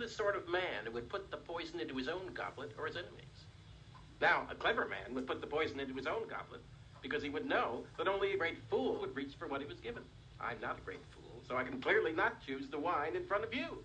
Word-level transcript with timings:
the 0.00 0.08
sort 0.08 0.34
of 0.34 0.48
man 0.48 0.86
who 0.86 0.92
would 0.92 1.08
put 1.10 1.30
the 1.30 1.36
poison 1.36 1.78
into 1.78 1.94
his 1.94 2.08
own 2.08 2.32
goblet 2.32 2.72
or 2.78 2.86
his 2.86 2.96
enemy's? 2.96 3.44
Now, 4.20 4.46
a 4.50 4.54
clever 4.54 4.86
man 4.88 5.14
would 5.14 5.26
put 5.26 5.40
the 5.40 5.46
poison 5.46 5.78
into 5.78 5.94
his 5.94 6.06
own 6.06 6.26
goblet 6.26 6.62
because 7.02 7.22
he 7.22 7.28
would 7.28 7.46
know 7.46 7.84
that 7.98 8.08
only 8.08 8.32
a 8.32 8.38
great 8.38 8.58
fool 8.70 8.98
would 9.00 9.14
reach 9.14 9.34
for 9.38 9.46
what 9.46 9.60
he 9.60 9.66
was 9.66 9.78
given. 9.78 10.02
I'm 10.40 10.60
not 10.60 10.78
a 10.78 10.80
great 10.82 11.04
fool, 11.10 11.42
so 11.46 11.56
I 11.56 11.64
can 11.64 11.80
clearly 11.80 12.12
not 12.12 12.44
choose 12.44 12.68
the 12.68 12.78
wine 12.78 13.14
in 13.14 13.26
front 13.26 13.44
of 13.44 13.54
you. 13.54 13.84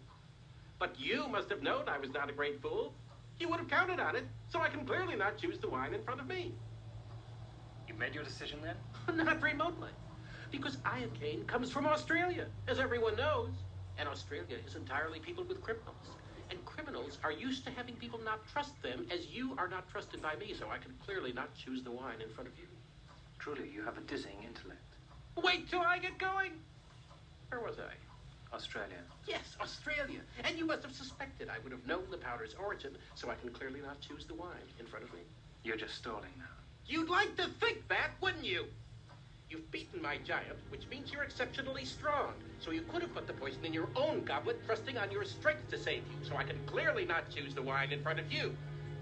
But 0.80 0.98
you 0.98 1.28
must 1.28 1.50
have 1.50 1.62
known 1.62 1.88
I 1.90 1.98
was 1.98 2.12
not 2.12 2.30
a 2.30 2.34
great 2.34 2.62
fool. 2.62 2.94
You 3.38 3.50
would 3.50 3.60
have 3.60 3.70
counted 3.70 4.00
on 4.00 4.16
it, 4.16 4.26
so 4.50 4.62
I 4.62 4.70
can 4.70 4.86
clearly 4.86 5.16
not 5.16 5.38
choose 5.38 5.58
the 5.60 5.70
wine 5.70 5.94
in 5.94 6.02
front 6.04 6.22
of 6.22 6.28
me. 6.28 6.54
You 7.88 7.94
made 7.96 8.16
your 8.16 8.24
decision 8.24 8.60
then? 8.64 8.76
Not 9.26 9.42
remotely. 9.42 9.90
Because 10.52 10.78
iocane 10.78 11.46
comes 11.46 11.70
from 11.70 11.86
Australia, 11.86 12.48
as 12.68 12.80
everyone 12.80 13.16
knows. 13.16 13.52
And 13.98 14.10
Australia 14.10 14.58
is 14.68 14.76
entirely 14.76 15.20
peopled 15.20 15.48
with 15.48 15.62
criminals. 15.62 15.96
And 16.50 16.64
criminals 16.66 17.18
are 17.24 17.32
used 17.32 17.64
to 17.66 17.72
having 17.72 17.96
people 17.96 18.20
not 18.24 18.48
trust 18.52 18.80
them 18.82 19.08
as 19.12 19.28
you 19.28 19.56
are 19.58 19.68
not 19.68 19.90
trusted 19.90 20.22
by 20.22 20.36
me, 20.36 20.54
so 20.58 20.70
I 20.70 20.78
can 20.78 20.94
clearly 21.06 21.34
not 21.34 21.56
choose 21.56 21.84
the 21.84 21.92
wine 21.92 22.22
in 22.22 22.30
front 22.30 22.48
of 22.50 22.58
you. 22.58 22.68
Truly, 23.40 23.70
you 23.70 23.84
have 23.84 23.98
a 23.98 24.02
dizzying 24.02 24.44
intellect. 24.46 24.82
Wait 25.42 25.70
till 25.70 25.82
I 25.82 25.98
get 25.98 26.18
going. 26.18 26.52
Where 27.50 27.62
was 27.62 27.78
I? 27.80 27.94
Australia. 28.56 29.00
Yes, 29.28 29.56
Australia. 29.60 30.22
And 30.44 30.58
you 30.58 30.66
must 30.66 30.84
have 30.84 30.94
suspected 30.94 31.50
I 31.50 31.60
would 31.64 31.72
have 31.72 31.86
known 31.86 32.04
the 32.10 32.18
powder's 32.18 32.56
origin, 32.56 32.96
so 33.16 33.30
I 33.30 33.36
can 33.36 33.50
clearly 33.50 33.82
not 33.82 34.00
choose 34.02 34.26
the 34.26 34.36
wine 34.36 34.70
in 34.80 34.86
front 34.86 35.04
of 35.04 35.14
me. 35.14 35.22
You're 35.64 35.78
just 35.78 35.96
stalling 35.96 36.32
now. 36.38 36.46
You'd 36.88 37.10
like 37.10 37.36
to 37.38 37.48
think 37.60 37.88
that, 37.90 38.12
wouldn't 38.22 38.46
you? 38.46 38.66
You've 39.56 39.72
beaten 39.72 40.02
my 40.02 40.18
giant, 40.18 40.58
which 40.68 40.86
means 40.90 41.14
you're 41.14 41.24
exceptionally 41.24 41.86
strong. 41.86 42.34
So 42.60 42.72
you 42.72 42.82
could 42.82 43.02
have 43.02 43.14
put 43.14 43.26
the 43.26 43.32
poison 43.32 43.64
in 43.64 43.72
your 43.72 43.88
own 43.96 44.26
goblet, 44.26 44.60
trusting 44.66 44.98
on 44.98 45.10
your 45.12 45.24
strength 45.24 45.70
to 45.70 45.78
save 45.78 46.04
you. 46.12 46.28
So 46.28 46.36
I 46.36 46.44
can 46.44 46.60
clearly 46.66 47.06
not 47.06 47.30
choose 47.34 47.56
the 47.56 47.62
wine 47.62 47.94
in 47.94 48.04
front 48.04 48.20
of 48.20 48.30
you. 48.30 48.52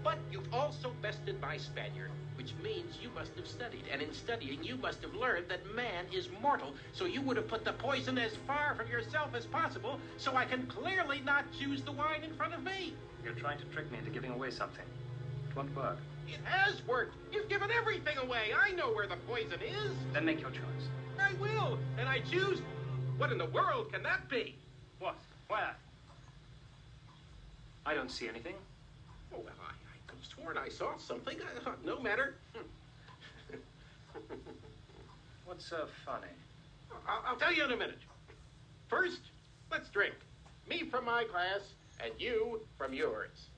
But 0.04 0.18
you've 0.30 0.54
also 0.54 0.92
bested 1.02 1.40
my 1.40 1.56
Spaniard, 1.56 2.12
which 2.36 2.54
means 2.62 3.00
you 3.02 3.10
must 3.16 3.34
have 3.34 3.48
studied. 3.48 3.82
And 3.92 4.00
in 4.00 4.14
studying, 4.14 4.62
you 4.62 4.76
must 4.76 5.02
have 5.02 5.16
learned 5.16 5.48
that 5.48 5.74
man 5.74 6.04
is 6.12 6.28
mortal. 6.40 6.72
So 6.92 7.04
you 7.04 7.20
would 7.22 7.36
have 7.36 7.48
put 7.48 7.64
the 7.64 7.72
poison 7.72 8.16
as 8.16 8.36
far 8.46 8.76
from 8.76 8.86
yourself 8.86 9.34
as 9.34 9.46
possible. 9.46 9.98
So 10.18 10.36
I 10.36 10.44
can 10.44 10.68
clearly 10.68 11.20
not 11.24 11.46
choose 11.58 11.82
the 11.82 11.90
wine 11.90 12.22
in 12.22 12.32
front 12.36 12.54
of 12.54 12.62
me. 12.62 12.94
You're 13.24 13.32
trying 13.32 13.58
to 13.58 13.64
trick 13.74 13.90
me 13.90 13.98
into 13.98 14.12
giving 14.12 14.30
away 14.30 14.52
something. 14.52 14.86
It 15.50 15.56
won't 15.56 15.74
work. 15.74 15.98
It 16.34 16.40
has 16.44 16.84
worked. 16.86 17.14
You've 17.32 17.48
given 17.48 17.70
everything 17.70 18.18
away. 18.18 18.52
I 18.60 18.72
know 18.72 18.92
where 18.92 19.06
the 19.06 19.16
poison 19.28 19.60
is. 19.62 19.92
Then 20.12 20.24
make 20.24 20.40
your 20.40 20.50
choice. 20.50 20.88
I 21.20 21.32
will. 21.34 21.78
And 21.96 22.08
I 22.08 22.18
choose. 22.20 22.60
What 23.18 23.30
in 23.30 23.38
the 23.38 23.46
world 23.46 23.92
can 23.92 24.02
that 24.02 24.28
be? 24.28 24.56
What? 24.98 25.14
Where? 25.46 25.76
I 27.86 27.94
don't 27.94 28.10
see 28.10 28.28
anything. 28.28 28.54
Oh, 29.32 29.38
well, 29.44 29.54
I, 29.62 29.70
I 29.70 29.96
could 30.08 30.18
have 30.18 30.26
sworn 30.26 30.58
I 30.58 30.68
saw 30.68 30.96
something. 30.98 31.36
I 31.38 31.60
thought, 31.62 31.84
no 31.84 32.00
matter. 32.00 32.34
What's 35.44 35.66
so 35.66 35.86
funny? 36.04 36.26
I'll, 37.06 37.22
I'll 37.28 37.36
tell 37.36 37.52
you 37.52 37.64
in 37.64 37.70
a 37.70 37.76
minute. 37.76 38.00
First, 38.88 39.20
let's 39.70 39.88
drink. 39.88 40.14
Me 40.68 40.82
from 40.90 41.04
my 41.04 41.24
glass, 41.30 41.60
and 42.02 42.12
you 42.18 42.60
from 42.76 42.92
yours. 42.92 43.48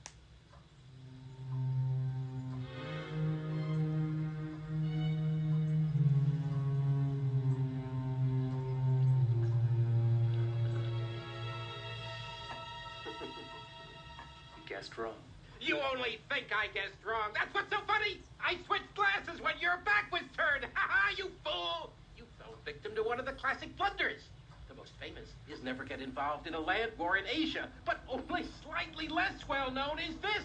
Think 16.37 16.53
I 16.53 16.67
guessed 16.69 17.01
wrong. 17.01 17.33
That's 17.33 17.51
what's 17.51 17.71
so 17.71 17.81
funny. 17.87 18.21
I 18.37 18.57
switched 18.67 18.93
glasses 18.93 19.41
when 19.41 19.57
your 19.59 19.81
back 19.81 20.11
was 20.11 20.21
turned. 20.37 20.69
Ha 20.71 20.85
ha, 20.87 21.09
you 21.17 21.31
fool. 21.43 21.89
You 22.15 22.25
fell 22.37 22.53
victim 22.63 22.93
to 22.93 23.01
one 23.01 23.19
of 23.19 23.25
the 23.25 23.31
classic 23.31 23.75
blunders. 23.75 24.21
The 24.69 24.75
most 24.75 24.91
famous 25.01 25.33
is 25.49 25.63
never 25.63 25.83
get 25.83 25.99
involved 25.99 26.45
in 26.45 26.53
a 26.53 26.59
land 26.59 26.91
war 26.99 27.17
in 27.17 27.25
Asia, 27.25 27.69
but 27.85 28.01
only 28.07 28.45
slightly 28.61 29.07
less 29.07 29.33
well 29.49 29.71
known 29.71 29.97
is 29.97 30.13
this. 30.21 30.43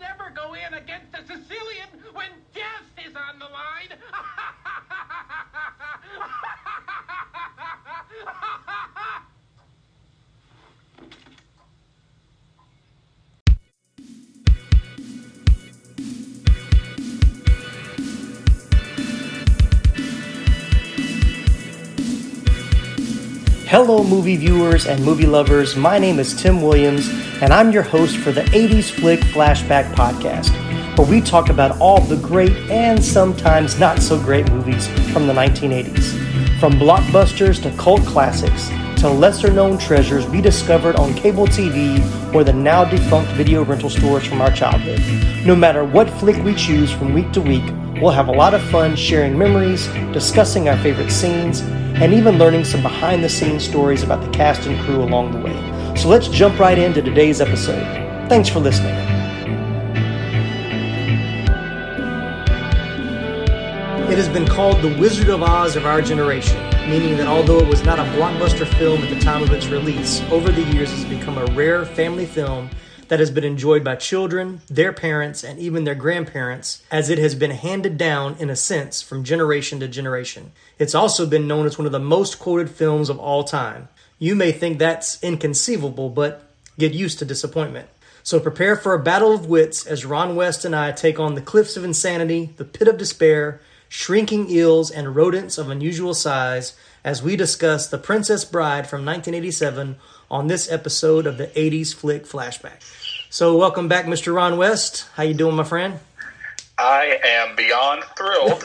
Never 0.00 0.32
go 0.34 0.54
in 0.54 0.72
against 0.72 1.12
a 1.12 1.20
Sicilian 1.26 1.92
when 2.14 2.30
death 2.54 2.88
is 3.04 3.12
on 3.14 3.38
the 3.38 3.44
line. 3.44 3.92
Hello, 23.76 24.04
movie 24.04 24.36
viewers 24.36 24.86
and 24.86 25.04
movie 25.04 25.26
lovers. 25.26 25.74
My 25.74 25.98
name 25.98 26.20
is 26.20 26.32
Tim 26.32 26.62
Williams, 26.62 27.08
and 27.42 27.52
I'm 27.52 27.72
your 27.72 27.82
host 27.82 28.16
for 28.18 28.30
the 28.30 28.42
80s 28.42 28.88
Flick 28.88 29.18
Flashback 29.18 29.92
Podcast, 29.94 30.52
where 30.96 31.08
we 31.08 31.20
talk 31.20 31.48
about 31.48 31.80
all 31.80 32.00
the 32.00 32.14
great 32.18 32.52
and 32.70 33.04
sometimes 33.04 33.80
not 33.80 33.98
so 33.98 34.16
great 34.16 34.48
movies 34.52 34.86
from 35.12 35.26
the 35.26 35.32
1980s. 35.32 36.60
From 36.60 36.74
blockbusters 36.74 37.60
to 37.64 37.76
cult 37.76 38.02
classics 38.06 38.68
to 39.00 39.10
lesser 39.10 39.52
known 39.52 39.76
treasures 39.76 40.24
we 40.28 40.40
discovered 40.40 40.94
on 40.94 41.12
cable 41.14 41.48
TV 41.48 41.98
or 42.32 42.44
the 42.44 42.52
now 42.52 42.84
defunct 42.84 43.28
video 43.32 43.64
rental 43.64 43.90
stores 43.90 44.24
from 44.24 44.40
our 44.40 44.52
childhood. 44.52 45.00
No 45.44 45.56
matter 45.56 45.84
what 45.84 46.08
flick 46.08 46.40
we 46.44 46.54
choose 46.54 46.92
from 46.92 47.12
week 47.12 47.32
to 47.32 47.40
week, 47.40 47.68
we'll 48.00 48.10
have 48.10 48.28
a 48.28 48.32
lot 48.32 48.54
of 48.54 48.62
fun 48.70 48.96
sharing 48.96 49.38
memories, 49.38 49.86
discussing 50.12 50.68
our 50.68 50.76
favorite 50.78 51.10
scenes, 51.10 51.60
and 51.60 52.12
even 52.12 52.38
learning 52.38 52.64
some 52.64 52.82
behind 52.82 53.22
the 53.22 53.28
scenes 53.28 53.64
stories 53.64 54.02
about 54.02 54.20
the 54.24 54.30
cast 54.30 54.66
and 54.66 54.78
crew 54.84 55.02
along 55.02 55.30
the 55.30 55.38
way. 55.38 55.96
So 55.96 56.08
let's 56.08 56.28
jump 56.28 56.58
right 56.58 56.76
into 56.76 57.02
today's 57.02 57.40
episode. 57.40 57.82
Thanks 58.28 58.48
for 58.48 58.58
listening. 58.58 58.94
It 64.10 64.18
has 64.18 64.28
been 64.28 64.46
called 64.46 64.82
the 64.82 64.96
Wizard 64.98 65.28
of 65.28 65.42
Oz 65.42 65.76
of 65.76 65.86
our 65.86 66.02
generation, 66.02 66.60
meaning 66.88 67.16
that 67.16 67.26
although 67.26 67.58
it 67.58 67.68
was 67.68 67.84
not 67.84 67.98
a 67.98 68.04
blockbuster 68.04 68.66
film 68.76 69.02
at 69.02 69.10
the 69.10 69.20
time 69.20 69.42
of 69.42 69.50
its 69.50 69.66
release, 69.68 70.20
over 70.30 70.50
the 70.50 70.62
years 70.62 70.92
it 70.92 70.96
has 70.96 71.04
become 71.04 71.38
a 71.38 71.46
rare 71.54 71.84
family 71.84 72.26
film 72.26 72.70
that 73.08 73.20
has 73.20 73.30
been 73.30 73.44
enjoyed 73.44 73.84
by 73.84 73.96
children, 73.96 74.60
their 74.68 74.92
parents, 74.92 75.42
and 75.44 75.58
even 75.58 75.84
their 75.84 75.94
grandparents, 75.94 76.82
as 76.90 77.10
it 77.10 77.18
has 77.18 77.34
been 77.34 77.50
handed 77.50 77.98
down, 77.98 78.36
in 78.38 78.50
a 78.50 78.56
sense, 78.56 79.02
from 79.02 79.24
generation 79.24 79.80
to 79.80 79.88
generation. 79.88 80.52
It's 80.78 80.94
also 80.94 81.26
been 81.26 81.46
known 81.46 81.66
as 81.66 81.78
one 81.78 81.86
of 81.86 81.92
the 81.92 81.98
most 81.98 82.38
quoted 82.38 82.70
films 82.70 83.08
of 83.08 83.18
all 83.18 83.44
time. 83.44 83.88
You 84.18 84.34
may 84.34 84.52
think 84.52 84.78
that's 84.78 85.22
inconceivable, 85.22 86.10
but 86.10 86.42
get 86.78 86.92
used 86.92 87.18
to 87.18 87.24
disappointment. 87.24 87.88
So 88.22 88.40
prepare 88.40 88.74
for 88.74 88.94
a 88.94 89.02
battle 89.02 89.32
of 89.32 89.46
wits 89.46 89.86
as 89.86 90.06
Ron 90.06 90.34
West 90.34 90.64
and 90.64 90.74
I 90.74 90.92
take 90.92 91.20
on 91.20 91.34
the 91.34 91.42
cliffs 91.42 91.76
of 91.76 91.84
insanity, 91.84 92.54
the 92.56 92.64
pit 92.64 92.88
of 92.88 92.96
despair, 92.96 93.60
shrinking 93.88 94.50
eels, 94.50 94.90
and 94.90 95.14
rodents 95.14 95.58
of 95.58 95.68
unusual 95.68 96.14
size 96.14 96.74
as 97.04 97.22
we 97.22 97.36
discuss 97.36 97.86
The 97.86 97.98
Princess 97.98 98.44
Bride 98.44 98.86
from 98.86 99.04
1987 99.04 99.96
on 100.30 100.46
this 100.46 100.72
episode 100.72 101.26
of 101.26 101.36
the 101.36 101.48
80s 101.48 101.94
Flick 101.94 102.24
Flashback. 102.24 102.80
So 103.34 103.56
welcome 103.56 103.88
back, 103.88 104.04
Mr. 104.04 104.32
Ron 104.32 104.58
West. 104.58 105.08
How 105.16 105.24
you 105.24 105.34
doing, 105.34 105.56
my 105.56 105.64
friend? 105.64 105.98
I 106.78 107.18
am 107.24 107.56
beyond 107.56 108.04
thrilled 108.16 108.60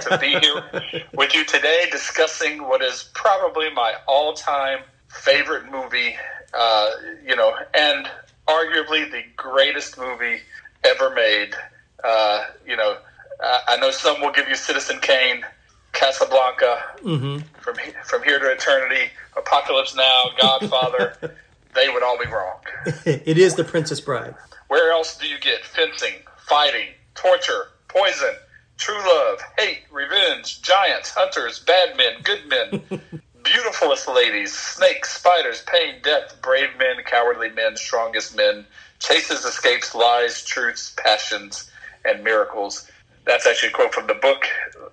to 0.00 0.16
be 0.18 0.28
here 0.40 0.64
with 1.12 1.34
you 1.34 1.44
today 1.44 1.88
discussing 1.92 2.66
what 2.66 2.80
is 2.80 3.10
probably 3.12 3.68
my 3.74 3.92
all-time 4.08 4.78
favorite 5.08 5.70
movie, 5.70 6.16
uh, 6.54 6.90
you 7.22 7.36
know, 7.36 7.54
and 7.74 8.08
arguably 8.48 9.10
the 9.12 9.24
greatest 9.36 9.98
movie 9.98 10.38
ever 10.84 11.10
made. 11.14 11.54
Uh, 12.02 12.44
you 12.66 12.76
know, 12.78 12.96
uh, 13.44 13.58
I 13.68 13.76
know 13.76 13.90
some 13.90 14.22
will 14.22 14.32
give 14.32 14.48
you 14.48 14.54
Citizen 14.54 15.00
Kane, 15.00 15.44
Casablanca, 15.92 16.82
Mm-hmm. 17.02 17.40
from 17.60 17.74
from 18.06 18.22
here 18.22 18.38
to 18.38 18.50
eternity, 18.50 19.10
Apocalypse 19.36 19.94
Now, 19.94 20.30
Godfather. 20.40 21.36
they 21.74 21.88
would 21.88 22.02
all 22.02 22.18
be 22.18 22.26
wrong. 22.26 22.58
it 23.04 23.38
is 23.38 23.54
The 23.54 23.64
Princess 23.64 24.00
Bride. 24.00 24.34
Where 24.68 24.92
else 24.92 25.16
do 25.18 25.26
you 25.26 25.38
get 25.38 25.64
fencing, 25.64 26.14
fighting, 26.46 26.88
torture, 27.14 27.66
poison, 27.88 28.34
true 28.78 28.98
love, 28.98 29.40
hate, 29.58 29.80
revenge, 29.92 30.62
giants, 30.62 31.10
hunters, 31.10 31.60
bad 31.60 31.96
men, 31.96 32.14
good 32.22 32.40
men, 32.48 32.82
beautifulest 33.44 34.08
ladies, 34.08 34.52
snakes, 34.56 35.16
spiders, 35.16 35.62
pain, 35.66 35.96
death, 36.02 36.36
brave 36.42 36.70
men, 36.78 36.96
cowardly 37.04 37.50
men, 37.50 37.76
strongest 37.76 38.36
men, 38.36 38.66
chases, 38.98 39.44
escapes, 39.44 39.94
lies, 39.94 40.44
truths, 40.44 40.94
passions, 40.96 41.70
and 42.04 42.24
miracles. 42.24 42.90
That's 43.26 43.46
actually 43.46 43.70
a 43.70 43.72
quote 43.72 43.94
from 43.94 44.06
the 44.06 44.14
book. 44.14 44.44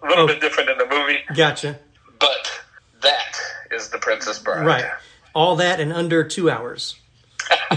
A 0.04 0.08
little 0.08 0.24
Oh. 0.24 0.28
bit 0.28 0.42
different 0.42 0.70
in 0.70 0.78
the 0.78 0.86
movie, 0.86 1.20
Gotcha. 1.36 1.80
but 2.20 2.62
that 3.02 3.38
is 3.72 3.90
the 3.90 3.98
Princess 3.98 4.40
Bride. 4.40 4.66
Right. 4.66 4.86
All 5.34 5.56
that 5.58 5.80
in 5.80 5.92
under 5.92 6.24
two 6.24 6.50
hours. 6.50 6.96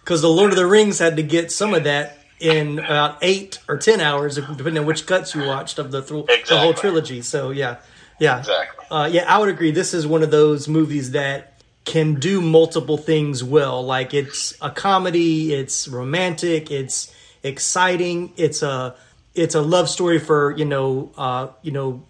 Because 0.00 0.22
the 0.22 0.28
Lord 0.28 0.50
of 0.52 0.56
the 0.56 0.66
Rings 0.66 1.00
had 1.00 1.16
to 1.16 1.22
get 1.24 1.50
some 1.50 1.74
of 1.74 1.82
that 1.82 2.18
in 2.38 2.78
about 2.78 3.18
eight 3.22 3.58
or 3.68 3.76
ten 3.76 4.00
hours, 4.00 4.36
depending 4.36 4.78
on 4.78 4.86
which 4.86 5.04
cuts 5.04 5.34
you 5.34 5.44
watched 5.44 5.80
of 5.80 5.90
the, 5.90 6.00
th- 6.00 6.46
the 6.48 6.56
whole 6.58 6.74
trilogy. 6.74 7.22
So 7.22 7.50
yeah, 7.50 7.78
yeah, 8.20 8.38
Exactly. 8.38 8.86
uh, 8.88 9.08
yeah. 9.10 9.24
I 9.26 9.38
would 9.38 9.48
agree. 9.48 9.72
This 9.72 9.94
is 9.94 10.06
one 10.06 10.22
of 10.22 10.30
those 10.30 10.68
movies 10.68 11.10
that 11.10 11.60
can 11.84 12.14
do 12.20 12.40
multiple 12.40 12.96
things 12.98 13.42
well. 13.42 13.84
Like 13.84 14.14
it's 14.14 14.54
a 14.60 14.70
comedy, 14.70 15.52
it's 15.52 15.88
romantic, 15.88 16.70
it's 16.70 17.12
exciting, 17.42 18.32
it's 18.36 18.62
a 18.62 18.94
it's 19.34 19.56
a 19.56 19.60
love 19.60 19.88
story 19.88 20.20
for 20.20 20.56
you 20.56 20.66
know 20.66 21.10
uh, 21.16 21.48
you 21.62 21.72
know 21.72 22.04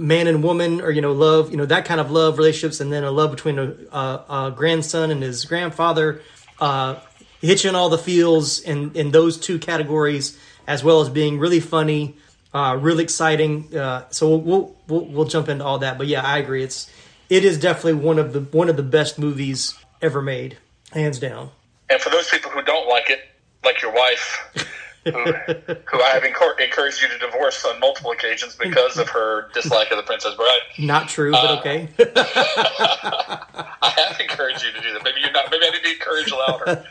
man 0.00 0.26
and 0.26 0.42
woman 0.42 0.80
or 0.80 0.90
you 0.90 1.00
know 1.00 1.12
love 1.12 1.50
you 1.50 1.56
know 1.56 1.66
that 1.66 1.84
kind 1.84 2.00
of 2.00 2.10
love 2.10 2.38
relationships 2.38 2.80
and 2.80 2.92
then 2.92 3.04
a 3.04 3.10
love 3.10 3.30
between 3.30 3.58
a, 3.58 3.74
a, 3.92 4.24
a 4.28 4.54
grandson 4.56 5.10
and 5.10 5.22
his 5.22 5.44
grandfather 5.44 6.22
uh 6.60 6.96
hitching 7.40 7.74
all 7.74 7.88
the 7.88 7.98
feels 7.98 8.60
in 8.60 8.92
in 8.94 9.10
those 9.10 9.38
two 9.38 9.58
categories 9.58 10.38
as 10.66 10.82
well 10.82 11.00
as 11.00 11.08
being 11.08 11.38
really 11.38 11.60
funny 11.60 12.16
uh 12.54 12.76
really 12.80 13.04
exciting 13.04 13.76
uh 13.76 14.08
so 14.10 14.36
we'll 14.36 14.76
we'll, 14.88 15.04
we'll 15.06 15.24
jump 15.26 15.48
into 15.48 15.64
all 15.64 15.78
that 15.78 15.98
but 15.98 16.06
yeah 16.06 16.22
i 16.22 16.38
agree 16.38 16.62
it's 16.62 16.90
it 17.28 17.44
is 17.44 17.58
definitely 17.58 17.94
one 17.94 18.18
of 18.18 18.32
the 18.32 18.40
one 18.40 18.68
of 18.68 18.76
the 18.76 18.82
best 18.82 19.18
movies 19.18 19.78
ever 20.02 20.20
made 20.20 20.58
hands 20.92 21.18
down. 21.18 21.50
And 21.88 22.00
for 22.00 22.10
those 22.10 22.28
people 22.28 22.50
who 22.50 22.62
don't 22.62 22.88
like 22.88 23.10
it, 23.10 23.20
like 23.64 23.80
your 23.80 23.92
wife, 23.92 24.66
who, 25.04 25.10
who 25.12 26.02
I 26.02 26.10
have 26.12 26.22
encor- 26.22 26.58
encouraged 26.60 27.02
you 27.02 27.08
to 27.08 27.18
divorce 27.18 27.64
on 27.64 27.80
multiple 27.80 28.12
occasions 28.12 28.56
because 28.56 28.98
of 28.98 29.08
her 29.08 29.48
dislike 29.54 29.90
of 29.90 29.96
the 29.96 30.02
Princess 30.02 30.34
Bride, 30.34 30.60
not 30.78 31.08
true 31.08 31.32
but 31.32 31.58
okay 31.58 31.88
I 31.98 33.94
have 33.96 34.20
encouraged 34.20 34.64
you 34.64 34.72
to 34.72 34.80
do 34.80 34.92
that. 34.92 35.02
Maybe 35.04 35.20
you're 35.20 35.32
not. 35.32 35.50
Maybe 35.50 35.64
I 35.66 35.70
need 35.70 35.82
to 35.82 35.92
encourage 35.92 36.32
louder. 36.32 36.84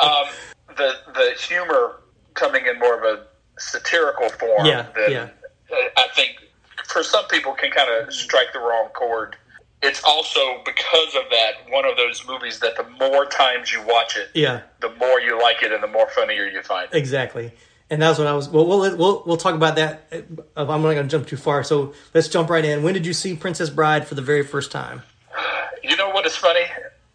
Um, 0.00 0.28
the 0.76 0.94
the 1.14 1.34
humor 1.38 2.00
coming 2.34 2.66
in 2.66 2.78
more 2.78 2.96
of 2.96 3.04
a 3.04 3.26
satirical 3.58 4.28
form. 4.30 4.66
Yeah, 4.66 4.86
than, 4.94 5.10
yeah. 5.10 5.28
I 5.96 6.08
think 6.14 6.38
for 6.86 7.02
some 7.02 7.26
people 7.28 7.52
can 7.52 7.70
kind 7.70 7.90
of 7.90 8.12
strike 8.12 8.52
the 8.52 8.60
wrong 8.60 8.88
chord. 8.94 9.36
It's 9.82 10.02
also 10.02 10.60
because 10.64 11.14
of 11.14 11.22
that 11.30 11.52
one 11.70 11.84
of 11.84 11.96
those 11.96 12.26
movies 12.26 12.58
that 12.60 12.76
the 12.76 12.84
more 12.98 13.26
times 13.26 13.72
you 13.72 13.80
watch 13.86 14.16
it, 14.16 14.28
yeah 14.34 14.62
the 14.80 14.92
more 14.96 15.20
you 15.20 15.40
like 15.40 15.62
it 15.62 15.72
and 15.72 15.82
the 15.82 15.86
more 15.88 16.08
funnier 16.10 16.46
you 16.46 16.62
find 16.62 16.88
it. 16.92 16.96
Exactly. 16.96 17.52
And 17.90 18.02
that's 18.02 18.18
what 18.18 18.26
I 18.26 18.34
was. 18.34 18.48
Well, 18.50 18.66
we'll 18.66 18.96
we'll, 18.98 19.22
we'll 19.24 19.36
talk 19.38 19.54
about 19.54 19.76
that. 19.76 20.06
uh, 20.12 20.16
I'm 20.56 20.82
not 20.82 20.92
going 20.92 20.96
to 20.96 21.04
jump 21.08 21.26
too 21.26 21.38
far. 21.38 21.64
So 21.64 21.94
let's 22.12 22.28
jump 22.28 22.50
right 22.50 22.64
in. 22.64 22.82
When 22.82 22.92
did 22.92 23.06
you 23.06 23.14
see 23.14 23.34
Princess 23.34 23.70
Bride 23.70 24.06
for 24.06 24.14
the 24.14 24.20
very 24.20 24.42
first 24.44 24.70
time? 24.70 25.02
You 25.82 25.96
know 25.96 26.10
what 26.10 26.26
is 26.26 26.36
funny? 26.36 26.64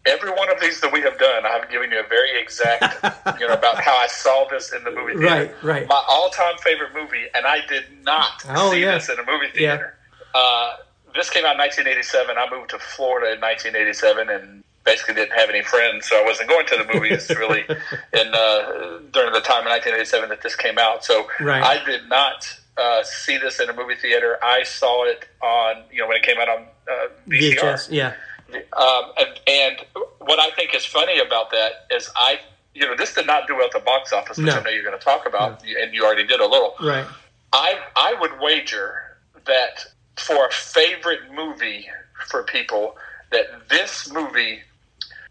Every 0.06 0.30
one 0.30 0.50
of 0.50 0.60
these 0.60 0.80
that 0.80 0.92
we 0.92 1.00
have 1.02 1.16
done, 1.18 1.46
I've 1.46 1.70
given 1.70 1.90
you 1.92 2.00
a 2.00 2.08
very 2.08 2.40
exact, 2.42 2.82
you 3.40 3.46
know, 3.46 3.54
about 3.54 3.80
how 3.80 3.96
I 3.96 4.06
saw 4.08 4.46
this 4.50 4.72
in 4.72 4.82
the 4.84 4.90
movie 4.90 5.14
theater. 5.16 5.54
Right, 5.62 5.62
right. 5.62 5.88
My 5.88 6.02
all-time 6.08 6.56
favorite 6.58 6.90
movie, 6.92 7.24
and 7.34 7.46
I 7.46 7.64
did 7.68 7.84
not 8.02 8.44
Oh, 8.48 8.72
see 8.72 8.80
yeah. 8.82 8.94
this 8.96 9.08
in 9.08 9.18
a 9.18 9.24
movie 9.24 9.48
theater. 9.54 9.94
Uh, 10.34 10.72
this 11.14 11.30
came 11.30 11.44
out 11.44 11.52
in 11.52 11.58
1987. 11.58 12.36
I 12.36 12.50
moved 12.50 12.70
to 12.70 12.78
Florida 12.78 13.34
in 13.34 13.40
1987, 13.40 14.28
and 14.28 14.64
basically 14.84 15.14
didn't 15.14 15.38
have 15.38 15.48
any 15.48 15.62
friends, 15.62 16.08
so 16.08 16.20
I 16.20 16.24
wasn't 16.24 16.48
going 16.48 16.66
to 16.66 16.76
the 16.76 16.92
movies 16.92 17.30
really. 17.38 17.64
In 18.12 18.34
uh, 18.34 18.98
during 19.12 19.32
the 19.32 19.40
time 19.40 19.64
in 19.64 19.72
1987 19.72 20.28
that 20.28 20.42
this 20.42 20.56
came 20.56 20.78
out, 20.78 21.04
so 21.04 21.26
Right. 21.40 21.62
I 21.62 21.84
did 21.84 22.08
not. 22.08 22.46
Uh, 22.76 23.04
see 23.04 23.38
this 23.38 23.60
in 23.60 23.70
a 23.70 23.72
movie 23.72 23.94
theater. 23.94 24.36
I 24.42 24.64
saw 24.64 25.04
it 25.04 25.28
on, 25.40 25.84
you 25.92 26.00
know, 26.00 26.08
when 26.08 26.16
it 26.16 26.24
came 26.24 26.38
out 26.40 26.48
on 26.48 26.66
uh, 26.90 27.06
VCR. 27.28 27.54
VHS. 27.60 27.88
Yeah. 27.92 28.14
Um, 28.76 29.12
and, 29.16 29.40
and 29.46 29.76
what 30.18 30.40
I 30.40 30.50
think 30.56 30.74
is 30.74 30.84
funny 30.84 31.20
about 31.20 31.52
that 31.52 31.86
is 31.92 32.10
I, 32.16 32.40
you 32.74 32.84
know, 32.84 32.96
this 32.96 33.14
did 33.14 33.28
not 33.28 33.46
do 33.46 33.54
well 33.54 33.66
at 33.66 33.72
the 33.72 33.78
box 33.78 34.12
office, 34.12 34.38
which 34.38 34.46
No. 34.46 34.54
I 34.58 34.62
know 34.64 34.70
you're 34.70 34.82
going 34.82 34.98
to 34.98 35.04
talk 35.04 35.24
about, 35.24 35.62
and 35.62 35.94
you 35.94 36.04
already 36.04 36.26
did 36.26 36.40
a 36.40 36.46
little. 36.46 36.74
Right. 36.82 37.06
I 37.52 37.78
I 37.94 38.14
would 38.20 38.32
wager 38.40 39.18
that 39.46 39.86
for 40.16 40.46
a 40.46 40.50
favorite 40.50 41.32
movie 41.34 41.86
for 42.28 42.42
people, 42.44 42.96
that 43.30 43.68
this 43.68 44.12
movie, 44.12 44.60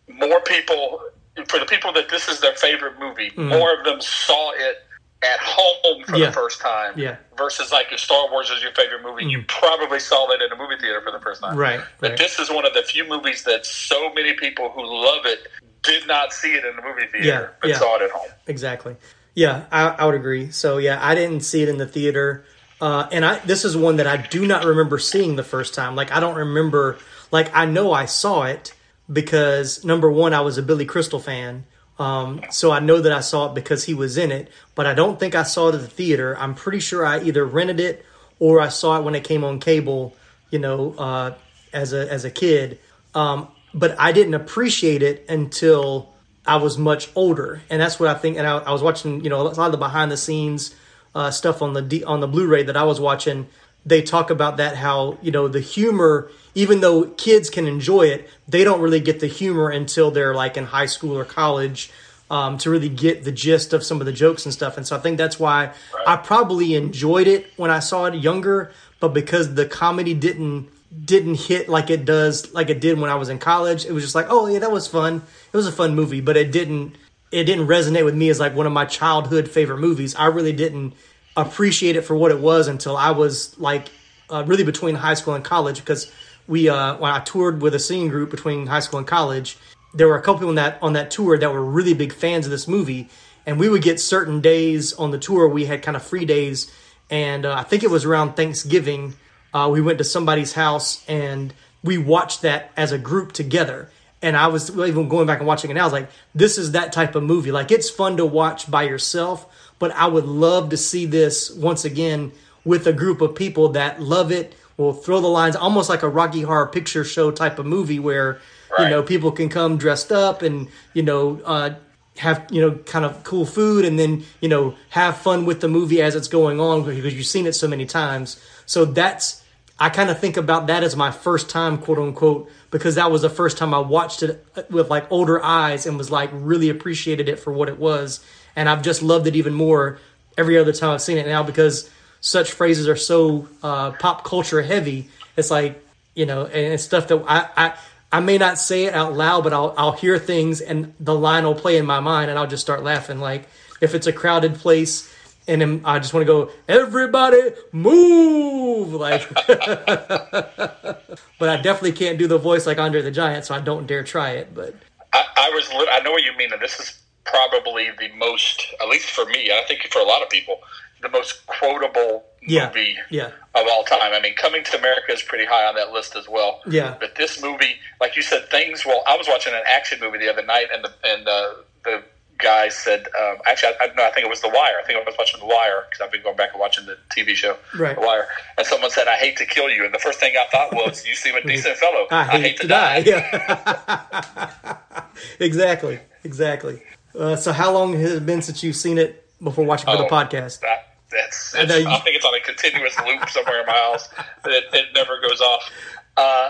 more 0.08 0.42
people, 0.42 1.02
for 1.48 1.60
the 1.60 1.66
people 1.66 1.94
that 1.94 2.10
this 2.10 2.28
is 2.28 2.42
their 2.42 2.56
favorite 2.56 3.00
movie, 3.00 3.32
mm. 3.32 3.50
more 3.50 3.78
of 3.78 3.86
them 3.86 4.02
saw 4.02 4.52
it 4.52 4.86
at 5.24 5.40
home 5.40 6.04
for. 6.04 6.18
Yeah. 6.18 6.28
the 6.28 6.32
first 6.34 6.60
time. 6.60 6.94
Yeah. 6.98 7.16
Versus 7.38 7.72
like 7.72 7.88
if 7.92 8.00
Star 8.00 8.30
Wars 8.30 8.50
is 8.50 8.62
your 8.62 8.74
favorite 8.74 9.04
movie, 9.04 9.26
you 9.26 9.40
mm. 9.40 9.48
probably 9.48 10.00
saw 10.00 10.28
that 10.28 10.42
in 10.42 10.52
a 10.52 10.56
movie 10.56 10.80
theater 10.80 11.02
for 11.02 11.12
the 11.12 11.20
first 11.20 11.42
time. 11.42 11.56
Right, 11.56 11.82
But 12.00 12.12
right. 12.12 12.18
this 12.20 12.40
is 12.40 12.50
one 12.50 12.66
of 12.66 12.74
the 12.74 12.84
few 12.84 13.08
movies 13.08 13.44
that 13.44 13.66
so 13.66 14.14
many 14.14 14.34
people 14.34 14.70
who 14.70 14.86
love 14.86 15.26
it 15.26 15.48
did 15.82 16.08
not 16.08 16.34
see 16.34 16.54
it 16.54 16.66
in 16.66 16.76
the 16.76 16.82
movie 16.82 17.08
theater, 17.12 17.28
Yeah, 17.28 17.48
but 17.62 17.76
saw 17.76 17.96
it 17.96 18.04
at 18.04 18.12
home. 18.12 18.30
Exactly. 18.48 18.96
Yeah, 19.36 19.66
I, 19.72 19.88
I 19.88 20.06
would 20.06 20.16
agree. 20.16 20.52
So 20.52 20.78
yeah, 20.78 21.00
I 21.02 21.16
didn't 21.16 21.42
see 21.42 21.64
it 21.64 21.70
in 21.70 21.78
the 21.78 21.88
theater, 21.88 22.46
uh, 22.82 23.08
and 23.12 23.24
I 23.24 23.40
this 23.40 23.66
is 23.66 23.78
one 23.78 23.98
that 23.98 24.08
I 24.08 24.18
do 24.18 24.46
not 24.46 24.66
remember 24.66 24.98
seeing 24.98 25.36
the 25.36 25.44
first 25.44 25.74
time. 25.74 25.96
Like 25.96 26.12
I 26.12 26.20
don't 26.20 26.36
remember. 26.36 26.98
Like 27.32 27.54
I 27.56 27.66
know 27.66 27.92
I 27.94 28.06
saw 28.06 28.44
it 28.44 28.74
because 29.12 29.84
number 29.84 30.12
one, 30.12 30.34
I 30.34 30.42
was 30.42 30.58
a 30.58 30.64
Billy 30.64 30.86
Crystal 30.86 31.20
fan. 31.20 31.66
Um, 32.00 32.42
so 32.50 32.72
I 32.72 32.80
know 32.80 33.00
that 33.00 33.12
I 33.12 33.20
saw 33.20 33.50
it 33.50 33.56
because 33.56 33.84
he 33.84 33.94
was 33.94 34.18
in 34.18 34.32
it, 34.32 34.50
but 34.76 34.86
I 34.86 34.94
don't 34.94 35.20
think 35.20 35.36
I 35.36 35.44
saw 35.44 35.70
it 35.70 35.76
at 35.76 35.82
the 35.82 35.88
theater. 35.88 36.36
I'm 36.38 36.56
pretty 36.56 36.80
sure 36.80 37.06
I 37.06 37.22
either 37.22 37.46
rented 37.46 37.80
it 37.80 38.06
or 38.40 38.60
I 38.60 38.70
saw 38.70 38.98
it 38.98 39.04
when 39.04 39.14
it 39.14 39.24
came 39.24 39.44
on 39.44 39.60
cable, 39.60 40.16
you 40.50 40.60
know, 40.60 40.94
uh, 40.98 41.36
as 41.72 41.94
a 41.94 42.12
as 42.12 42.26
a 42.26 42.32
kid. 42.32 42.80
Um, 43.14 43.48
but 43.74 43.96
I 44.00 44.12
didn't 44.12 44.34
appreciate 44.34 45.04
it 45.04 45.26
until 45.30 46.14
I 46.46 46.58
was 46.58 46.78
much 46.78 47.10
older, 47.16 47.62
and 47.70 47.82
that's 47.82 48.00
what 48.00 48.10
I 48.10 48.16
think. 48.16 48.38
And 48.38 48.46
I, 48.46 48.58
I 48.58 48.72
was 48.72 48.82
watching, 48.82 49.24
you 49.24 49.30
know, 49.30 49.42
a 49.42 49.44
lot 49.44 49.58
of 49.58 49.72
the 49.72 49.78
behind 49.78 50.12
the 50.12 50.18
scenes 50.18 50.76
uh, 51.16 51.32
stuff 51.32 51.62
on 51.62 51.74
the 51.74 51.82
D, 51.82 52.04
on 52.04 52.20
the 52.20 52.28
Blu-ray 52.28 52.64
that 52.64 52.78
I 52.78 52.84
was 52.84 53.00
watching. 53.00 53.48
They 53.86 54.02
talk 54.02 54.30
about 54.30 54.58
that 54.58 54.78
how 54.78 55.18
you 55.22 55.32
know 55.32 55.48
the 55.48 55.60
humor, 55.60 56.32
even 56.56 56.80
though 56.80 57.06
kids 57.06 57.50
can 57.50 57.68
enjoy 57.68 58.04
it, 58.04 58.30
they 58.48 58.64
don't 58.64 58.82
really 58.82 59.02
get 59.02 59.20
the 59.20 59.28
humor 59.28 59.70
until 59.70 60.10
they're 60.12 60.34
like 60.34 60.56
in 60.56 60.66
high 60.66 60.86
school 60.86 61.18
or 61.18 61.26
college 61.26 61.92
um, 62.30 62.58
to 62.60 62.70
really 62.70 62.90
get 62.90 63.24
the 63.24 63.32
gist 63.32 63.74
of 63.74 63.84
some 63.84 64.00
of 64.00 64.06
the 64.06 64.14
jokes 64.14 64.46
and 64.46 64.54
stuff. 64.54 64.78
And 64.78 64.88
so 64.88 64.96
I 64.96 65.00
think 65.00 65.18
that's 65.18 65.40
why 65.40 65.74
I 66.08 66.16
probably 66.16 66.76
enjoyed 66.76 67.28
it 67.28 67.48
when 67.58 67.70
I 67.70 67.80
saw 67.80 68.06
it 68.06 68.16
younger, 68.16 68.72
but 69.00 69.10
because 69.10 69.56
the 69.56 69.66
comedy 69.66 70.14
didn't 70.14 70.70
didn't 71.06 71.36
hit 71.36 71.68
like 71.68 71.90
it 71.90 72.06
does 72.06 72.54
like 72.54 72.70
it 72.70 72.80
did 72.80 73.00
when 73.00 73.10
I 73.10 73.16
was 73.16 73.30
in 73.30 73.40
college, 73.40 73.86
it 73.86 73.92
was 73.92 74.04
just 74.04 74.16
like, 74.16 74.28
oh 74.30 74.48
yeah, 74.48 74.60
that 74.60 74.72
was 74.72 74.88
fun. 74.88 75.22
It 75.52 75.58
was 75.58 75.68
a 75.68 75.72
fun 75.72 75.94
movie, 75.94 76.22
but 76.22 76.38
it 76.38 76.52
didn't 76.52 76.96
it 77.34 77.46
didn't 77.46 77.68
resonate 77.68 78.06
with 78.06 78.16
me 78.16 78.30
as 78.30 78.40
like 78.40 78.56
one 78.56 78.68
of 78.68 78.74
my 78.74 78.86
childhood 78.86 79.50
favorite 79.50 79.80
movies. 79.80 80.16
I 80.16 80.28
really 80.28 80.54
didn't 80.54 80.94
appreciate 81.36 81.96
it 81.96 82.02
for 82.02 82.16
what 82.16 82.32
it 82.32 82.40
was 82.40 82.68
until 82.68 82.96
I 82.96 83.12
was 83.12 83.58
like 83.58 83.90
uh, 84.30 84.44
really 84.46 84.64
between 84.64 84.96
high 84.96 85.16
school 85.16 85.34
and 85.34 85.44
college 85.44 85.80
because 85.80 86.12
we 86.48 86.70
uh, 86.70 86.96
when 86.98 87.12
I 87.12 87.20
toured 87.22 87.62
with 87.62 87.74
a 87.74 87.80
singing 87.80 88.10
group 88.10 88.30
between 88.30 88.68
high 88.68 88.82
school 88.82 89.00
and 89.00 89.08
college, 89.08 89.58
there 89.96 90.08
were 90.08 90.18
a 90.18 90.22
couple 90.22 90.36
people 90.36 90.50
on 90.50 90.56
that 90.56 90.78
on 90.84 90.94
that 90.94 91.10
tour 91.10 91.38
that 91.38 91.52
were 91.52 91.64
really 91.64 91.96
big 91.96 92.14
fans 92.14 92.46
of 92.46 92.52
this 92.52 92.68
movie, 92.68 93.10
and 93.46 93.60
we 93.60 93.68
would 93.68 93.82
get 93.82 94.00
certain 94.00 94.40
days 94.40 94.94
on 94.94 95.10
the 95.10 95.20
tour. 95.20 95.48
We 95.48 95.66
had 95.66 95.82
kind 95.82 95.98
of 95.98 96.04
free 96.04 96.26
days, 96.26 96.72
and 97.10 97.46
uh, 97.46 97.56
I 97.56 97.64
think 97.64 97.84
it 97.84 97.90
was 97.90 98.06
around 98.06 98.36
Thanksgiving. 98.36 99.16
Uh, 99.54 99.70
we 99.72 99.82
went 99.82 99.98
to 100.00 100.04
somebody's 100.04 100.54
house 100.54 101.04
and 101.08 101.54
we 101.84 101.98
watched 101.98 102.42
that 102.42 102.72
as 102.76 102.92
a 102.92 102.98
group 102.98 103.34
together. 103.34 103.90
And 104.24 104.36
I 104.36 104.48
was 104.48 104.76
even 104.76 105.10
going 105.10 105.28
back 105.28 105.40
and 105.40 105.48
watching 105.48 105.70
it 105.70 105.76
now. 105.76 105.82
I 105.82 105.86
was 105.86 105.94
like, 105.94 106.10
this 106.34 106.58
is 106.58 106.72
that 106.72 106.92
type 106.94 107.14
of 107.14 107.24
movie. 107.24 107.52
Like 107.52 107.72
it's 107.72 107.90
fun 107.90 108.18
to 108.18 108.26
watch 108.26 108.72
by 108.72 108.84
yourself, 108.84 109.46
but 109.78 109.92
I 109.92 110.08
would 110.08 110.26
love 110.26 110.70
to 110.70 110.78
see 110.78 111.06
this 111.06 111.52
once 111.52 111.86
again 111.86 112.32
with 112.64 112.88
a 112.88 112.94
group 112.94 113.22
of 113.22 113.36
people 113.36 113.70
that 113.70 114.02
love 114.02 114.32
it. 114.32 114.56
Will 114.78 114.94
throw 114.94 115.22
the 115.22 115.28
lines 115.28 115.56
almost 115.56 115.88
like 115.88 116.02
a 116.02 116.10
Rocky 116.10 116.42
Horror 116.42 116.66
Picture 116.66 117.04
Show 117.04 117.30
type 117.30 117.60
of 117.60 117.66
movie 117.68 118.00
where 118.00 118.40
you 118.80 118.90
know 118.90 119.04
people 119.04 119.32
can 119.32 119.48
come 119.48 119.78
dressed 119.78 120.12
up 120.12 120.42
and 120.42 120.68
you 120.96 121.04
know 121.04 121.40
uh, 121.46 121.76
have 122.18 122.48
you 122.50 122.60
know 122.60 122.72
kind 122.80 123.06
of 123.06 123.24
cool 123.24 123.46
food 123.46 123.86
and 123.86 124.00
then 124.00 124.24
you 124.42 124.50
know 124.50 124.74
have 124.90 125.18
fun 125.18 125.46
with 125.46 125.62
the 125.62 125.68
movie 125.68 126.02
as 126.02 126.16
it's 126.16 126.28
going 126.28 126.60
on 126.60 126.84
because 126.84 127.14
you've 127.14 127.26
seen 127.28 127.46
it 127.46 127.54
so 127.54 127.68
many 127.68 127.86
times. 127.86 128.44
So 128.66 128.86
that's 128.86 129.43
I 129.84 129.90
kind 129.90 130.10
of 130.10 130.18
think 130.18 130.38
about 130.38 130.68
that 130.68 130.82
as 130.82 130.96
my 130.96 131.12
first 131.12 131.50
time, 131.50 131.78
quote 131.78 132.00
unquote, 132.00 132.50
because 132.72 132.96
that 132.96 133.12
was 133.12 133.22
the 133.22 133.30
first 133.30 133.58
time 133.58 133.74
I 133.74 133.80
watched 133.80 134.24
it 134.24 134.46
with 134.70 134.90
like 134.90 135.12
older 135.12 135.44
eyes 135.44 135.86
and 135.86 135.98
was 135.98 136.10
like 136.10 136.30
really 136.32 136.70
appreciated 136.70 137.28
it 137.28 137.38
for 137.38 137.52
what 137.52 137.68
it 137.68 137.78
was. 137.78 138.26
And 138.56 138.70
I've 138.70 138.82
just 138.82 139.04
loved 139.04 139.28
it 139.28 139.36
even 139.36 139.54
more 139.54 140.00
every 140.38 140.58
other 140.58 140.72
time 140.72 140.92
I've 140.92 141.02
seen 141.02 141.18
it 141.18 141.26
now 141.26 141.44
because 141.44 141.90
such 142.22 142.54
phrases 142.54 142.88
are 142.88 142.96
so 142.96 143.50
uh, 143.62 143.92
pop 143.92 144.24
culture 144.24 144.62
heavy. 144.62 145.10
It's 145.36 145.52
like 145.52 145.84
you 146.16 146.28
know, 146.28 146.46
and 146.46 146.74
it's 146.74 146.84
stuff 146.84 147.10
that 147.10 147.22
I, 147.28 147.50
I 147.58 147.74
I 148.10 148.20
may 148.22 148.38
not 148.38 148.58
say 148.58 148.86
it 148.86 148.94
out 148.94 149.12
loud, 149.12 149.44
but 149.44 149.52
I'll 149.52 149.74
I'll 149.78 149.92
hear 149.92 150.18
things 150.18 150.62
and 150.62 150.94
the 150.98 151.14
line 151.14 151.44
will 151.44 151.56
play 151.56 151.76
in 151.76 151.86
my 151.86 152.00
mind, 152.00 152.30
and 152.30 152.40
I'll 152.40 152.48
just 152.48 152.64
start 152.64 152.84
laughing. 152.84 153.20
Like 153.20 153.50
if 153.82 153.94
it's 153.94 154.08
a 154.08 154.14
crowded 154.14 154.56
place. 154.56 155.13
And 155.48 155.62
then 155.62 155.82
I 155.84 156.00
just 156.00 156.14
want 156.14 156.26
to 156.26 156.32
go, 156.32 156.52
everybody 156.70 157.42
move! 157.72 158.94
Like, 158.94 159.28
but 159.48 161.50
I 161.50 161.58
definitely 161.62 161.92
can't 161.94 162.18
do 162.18 162.28
the 162.28 162.38
voice 162.38 162.66
like 162.66 162.78
Andre 162.78 163.02
the 163.02 163.12
Giant, 163.12 163.46
so 163.46 163.56
I 163.56 163.60
don't 163.60 163.86
dare 163.88 164.04
try 164.04 164.32
it. 164.32 164.54
But 164.56 164.76
I, 165.14 165.26
I 165.36 165.50
was, 165.54 165.70
I 165.92 166.00
know 166.02 166.12
what 166.12 166.24
you 166.24 166.36
mean, 166.38 166.54
and 166.54 166.62
this 166.62 166.80
is 166.80 167.00
probably 167.26 167.90
the 168.00 168.10
most, 168.18 168.66
at 168.82 168.88
least 168.88 169.10
for 169.10 169.26
me, 169.26 169.52
I 169.52 169.64
think 169.68 169.82
for 169.92 170.00
a 170.00 170.04
lot 170.06 170.22
of 170.22 170.30
people, 170.30 170.60
the 171.02 171.10
most 171.10 171.46
quotable 171.48 172.24
Yeah. 172.42 172.68
movie 172.68 172.96
yeah, 173.10 173.28
of 173.56 173.68
all 173.70 173.84
time. 173.84 174.14
I 174.14 174.22
mean, 174.22 174.36
Coming 174.36 174.64
to 174.64 174.78
America 174.78 175.12
is 175.12 175.22
pretty 175.22 175.46
high 175.46 175.66
on 175.66 175.76
that 175.76 175.92
list 175.92 176.16
as 176.16 176.30
well. 176.30 176.62
Yeah. 176.66 176.96
But 177.00 177.16
this 177.16 177.42
movie, 177.42 177.76
like 178.00 178.16
you 178.16 178.22
said, 178.22 178.50
things. 178.50 178.86
Well, 178.86 179.04
I 179.08 179.18
was 179.18 179.28
watching 179.28 179.54
an 179.54 179.64
action 179.68 180.00
movie 180.00 180.20
the 180.20 180.30
other 180.32 180.46
night, 180.46 180.68
and 180.74 180.84
the 180.86 180.92
and 181.04 181.28
uh, 181.28 181.50
the 181.84 182.04
guy 182.44 182.70
said, 182.70 183.06
um, 183.20 183.38
actually, 183.48 183.74
I, 183.82 183.86
I, 183.86 183.88
no, 183.96 184.06
I 184.06 184.12
think 184.12 184.26
it 184.26 184.30
was 184.30 184.42
The 184.42 184.50
Wire. 184.50 184.76
I 184.82 184.86
think 184.86 185.00
I 185.00 185.04
was 185.04 185.16
watching 185.18 185.40
The 185.40 185.46
Wire 185.48 185.86
because 185.90 186.02
I've 186.06 186.12
been 186.12 186.22
going 186.22 186.36
back 186.36 186.50
and 186.52 186.60
watching 186.60 186.86
the 186.86 186.98
TV 187.16 187.34
show, 187.34 187.58
Right. 187.78 187.96
The 187.96 188.02
Wire. 188.02 188.28
And 188.58 188.68
someone 188.68 188.92
said, 188.92 189.08
"I 189.08 189.16
hate 189.16 189.38
to 189.38 189.46
kill 189.46 189.70
you," 189.70 189.86
and 189.86 189.94
the 189.94 190.00
first 190.00 190.20
thing 190.20 190.36
I 190.38 190.46
thought 190.52 190.74
was, 190.74 191.06
"You 191.08 191.16
seem 191.16 191.36
a 191.36 191.42
decent 191.48 191.78
fellow. 191.78 192.06
I 192.12 192.26
hate, 192.40 192.58
to 192.60 192.68
die. 192.68 192.98
Yeah, 193.06 194.76
exactly, 195.40 196.00
exactly. 196.24 196.82
Uh, 197.18 197.36
so, 197.36 197.52
how 197.52 197.72
long 197.72 197.94
has 197.94 198.12
it 198.14 198.26
been 198.26 198.42
since 198.42 198.64
you've 198.64 198.76
seen 198.76 198.98
it 198.98 199.26
before 199.44 199.66
watching 199.66 199.86
for 199.86 199.98
the 199.98 200.06
Oh, 200.06 200.10
podcast? 200.10 200.60
That, 200.62 200.96
that's, 201.12 201.56
I 201.56 201.62
you- 201.78 201.88
I 201.88 202.00
think 202.00 202.16
it's 202.16 202.26
on 202.26 202.34
a 202.36 202.42
continuous 202.42 202.96
loop 203.06 203.30
somewhere 203.30 203.62
in 203.62 203.66
my 203.68 203.74
house. 203.74 204.10
It, 204.46 204.64
it 204.74 204.86
never 204.96 205.20
goes 205.22 205.40
off. 205.42 205.72
Uh, 206.18 206.50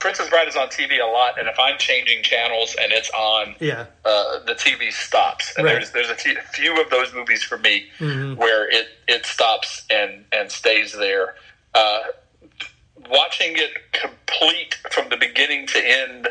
Princess 0.00 0.28
Bride 0.30 0.48
is 0.48 0.56
on 0.56 0.68
TV 0.68 0.98
a 1.00 1.06
lot, 1.06 1.38
and 1.38 1.46
if 1.46 1.58
I'm 1.58 1.78
changing 1.78 2.22
channels 2.22 2.74
and 2.80 2.90
it's 2.90 3.10
on, 3.10 3.54
Yeah, 3.60 3.86
uh, 4.04 4.40
the 4.46 4.54
TV 4.54 4.90
stops. 4.92 5.52
And 5.56 5.66
Right. 5.66 5.74
there's 5.74 5.92
there's 5.92 6.08
a 6.10 6.14
few, 6.14 6.34
few 6.52 6.80
of 6.80 6.90
those 6.90 7.12
movies 7.14 7.44
for 7.44 7.58
me 7.58 7.86
Mm-hmm. 7.98 8.34
where 8.40 8.68
it, 8.68 8.86
it 9.06 9.26
stops 9.26 9.84
and, 9.90 10.24
and 10.32 10.50
stays 10.50 10.92
there. 10.92 11.34
Uh, 11.74 12.00
watching 13.10 13.56
it 13.58 13.72
complete 13.92 14.74
from 14.90 15.10
the 15.10 15.16
beginning 15.18 15.66
to 15.66 15.78
end, 15.86 16.28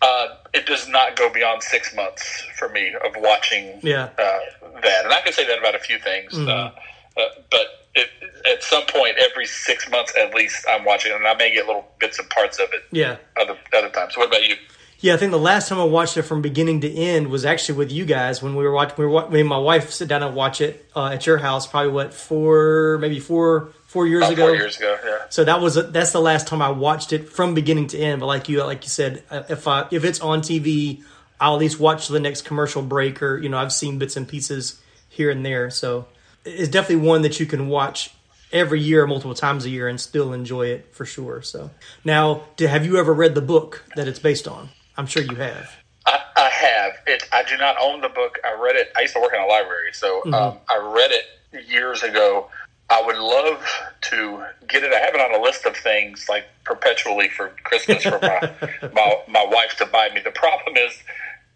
uh, 0.00 0.28
it 0.54 0.64
does 0.66 0.86
not 0.88 1.16
go 1.16 1.28
beyond 1.28 1.62
six 1.62 1.92
months 1.94 2.44
for 2.56 2.68
me 2.68 2.94
of 3.04 3.12
watching 3.16 3.80
Yeah. 3.82 4.10
uh, 4.16 4.38
that. 4.80 5.04
And 5.04 5.12
I 5.12 5.20
can 5.22 5.32
say 5.32 5.44
that 5.46 5.58
about 5.58 5.74
a 5.74 5.80
few 5.80 5.98
things. 5.98 6.32
Mm-hmm. 6.34 6.76
Uh, 7.16 7.22
but 7.50 7.66
it, 7.94 8.08
at 8.50 8.62
some 8.62 8.84
point, 8.86 9.16
every 9.18 9.46
six 9.46 9.90
months 9.90 10.12
at 10.18 10.34
least, 10.34 10.64
I'm 10.68 10.84
watching 10.84 11.12
it, 11.12 11.16
and 11.16 11.26
I 11.26 11.34
may 11.34 11.52
get 11.52 11.66
little 11.66 11.86
bits 12.00 12.18
and 12.18 12.28
parts 12.30 12.58
of 12.58 12.68
it 12.72 12.82
yeah. 12.90 13.16
other 13.40 13.56
other 13.74 13.90
times. 13.90 14.16
What 14.16 14.28
about 14.28 14.48
you? 14.48 14.56
Yeah, 15.02 15.14
I 15.14 15.16
think 15.16 15.32
the 15.32 15.38
last 15.38 15.68
time 15.68 15.80
I 15.80 15.84
watched 15.84 16.16
it 16.16 16.22
from 16.22 16.42
beginning 16.42 16.82
to 16.82 16.88
end 16.88 17.26
was 17.26 17.44
actually 17.44 17.76
with 17.78 17.90
you 17.90 18.04
guys 18.04 18.40
when 18.40 18.54
we 18.54 18.62
were 18.62 18.70
watching. 18.70 18.94
We 18.98 19.06
were 19.06 19.28
me 19.28 19.40
and 19.40 19.48
my 19.48 19.58
wife 19.58 19.90
sit 19.90 20.06
down 20.06 20.22
and 20.22 20.34
watch 20.36 20.60
it 20.60 20.88
uh, 20.94 21.06
at 21.06 21.26
your 21.26 21.38
house. 21.38 21.66
Probably 21.66 21.90
what 21.90 22.14
four, 22.14 22.98
maybe 23.00 23.18
four, 23.18 23.72
four 23.86 24.06
years 24.06 24.22
About 24.22 24.32
ago. 24.32 24.46
four 24.46 24.54
years 24.54 24.76
ago, 24.76 24.96
yeah. 25.04 25.18
So 25.28 25.42
that 25.42 25.60
was 25.60 25.74
that's 25.90 26.12
the 26.12 26.20
last 26.20 26.46
time 26.46 26.62
I 26.62 26.70
watched 26.70 27.12
it 27.12 27.28
from 27.28 27.52
beginning 27.52 27.88
to 27.88 27.98
end. 27.98 28.20
But 28.20 28.26
like 28.26 28.48
you, 28.48 28.62
like 28.62 28.84
you 28.84 28.90
said, 28.90 29.24
uh, 29.28 29.42
if 29.48 29.66
I 29.66 29.88
if 29.90 30.04
it's 30.04 30.20
on 30.20 30.40
TV, 30.40 31.02
I'll 31.40 31.54
at 31.54 31.60
least 31.60 31.80
watch 31.80 32.06
the 32.06 32.20
next 32.20 32.42
commercial 32.42 32.80
break, 32.80 33.20
or 33.24 33.38
you 33.38 33.48
know, 33.48 33.58
I've 33.58 33.72
seen 33.72 33.98
bits 33.98 34.16
and 34.16 34.28
pieces 34.28 34.80
here 35.08 35.32
and 35.32 35.44
there. 35.44 35.68
So 35.68 36.06
it's 36.44 36.68
definitely 36.68 37.06
one 37.06 37.22
that 37.22 37.38
you 37.40 37.46
can 37.46 37.68
watch 37.68 38.10
every 38.52 38.80
year, 38.80 39.06
multiple 39.06 39.34
times 39.34 39.64
a 39.64 39.70
year, 39.70 39.88
and 39.88 40.00
still 40.00 40.32
enjoy 40.32 40.66
it 40.66 40.94
for 40.94 41.04
sure. 41.04 41.42
So 41.42 41.70
now, 42.04 42.44
have 42.58 42.84
you 42.84 42.98
ever 42.98 43.12
read 43.14 43.34
the 43.34 43.40
book 43.42 43.84
that 43.96 44.08
it's 44.08 44.18
based 44.18 44.46
on? 44.46 44.68
I'm 44.96 45.06
sure 45.06 45.22
you 45.22 45.36
have. 45.36 45.70
I, 46.06 46.18
I 46.36 46.48
have. 46.50 46.92
It. 47.06 47.22
I 47.32 47.42
do 47.44 47.56
not 47.56 47.76
own 47.80 48.00
the 48.00 48.08
book. 48.08 48.38
I 48.44 48.60
read 48.60 48.76
it. 48.76 48.92
I 48.96 49.02
used 49.02 49.14
to 49.14 49.20
work 49.20 49.32
in 49.32 49.40
a 49.40 49.46
library, 49.46 49.92
so 49.92 50.20
Mm-hmm. 50.22 50.34
um, 50.34 50.58
I 50.68 50.76
read 50.94 51.10
it 51.12 51.68
years 51.68 52.02
ago. 52.02 52.48
I 52.90 53.00
would 53.00 53.16
love 53.16 53.64
to 54.10 54.44
get 54.68 54.82
it. 54.84 54.92
I 54.92 54.98
have 54.98 55.14
it 55.14 55.20
on 55.20 55.34
a 55.34 55.42
list 55.42 55.64
of 55.64 55.74
things 55.76 56.26
like 56.28 56.44
perpetually 56.64 57.28
for 57.30 57.52
Christmas 57.64 58.02
for 58.02 58.18
my 58.20 58.52
my, 58.92 59.16
my 59.28 59.46
wife 59.48 59.76
to 59.78 59.86
buy 59.86 60.10
me. 60.14 60.20
The 60.22 60.30
problem 60.32 60.76
is. 60.76 60.92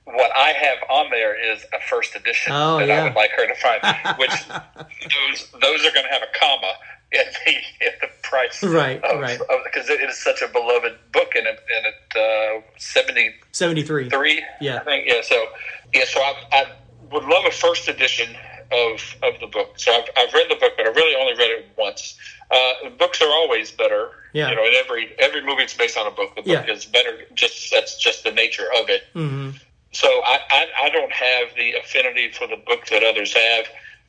What 0.06 0.30
I 0.36 0.52
have 0.52 0.78
on 0.88 1.10
there 1.10 1.34
is 1.52 1.64
a 1.74 1.80
first 1.80 2.14
edition 2.14 2.52
Oh, 2.54 2.78
that 2.78 2.86
yeah. 2.88 3.00
I 3.00 3.04
would 3.04 3.14
like 3.14 3.30
her 3.36 3.46
to 3.46 3.54
find, 3.56 3.80
which 4.18 4.30
those 4.48 5.50
those 5.60 5.84
are 5.84 5.90
going 5.90 6.06
to 6.06 6.12
have 6.12 6.22
a 6.22 6.38
comma 6.38 6.72
in 7.12 7.22
the, 7.44 7.52
in 7.86 7.92
the 8.00 8.08
price, 8.22 8.62
Right, 8.62 9.02
of, 9.04 9.20
right. 9.20 9.38
because 9.64 9.88
it 9.90 10.00
is 10.08 10.16
such 10.22 10.42
a 10.42 10.48
beloved 10.48 10.92
book, 11.12 11.34
and 11.34 11.46
it, 11.46 11.58
and 11.74 11.86
it 11.86 12.16
uh, 12.16 12.60
seventy 12.78 13.34
Seventy 13.52 13.82
three. 13.82 14.08
three. 14.08 14.44
Yeah. 14.60 14.76
I 14.76 14.84
think 14.84 15.08
yeah. 15.08 15.22
So 15.22 15.44
yeah, 15.92 16.04
so 16.06 16.20
I, 16.20 16.34
I 16.52 16.64
would 17.10 17.24
love 17.24 17.44
a 17.46 17.50
first 17.50 17.88
edition 17.88 18.36
of 18.70 19.00
of 19.24 19.40
the 19.40 19.48
book. 19.48 19.70
So 19.76 19.92
I've, 19.92 20.04
I've 20.16 20.32
read 20.34 20.46
the 20.50 20.56
book, 20.56 20.72
but 20.76 20.86
I 20.86 20.90
really 20.90 21.16
only 21.20 21.34
read 21.36 21.50
it 21.50 21.66
once. 21.76 22.16
Uh, 22.48 22.90
books 22.96 23.20
are 23.20 23.28
always 23.28 23.72
better. 23.72 24.10
Yeah. 24.32 24.50
You 24.50 24.56
know, 24.56 24.64
in 24.66 24.74
every 24.74 25.16
every 25.18 25.42
movie 25.44 25.62
it's 25.64 25.74
based 25.74 25.96
on 25.98 26.06
a 26.06 26.10
book. 26.12 26.36
The 26.36 26.42
book 26.42 26.66
Yeah. 26.66 26.72
is 26.72 26.84
better. 26.84 27.18
Just 27.34 27.72
that's 27.72 27.96
just 27.98 28.22
the 28.22 28.30
nature 28.30 28.68
of 28.80 28.88
it. 28.88 29.02
hmm 29.12 29.50
So 29.96 30.08
I, 30.08 30.38
I 30.50 30.66
I 30.84 30.88
don't 30.90 31.12
have 31.12 31.48
the 31.56 31.72
affinity 31.80 32.30
for 32.30 32.46
the 32.46 32.56
book 32.66 32.86
that 32.90 33.02
others 33.02 33.32
have. 33.32 33.64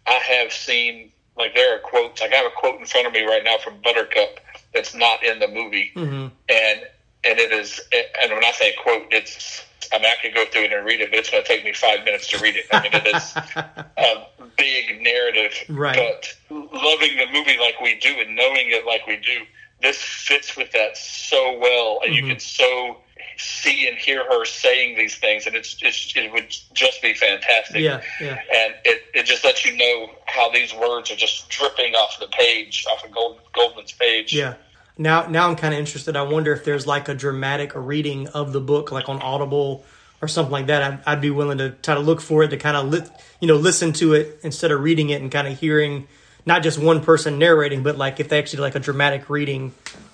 I 0.06 0.20
have 0.34 0.52
seen 0.52 1.12
like 1.38 1.56
there 1.56 1.74
are 1.76 1.80
quotes. 1.80 2.20
Like 2.20 2.34
I 2.34 2.36
have 2.36 2.46
a 2.46 2.56
quote 2.56 2.78
in 2.80 2.86
front 2.86 3.08
of 3.08 3.14
me 3.14 3.24
right 3.24 3.44
now 3.44 3.58
from 3.58 3.76
Buttercup 3.82 4.40
that's 4.74 4.94
not 4.94 5.24
in 5.24 5.40
the 5.40 5.48
movie 5.48 5.92
hmm 5.94 6.28
and 6.50 6.80
and 7.24 7.40
it 7.40 7.52
is 7.54 7.80
and 8.22 8.34
when 8.34 8.44
I 8.44 8.52
say 8.52 8.74
quote, 8.84 9.08
it's 9.12 9.66
I 9.94 9.98
mean 10.00 10.08
I 10.08 10.16
could 10.22 10.34
go 10.36 10.44
through 10.52 10.64
it 10.66 10.74
and 10.74 10.86
read 10.86 11.00
it, 11.00 11.10
but 11.10 11.20
it's 11.20 11.30
going 11.30 11.44
to 11.44 11.48
take 11.48 11.64
me 11.64 11.72
five 11.74 12.04
minutes 12.04 12.28
to 12.32 12.38
read 12.40 12.56
it. 12.58 12.66
I 12.72 12.82
mean 12.84 12.94
it 12.94 13.08
is 13.08 13.36
a 13.98 14.26
big 14.58 15.02
narrative, 15.02 15.54
Right. 15.70 15.96
but 15.96 16.34
loving 16.50 17.16
the 17.18 17.28
movie 17.32 17.58
like 17.60 17.80
we 17.82 17.96
do 18.00 18.14
and 18.20 18.36
knowing 18.36 18.68
it 18.72 18.86
like 18.86 19.08
we 19.08 19.16
do, 19.18 19.40
this 19.82 19.98
fits 19.98 20.58
with 20.58 20.72
that 20.74 20.98
so 20.98 21.58
well, 21.58 22.00
and 22.04 22.14
Mm-hmm. 22.14 22.28
you 22.28 22.34
can 22.34 22.40
so 22.42 22.98
see 23.38 23.88
and 23.88 23.98
hear 23.98 24.24
her 24.24 24.46
saying 24.46 24.98
these 24.98 25.16
things, 25.16 25.46
and 25.46 25.56
it's, 25.56 25.78
it's 25.82 26.14
it 26.16 26.32
would 26.32 26.56
just 26.74 27.02
be 27.02 27.14
fantastic. 27.14 27.82
Yeah, 27.82 28.02
yeah. 28.20 28.40
And 28.54 28.76
it, 28.84 29.04
it 29.14 29.24
just 29.26 29.44
lets 29.44 29.66
you 29.66 29.76
know 29.78 30.12
how 30.26 30.50
these 30.52 30.74
words 30.74 31.12
are 31.12 31.16
just 31.16 31.50
dripping 31.50 31.94
off 31.94 32.20
the 32.20 32.28
page, 32.28 32.86
off 32.92 33.04
of 33.04 33.12
Gold, 33.12 33.40
Goldman's 33.54 33.92
page. 33.92 34.34
Yeah. 34.34 34.56
Now, 34.98 35.28
now 35.28 35.48
I'm 35.48 35.56
kind 35.56 35.74
of 35.74 35.80
interested. 35.80 36.16
I 36.16 36.24
wonder 36.24 36.52
if 36.54 36.66
there's 36.66 36.88
like 36.88 37.08
a 37.08 37.14
dramatic 37.14 37.74
reading 37.76 38.28
of 38.30 38.52
the 38.52 38.62
book, 38.62 38.92
like 38.92 39.08
on 39.10 39.22
Audible 39.22 39.86
or 40.22 40.28
something 40.28 40.52
like 40.52 40.68
that. 40.68 40.82
I'd, 40.82 41.00
I'd 41.06 41.22
be 41.22 41.30
willing 41.30 41.60
to 41.60 41.70
try 41.70 41.94
to 41.94 42.00
look 42.00 42.20
for 42.20 42.44
it 42.44 42.50
to 42.50 42.58
kind 42.58 42.76
of, 42.76 42.90
li- 42.90 43.08
you 43.40 43.48
know, 43.48 43.58
listen 43.58 43.94
to 43.94 44.14
it 44.14 44.40
instead 44.42 44.72
of 44.72 44.82
reading 44.82 45.12
it 45.12 45.22
and 45.22 45.32
kind 45.32 45.48
of 45.48 45.60
hearing 45.60 46.08
not 46.48 46.64
just 46.64 46.80
one 46.80 47.02
person 47.02 47.38
narrating, 47.38 47.84
but 47.84 47.98
like 47.98 48.20
if 48.20 48.30
they 48.30 48.40
actually 48.40 48.62
like 48.62 48.74
a 48.74 48.80
dramatic 48.80 49.30
reading 49.30 49.74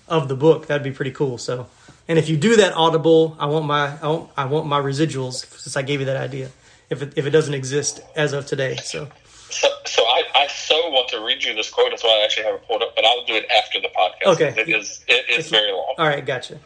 of 0.09 0.27
the 0.27 0.35
book, 0.35 0.67
that'd 0.67 0.83
be 0.83 0.91
pretty 0.91 1.11
cool. 1.11 1.37
So, 1.37 1.67
and 2.07 2.19
if 2.19 2.29
you 2.29 2.37
do 2.37 2.55
that 2.57 2.73
Audible, 2.73 3.35
I 3.39 3.45
want 3.45 3.65
my, 3.65 3.97
I 4.01 4.07
want, 4.07 4.29
I 4.37 4.45
want 4.45 4.67
my 4.67 4.79
residuals 4.79 5.45
since 5.59 5.77
I 5.77 5.81
gave 5.81 5.99
you 5.99 6.05
that 6.07 6.17
idea. 6.17 6.49
If 6.89 7.01
it, 7.01 7.13
if 7.15 7.25
it 7.25 7.31
doesn't 7.31 7.53
exist 7.53 8.01
as 8.15 8.33
of 8.33 8.45
today, 8.45 8.75
so 8.77 9.07
So, 9.49 9.67
so 9.85 10.01
I, 10.03 10.23
I 10.35 10.47
so 10.47 10.89
want 10.89 11.09
to 11.09 11.23
read 11.23 11.43
you 11.43 11.53
this 11.53 11.69
quote. 11.69 11.91
That's 11.91 12.03
why 12.03 12.19
I 12.21 12.23
actually 12.23 12.45
have 12.45 12.55
it 12.55 12.67
pulled 12.67 12.81
up, 12.81 12.95
but 12.95 13.05
I'll 13.05 13.25
do 13.25 13.35
it 13.35 13.45
after 13.55 13.79
the 13.79 13.89
podcast. 13.89 14.33
Okay. 14.33 14.61
It 14.61 14.69
is 14.69 15.03
it 15.07 15.29
is 15.29 15.49
very 15.49 15.71
long. 15.71 15.93
All 15.97 16.07
right, 16.07 16.25
gotcha. 16.25 16.57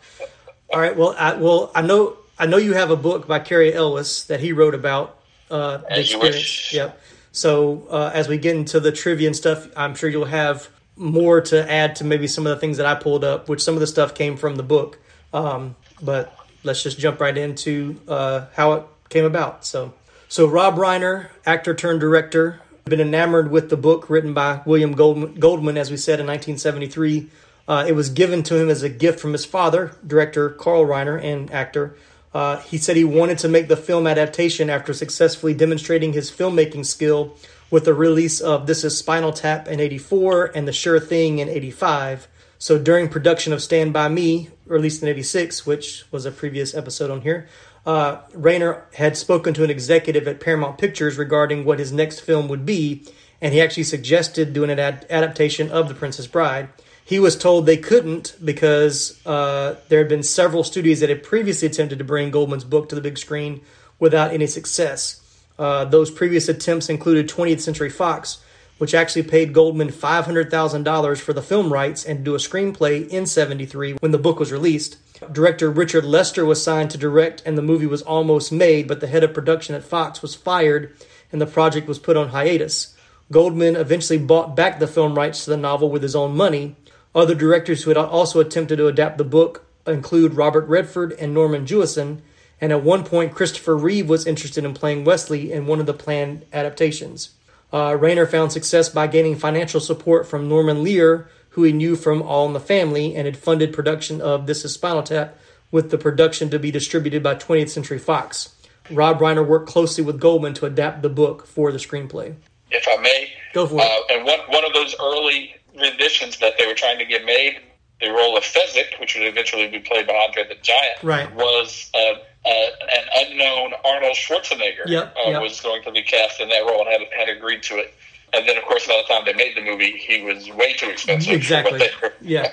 All 0.73 0.79
right, 0.79 0.95
well, 0.95 1.15
I, 1.17 1.33
well, 1.35 1.71
I 1.75 1.81
know, 1.81 2.17
I 2.37 2.45
know 2.45 2.57
you 2.57 2.73
have 2.73 2.91
a 2.91 2.95
book 2.95 3.27
by 3.27 3.39
Cary 3.39 3.73
Elwes 3.73 4.25
that 4.25 4.39
he 4.39 4.53
wrote 4.53 4.73
about 4.73 5.19
uh, 5.51 5.77
the 5.77 5.91
As 5.91 6.11
experience. 6.11 6.73
Yep. 6.73 7.01
So 7.31 7.87
uh, 7.89 8.11
as 8.13 8.27
we 8.27 8.37
get 8.37 8.55
into 8.55 8.79
the 8.79 8.91
trivia 8.91 9.27
and 9.27 9.35
stuff, 9.35 9.67
I'm 9.75 9.95
sure 9.95 10.09
you'll 10.09 10.25
have 10.25 10.69
more 10.95 11.41
to 11.41 11.71
add 11.71 11.97
to 11.97 12.03
maybe 12.03 12.27
some 12.27 12.47
of 12.47 12.55
the 12.55 12.59
things 12.59 12.77
that 12.77 12.85
I 12.85 12.95
pulled 12.95 13.23
up, 13.23 13.47
which 13.47 13.61
some 13.61 13.75
of 13.75 13.79
the 13.79 13.87
stuff 13.87 14.15
came 14.15 14.35
from 14.35 14.55
the 14.55 14.63
book. 14.63 14.99
Um, 15.37 15.75
but 16.01 16.35
let's 16.63 16.81
just 16.81 16.97
jump 16.97 17.21
right 17.21 17.37
into 17.37 17.99
uh, 18.07 18.45
how 18.55 18.73
it 18.73 18.83
came 19.09 19.23
about. 19.23 19.65
So, 19.65 19.93
so 20.27 20.47
Rob 20.47 20.75
Reiner, 20.75 21.27
actor 21.45 21.75
turned 21.75 21.99
director, 21.99 22.59
been 22.85 22.99
enamored 22.99 23.51
with 23.51 23.69
the 23.69 23.77
book 23.77 24.09
written 24.09 24.33
by 24.33 24.61
William 24.65 24.93
Goldman, 24.93 25.35
Goldman 25.35 25.77
as 25.77 25.91
we 25.91 25.97
said 25.97 26.19
in 26.19 26.25
1973. 26.25 27.29
Uh, 27.67 27.85
it 27.87 27.91
was 27.91 28.09
given 28.09 28.41
to 28.43 28.55
him 28.55 28.69
as 28.69 28.81
a 28.81 28.89
gift 28.89 29.19
from 29.19 29.33
his 29.33 29.45
father, 29.45 29.95
director 30.05 30.49
Carl 30.49 30.85
Reiner 30.85 31.21
and 31.21 31.51
actor. 31.51 31.95
Uh, 32.33 32.57
he 32.61 32.77
said 32.77 32.95
he 32.95 33.03
wanted 33.03 33.37
to 33.39 33.47
make 33.47 33.67
the 33.67 33.77
film 33.77 34.07
adaptation 34.07 34.69
after 34.69 34.93
successfully 34.93 35.53
demonstrating 35.53 36.13
his 36.13 36.31
filmmaking 36.31 36.85
skill 36.85 37.35
with 37.69 37.85
the 37.85 37.93
release 37.93 38.39
of 38.39 38.67
This 38.67 38.83
Is 38.83 38.97
Spinal 38.97 39.33
Tap 39.33 39.67
in 39.67 39.79
84 39.79 40.51
and 40.55 40.67
The 40.67 40.73
Sure 40.73 40.99
Thing 40.99 41.39
in 41.39 41.49
85. 41.49 42.27
So 42.59 42.79
during 42.79 43.07
production 43.07 43.53
of 43.53 43.61
Stand 43.61 43.93
By 43.93 44.09
Me, 44.09 44.49
released 44.65 45.03
in 45.03 45.09
86, 45.09 45.65
which 45.65 46.05
was 46.11 46.25
a 46.25 46.31
previous 46.31 46.73
episode 46.73 47.11
on 47.11 47.21
here, 47.21 47.47
uh, 47.85 48.21
Reiner 48.31 48.81
had 48.95 49.15
spoken 49.15 49.53
to 49.53 49.63
an 49.63 49.69
executive 49.69 50.27
at 50.27 50.39
Paramount 50.39 50.77
Pictures 50.77 51.17
regarding 51.17 51.63
what 51.63 51.79
his 51.79 51.91
next 51.91 52.19
film 52.19 52.47
would 52.47 52.65
be, 52.65 53.03
and 53.41 53.53
he 53.53 53.61
actually 53.61 53.83
suggested 53.83 54.53
doing 54.53 54.69
an 54.69 54.79
ad- 54.79 55.05
adaptation 55.09 55.69
of 55.71 55.87
The 55.87 55.93
Princess 55.93 56.27
Bride. 56.27 56.69
He 57.05 57.19
was 57.19 57.37
told 57.37 57.65
they 57.65 57.77
couldn't 57.77 58.35
because 58.43 59.25
uh, 59.25 59.75
there 59.87 59.99
had 59.99 60.09
been 60.09 60.23
several 60.23 60.63
studios 60.65 60.99
that 60.99 61.09
had 61.09 61.23
previously 61.23 61.67
attempted 61.67 61.99
to 61.99 62.03
bring 62.03 62.31
Goldman's 62.31 62.65
book 62.65 62.89
to 62.89 62.95
the 62.95 63.01
big 63.01 63.17
screen 63.17 63.61
without 63.99 64.33
any 64.33 64.47
success. 64.47 65.21
Uh, 65.57 65.85
those 65.85 66.11
previous 66.11 66.49
attempts 66.49 66.89
included 66.89 67.29
20th 67.29 67.61
Century 67.61 67.89
Fox, 67.89 68.39
which 68.77 68.93
actually 68.93 69.23
paid 69.23 69.53
Goldman 69.53 69.89
$500,000 69.89 71.19
for 71.19 71.33
the 71.33 71.41
film 71.41 71.73
rights 71.73 72.05
and 72.05 72.19
to 72.19 72.23
do 72.23 72.35
a 72.35 72.37
screenplay 72.37 73.07
in 73.09 73.25
73 73.25 73.93
when 73.93 74.11
the 74.11 74.17
book 74.17 74.39
was 74.39 74.51
released. 74.51 74.97
Director 75.31 75.71
Richard 75.71 76.05
Lester 76.05 76.45
was 76.45 76.63
signed 76.63 76.91
to 76.91 76.97
direct, 76.97 77.41
and 77.45 77.57
the 77.57 77.63
movie 77.63 77.87
was 77.87 78.03
almost 78.03 78.51
made, 78.51 78.87
but 78.87 78.99
the 78.99 79.07
head 79.07 79.23
of 79.23 79.33
production 79.33 79.73
at 79.73 79.83
Fox 79.83 80.21
was 80.21 80.35
fired 80.35 80.95
and 81.31 81.41
the 81.41 81.47
project 81.47 81.87
was 81.87 81.99
put 81.99 82.17
on 82.17 82.29
hiatus. 82.29 82.95
Goldman 83.31 83.75
eventually 83.75 84.19
bought 84.19 84.55
back 84.55 84.79
the 84.79 84.87
film 84.87 85.15
rights 85.15 85.43
to 85.43 85.49
the 85.49 85.57
novel 85.57 85.89
with 85.89 86.03
his 86.03 86.15
own 86.15 86.35
money. 86.35 86.75
Other 87.13 87.35
directors 87.35 87.83
who 87.83 87.89
had 87.89 87.97
also 87.97 88.39
attempted 88.39 88.77
to 88.77 88.87
adapt 88.87 89.17
the 89.17 89.23
book 89.23 89.65
include 89.85 90.35
Robert 90.35 90.67
Redford 90.67 91.13
and 91.13 91.33
Norman 91.33 91.65
Jewison, 91.65 92.21
and 92.61 92.71
at 92.71 92.83
one 92.83 93.03
point, 93.03 93.35
Christopher 93.35 93.75
Reeve 93.75 94.09
was 94.09 94.25
interested 94.25 94.63
in 94.63 94.73
playing 94.73 95.03
Westley 95.03 95.51
in 95.51 95.67
one 95.67 95.79
of 95.79 95.85
the 95.85 95.93
planned 95.93 96.45
adaptations. 96.53 97.31
Uh, 97.71 97.91
Reiner 97.91 98.29
found 98.29 98.51
success 98.51 98.89
by 98.89 99.07
gaining 99.07 99.35
financial 99.35 99.79
support 99.79 100.25
from 100.27 100.47
Norman 100.47 100.83
Lear, 100.83 101.29
who 101.49 101.63
he 101.63 101.73
knew 101.73 101.95
from 101.95 102.21
All 102.21 102.45
in 102.47 102.53
the 102.53 102.59
Family, 102.59 103.15
and 103.15 103.25
had 103.25 103.37
funded 103.37 103.73
production 103.73 104.21
of 104.21 104.45
This 104.47 104.63
Is 104.63 104.73
Spinal 104.73 105.03
Tap, 105.03 105.37
with 105.71 105.91
the 105.91 105.97
production 105.97 106.49
to 106.49 106.59
be 106.59 106.71
distributed 106.71 107.21
by 107.21 107.35
20th 107.35 107.69
Century 107.69 107.99
Fox. 107.99 108.55
Rob 108.89 109.19
Reiner 109.19 109.45
worked 109.45 109.67
closely 109.67 110.03
with 110.03 110.19
Goldman 110.19 110.53
to 110.55 110.65
adapt 110.65 111.01
the 111.01 111.09
book 111.09 111.45
for 111.45 111.73
the 111.73 111.77
screenplay. 111.77 112.35
If 112.71 112.87
I 112.87 113.01
may, 113.01 113.29
Go 113.53 113.65
for 113.67 113.75
it. 113.75 113.81
Uh, 113.81 114.13
and 114.13 114.25
one 114.25 114.39
one 114.49 114.63
of 114.65 114.73
those 114.73 114.95
early 115.01 115.55
renditions 115.75 116.37
that 116.39 116.57
they 116.57 116.67
were 116.67 116.73
trying 116.73 116.99
to 116.99 117.05
get 117.05 117.25
made, 117.25 117.59
the 117.99 118.09
role 118.09 118.37
of 118.37 118.43
Fezzik, 118.43 118.99
which 118.99 119.15
would 119.15 119.23
eventually 119.25 119.67
be 119.67 119.79
played 119.79 120.05
by 120.07 120.13
Andre 120.13 120.47
the 120.47 120.55
Giant, 120.61 121.01
Right. 121.03 121.33
was 121.35 121.89
uh, 121.93 122.19
an 122.47 123.03
unknown 123.31 123.73
Arnold 123.85 124.15
Schwarzenegger 124.15 124.85
Yep, 124.87 125.15
uh, 125.25 125.29
yep. 125.31 125.41
was 125.41 125.59
going 125.61 125.83
to 125.83 125.91
be 125.91 126.01
cast 126.01 126.39
in 126.39 126.49
that 126.49 126.61
role 126.65 126.81
and 126.81 126.89
had, 126.89 127.27
had 127.27 127.37
agreed 127.37 127.63
to 127.63 127.77
it. 127.77 127.93
And 128.33 128.47
then, 128.47 128.57
of 128.57 128.63
course, 128.63 128.85
by 128.87 129.01
the 129.07 129.13
time 129.13 129.23
they 129.25 129.33
made 129.33 129.55
the 129.55 129.61
movie, 129.61 129.91
he 129.97 130.21
was 130.21 130.49
way 130.51 130.73
too 130.73 130.89
expensive. 130.89 131.33
Exactly. 131.33 131.81
Yeah. 132.21 132.51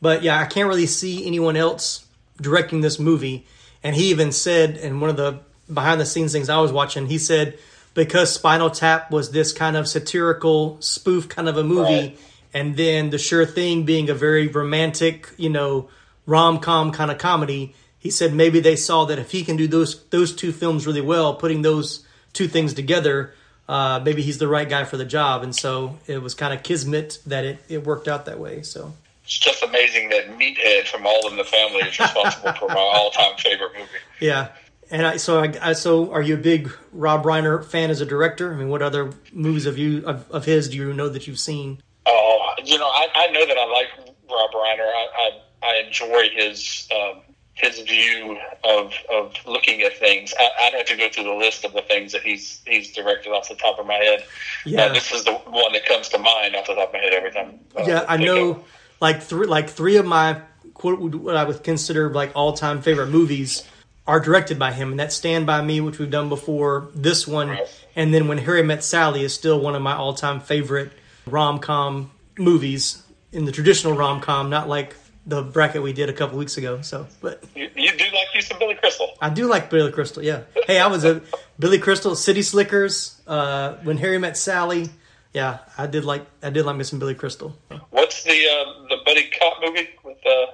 But 0.00 0.22
yeah, 0.22 0.40
I 0.40 0.46
can't 0.46 0.68
really 0.68 0.86
see 0.86 1.26
anyone 1.26 1.56
else 1.56 2.04
directing 2.40 2.80
this 2.80 2.98
movie. 2.98 3.46
And 3.82 3.94
he 3.94 4.10
even 4.10 4.32
said 4.32 4.76
in 4.76 5.00
one 5.00 5.10
of 5.10 5.16
the 5.16 5.40
behind 5.72 6.00
the 6.00 6.06
scenes 6.06 6.32
things 6.32 6.48
I 6.48 6.58
was 6.60 6.72
watching, 6.72 7.06
he 7.06 7.18
said 7.18 7.58
because 7.94 8.32
Spinal 8.32 8.70
Tap 8.70 9.10
was 9.10 9.30
this 9.30 9.52
kind 9.52 9.76
of 9.76 9.86
satirical 9.88 10.78
spoof 10.80 11.28
kind 11.28 11.48
of 11.48 11.56
a 11.56 11.62
movie, 11.64 11.80
Right. 11.94 12.18
and 12.52 12.76
then 12.76 13.10
The 13.10 13.18
Sure 13.18 13.46
Thing 13.46 13.84
being 13.84 14.10
a 14.10 14.14
very 14.14 14.48
romantic, 14.48 15.28
you 15.36 15.48
know, 15.48 15.88
rom 16.26 16.58
com 16.58 16.90
kind 16.90 17.10
of 17.10 17.18
comedy, 17.18 17.74
he 18.04 18.10
said 18.10 18.34
maybe 18.34 18.60
they 18.60 18.76
saw 18.76 19.06
that 19.06 19.18
if 19.18 19.32
he 19.32 19.42
can 19.42 19.56
do 19.56 19.66
those 19.66 20.04
those 20.10 20.32
two 20.36 20.52
films 20.52 20.86
really 20.86 21.00
well, 21.00 21.34
putting 21.34 21.62
those 21.62 22.04
two 22.34 22.46
things 22.46 22.74
together, 22.74 23.32
uh, 23.66 23.98
maybe 24.04 24.20
he's 24.22 24.36
the 24.38 24.46
right 24.46 24.68
guy 24.68 24.84
for 24.84 24.96
the 24.98 25.06
job. 25.06 25.42
And 25.42 25.56
so 25.56 25.98
it 26.06 26.18
was 26.22 26.34
kind 26.34 26.52
of 26.52 26.62
kismet 26.62 27.18
that 27.26 27.44
it, 27.44 27.58
it 27.68 27.84
worked 27.84 28.06
out 28.06 28.26
that 28.26 28.38
way. 28.38 28.60
So 28.62 28.92
It's 29.24 29.38
just 29.38 29.62
amazing 29.62 30.10
that 30.10 30.38
Meathead 30.38 30.86
from 30.86 31.06
All 31.06 31.28
in 31.30 31.36
the 31.38 31.44
Family 31.44 31.80
is 31.80 31.98
responsible 31.98 32.52
for 32.52 32.68
my 32.68 32.74
all-time 32.94 33.36
favorite 33.38 33.72
movie. 33.74 33.88
yeah. 34.20 34.48
And 34.90 35.06
I, 35.06 35.16
so 35.16 35.42
I, 35.42 35.54
I 35.62 35.72
so 35.72 36.12
are 36.12 36.20
you 36.20 36.34
a 36.34 36.36
big 36.38 36.70
Rob 36.92 37.24
Reiner 37.24 37.64
fan 37.64 37.88
as 37.88 38.02
a 38.02 38.06
director? 38.06 38.52
I 38.52 38.56
mean, 38.56 38.68
what 38.68 38.82
other 38.82 39.12
movies 39.32 39.64
of 39.64 39.78
you 39.78 40.04
of, 40.06 40.30
of 40.30 40.44
his 40.44 40.68
do 40.68 40.76
you 40.76 40.92
know 40.92 41.08
that 41.08 41.26
you've 41.26 41.38
seen? 41.38 41.80
Oh, 42.04 42.52
you 42.62 42.76
know, 42.78 42.84
I, 42.86 43.08
I 43.14 43.26
know 43.28 43.46
that 43.46 43.56
I 43.56 43.64
like 43.64 43.86
Rob 44.30 44.50
Reiner. 44.52 44.84
I, 44.86 45.08
I, 45.16 45.66
I 45.66 45.82
enjoy 45.86 46.28
his 46.36 46.86
um, 46.94 47.22
his 47.54 47.78
view 47.80 48.36
of 48.64 48.92
of 49.12 49.34
looking 49.46 49.82
at 49.82 49.96
things. 49.96 50.34
I, 50.38 50.48
I'd 50.62 50.74
have 50.74 50.86
to 50.86 50.96
go 50.96 51.08
through 51.08 51.24
the 51.24 51.34
list 51.34 51.64
of 51.64 51.72
the 51.72 51.82
things 51.82 52.12
that 52.12 52.22
he's 52.22 52.60
he's 52.66 52.92
directed 52.92 53.30
off 53.30 53.48
the 53.48 53.54
top 53.54 53.78
of 53.78 53.86
my 53.86 53.94
head. 53.94 54.24
Yeah. 54.66 54.82
Uh, 54.86 54.92
this 54.92 55.12
is 55.12 55.24
the 55.24 55.32
one 55.34 55.72
that 55.72 55.86
comes 55.86 56.08
to 56.10 56.18
mind 56.18 56.56
off 56.56 56.66
the 56.66 56.74
top 56.74 56.88
of 56.88 56.92
my 56.94 56.98
head 57.00 57.12
every 57.14 57.30
time. 57.32 57.60
uh, 57.78 57.84
yeah, 57.86 58.04
I 58.08 58.16
know 58.16 58.50
of- 58.50 58.64
like 59.00 59.22
three 59.22 59.46
like 59.46 59.68
three 59.70 59.96
of 59.96 60.04
my 60.06 60.40
quote 60.74 60.98
what 60.98 61.36
I 61.36 61.44
would 61.44 61.62
consider 61.62 62.10
like 62.12 62.32
all 62.34 62.52
time 62.54 62.82
favorite 62.82 63.08
movies 63.08 63.62
are 64.06 64.20
directed 64.20 64.58
by 64.58 64.70
him, 64.72 64.90
and 64.90 65.00
that's 65.00 65.14
Stand 65.14 65.46
by 65.46 65.62
Me, 65.62 65.80
which 65.80 65.98
we've 65.98 66.10
done 66.10 66.28
before. 66.28 66.88
This 66.94 67.26
one, 67.26 67.48
Right. 67.50 67.84
and 67.96 68.12
then 68.12 68.28
When 68.28 68.36
Harry 68.38 68.62
Met 68.62 68.84
Sally 68.84 69.22
is 69.24 69.32
still 69.32 69.58
one 69.60 69.74
of 69.74 69.80
my 69.82 69.94
all 69.94 70.12
time 70.12 70.40
favorite 70.40 70.90
rom 71.26 71.58
com 71.60 72.10
movies 72.36 73.02
in 73.32 73.44
the 73.46 73.52
traditional 73.52 73.94
rom 73.94 74.20
com, 74.20 74.50
not 74.50 74.68
like 74.68 74.94
the 75.26 75.42
bracket 75.42 75.82
we 75.82 75.92
did 75.92 76.08
a 76.08 76.12
couple 76.12 76.36
weeks 76.38 76.56
ago. 76.58 76.80
So, 76.82 77.06
but 77.20 77.42
You, 77.54 77.70
you 77.74 77.90
do 77.96 78.04
like 78.04 78.28
you 78.34 78.42
some 78.42 78.58
Billy 78.58 78.74
Crystal. 78.74 79.10
I 79.20 79.30
do 79.30 79.46
like 79.46 79.70
Billy 79.70 79.90
Crystal. 79.92 80.22
Yeah. 80.22 80.42
Hey, 80.66 80.78
I 80.78 80.86
was 80.86 81.04
a 81.04 81.22
Billy 81.58 81.78
Crystal, 81.78 82.14
City 82.14 82.42
Slickers, 82.42 83.20
uh, 83.26 83.74
When 83.84 83.96
Harry 83.98 84.18
Met 84.18 84.36
Sally. 84.36 84.90
Yeah, 85.32 85.58
I 85.76 85.86
did 85.88 86.04
like 86.04 86.24
I 86.42 86.50
did 86.50 86.64
like 86.64 86.76
missing 86.76 86.98
Billy 87.00 87.14
Crystal. 87.14 87.56
What's 87.90 88.22
the 88.22 88.30
uh, 88.30 88.88
the 88.88 88.96
buddy 89.04 89.28
cop 89.30 89.54
movie 89.64 89.88
with 90.04 90.18
uh, 90.26 90.46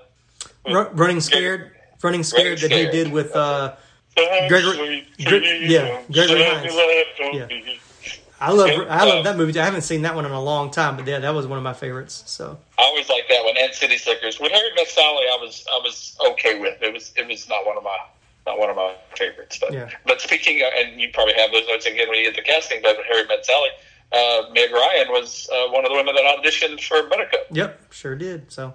with 0.64 0.74
Ru- 0.74 0.88
running 0.94 1.20
scared, 1.20 1.72
running 2.02 2.22
scared 2.22 2.58
that 2.60 2.70
he 2.70 2.86
did 2.86 3.12
with. 3.12 3.34
uh 3.36 3.74
Gregory- 4.48 5.06
Gre- 5.24 5.36
yeah, 5.36 6.00
Gregory 6.12 6.42
Hines. 6.44 6.74
Yeah. 7.32 7.46
I 8.40 8.52
love 8.52 8.70
I 8.88 9.04
love 9.04 9.24
that 9.24 9.36
movie. 9.36 9.52
Too. 9.52 9.60
I 9.60 9.64
haven't 9.64 9.82
seen 9.82 10.02
that 10.02 10.14
one 10.14 10.24
in 10.24 10.32
a 10.32 10.40
long 10.42 10.70
time, 10.70 10.96
but 10.96 11.06
yeah, 11.06 11.18
that 11.18 11.34
was 11.34 11.46
one 11.46 11.58
of 11.58 11.64
my 11.64 11.74
favorites. 11.74 12.22
So 12.26 12.58
I 12.78 12.82
always 12.84 13.08
like 13.08 13.24
that 13.28 13.44
one 13.44 13.54
and 13.58 13.72
City 13.74 13.98
Slickers. 13.98 14.40
When 14.40 14.50
Harry 14.50 14.70
Met 14.76 14.88
Sally, 14.88 15.24
I 15.30 15.36
was 15.40 15.64
I 15.70 15.78
was 15.84 16.16
okay 16.30 16.58
with. 16.58 16.80
It 16.82 16.92
was 16.92 17.12
it 17.16 17.28
was 17.28 17.48
not 17.48 17.66
one 17.66 17.76
of 17.76 17.82
my 17.84 17.96
not 18.46 18.58
one 18.58 18.70
of 18.70 18.76
my 18.76 18.94
favorites. 19.16 19.58
But 19.60 19.72
Yeah. 19.74 19.90
but 20.06 20.20
speaking 20.22 20.62
of, 20.62 20.68
and 20.78 20.98
you 21.00 21.10
probably 21.12 21.34
have 21.34 21.52
those 21.52 21.68
notes 21.68 21.84
again 21.86 22.08
when 22.08 22.18
you 22.18 22.24
get 22.24 22.36
the 22.36 22.42
casting. 22.42 22.80
But 22.82 22.96
Harry 23.06 23.26
Met 23.26 23.44
Sally, 23.44 23.68
uh, 24.12 24.42
Meg 24.54 24.72
Ryan 24.72 25.08
was 25.10 25.48
uh, 25.52 25.68
one 25.70 25.84
of 25.84 25.90
the 25.90 25.96
women 25.96 26.14
that 26.14 26.24
auditioned 26.24 26.80
for 26.82 27.08
Buttercup. 27.10 27.40
yep, 27.50 27.92
sure 27.92 28.16
did. 28.16 28.50
So 28.50 28.74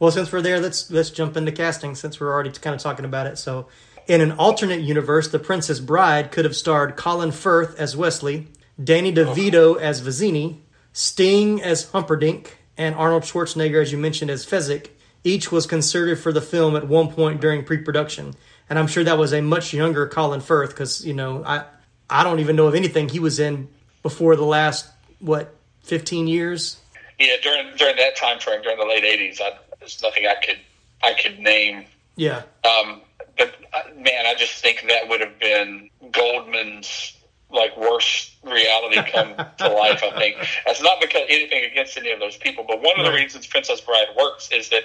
Well, 0.00 0.12
since 0.12 0.30
we're 0.30 0.42
there, 0.42 0.60
let's 0.60 0.90
let's 0.90 1.10
jump 1.10 1.36
into 1.36 1.50
casting 1.50 1.94
since 1.94 2.20
we're 2.20 2.32
already 2.32 2.50
kind 2.50 2.74
of 2.74 2.80
talking 2.80 3.04
about 3.04 3.26
it. 3.26 3.36
So, 3.36 3.66
in 4.06 4.20
an 4.20 4.32
alternate 4.32 4.80
universe, 4.80 5.28
The 5.28 5.40
Princess 5.40 5.80
Bride 5.80 6.30
could 6.30 6.44
have 6.44 6.54
starred 6.54 6.96
Colin 6.96 7.32
Firth 7.32 7.78
as 7.78 7.96
Westley, 7.96 8.46
Danny 8.82 9.10
oh. 9.10 9.24
DeVito 9.24 9.80
as 9.80 10.00
Vizzini, 10.00 10.58
Sting 10.92 11.60
as 11.60 11.90
Humperdinck, 11.90 12.58
and 12.76 12.94
Arnold 12.94 13.24
Schwarzenegger, 13.24 13.82
as 13.82 13.90
you 13.90 13.98
mentioned, 13.98 14.30
as 14.30 14.46
Fezzik. 14.46 14.90
Each 15.24 15.50
was 15.50 15.66
considered 15.66 16.20
for 16.20 16.32
the 16.32 16.40
film 16.40 16.76
at 16.76 16.86
one 16.86 17.08
point 17.08 17.40
during 17.40 17.64
pre-production, 17.64 18.34
and 18.70 18.78
I'm 18.78 18.86
sure 18.86 19.02
that 19.02 19.18
was 19.18 19.32
a 19.32 19.42
much 19.42 19.74
younger 19.74 20.06
Colin 20.06 20.40
Firth 20.40 20.70
because 20.70 21.04
you 21.04 21.12
know 21.12 21.42
I 21.44 21.64
I 22.08 22.22
don't 22.22 22.38
even 22.38 22.54
know 22.54 22.68
of 22.68 22.76
anything 22.76 23.08
he 23.08 23.18
was 23.18 23.40
in 23.40 23.68
before 24.04 24.36
the 24.36 24.44
last 24.44 24.88
what 25.18 25.56
15 25.82 26.28
years. 26.28 26.76
Yeah, 27.18 27.34
during 27.42 27.74
during 27.76 27.96
that 27.96 28.16
time 28.16 28.38
frame, 28.38 28.62
during 28.62 28.78
the 28.78 28.86
late 28.86 29.04
'80s, 29.04 29.40
I, 29.40 29.56
there's 29.80 30.00
nothing 30.02 30.26
I 30.26 30.34
could 30.44 30.58
I 31.02 31.14
could 31.14 31.38
name. 31.38 31.84
Yeah, 32.16 32.42
Um, 32.64 33.02
but 33.36 33.54
uh, 33.72 33.82
man, 33.96 34.26
I 34.26 34.34
just 34.36 34.60
think 34.60 34.84
that 34.88 35.08
would 35.08 35.20
have 35.20 35.38
been 35.38 35.88
Goldman's 36.10 37.14
like 37.50 37.76
worst 37.76 38.32
reality 38.42 38.96
come 39.10 39.34
to 39.58 39.68
life. 39.72 40.02
I 40.02 40.10
think 40.18 40.36
that's 40.66 40.82
not 40.82 41.00
because 41.00 41.22
anything 41.28 41.64
against 41.70 41.96
any 41.96 42.10
of 42.10 42.18
those 42.20 42.36
people, 42.36 42.64
but 42.66 42.82
one 42.82 42.98
of 42.98 43.06
the 43.06 43.12
reasons 43.12 43.46
Princess 43.46 43.80
Bride 43.80 44.08
works 44.18 44.50
is 44.52 44.68
that 44.70 44.82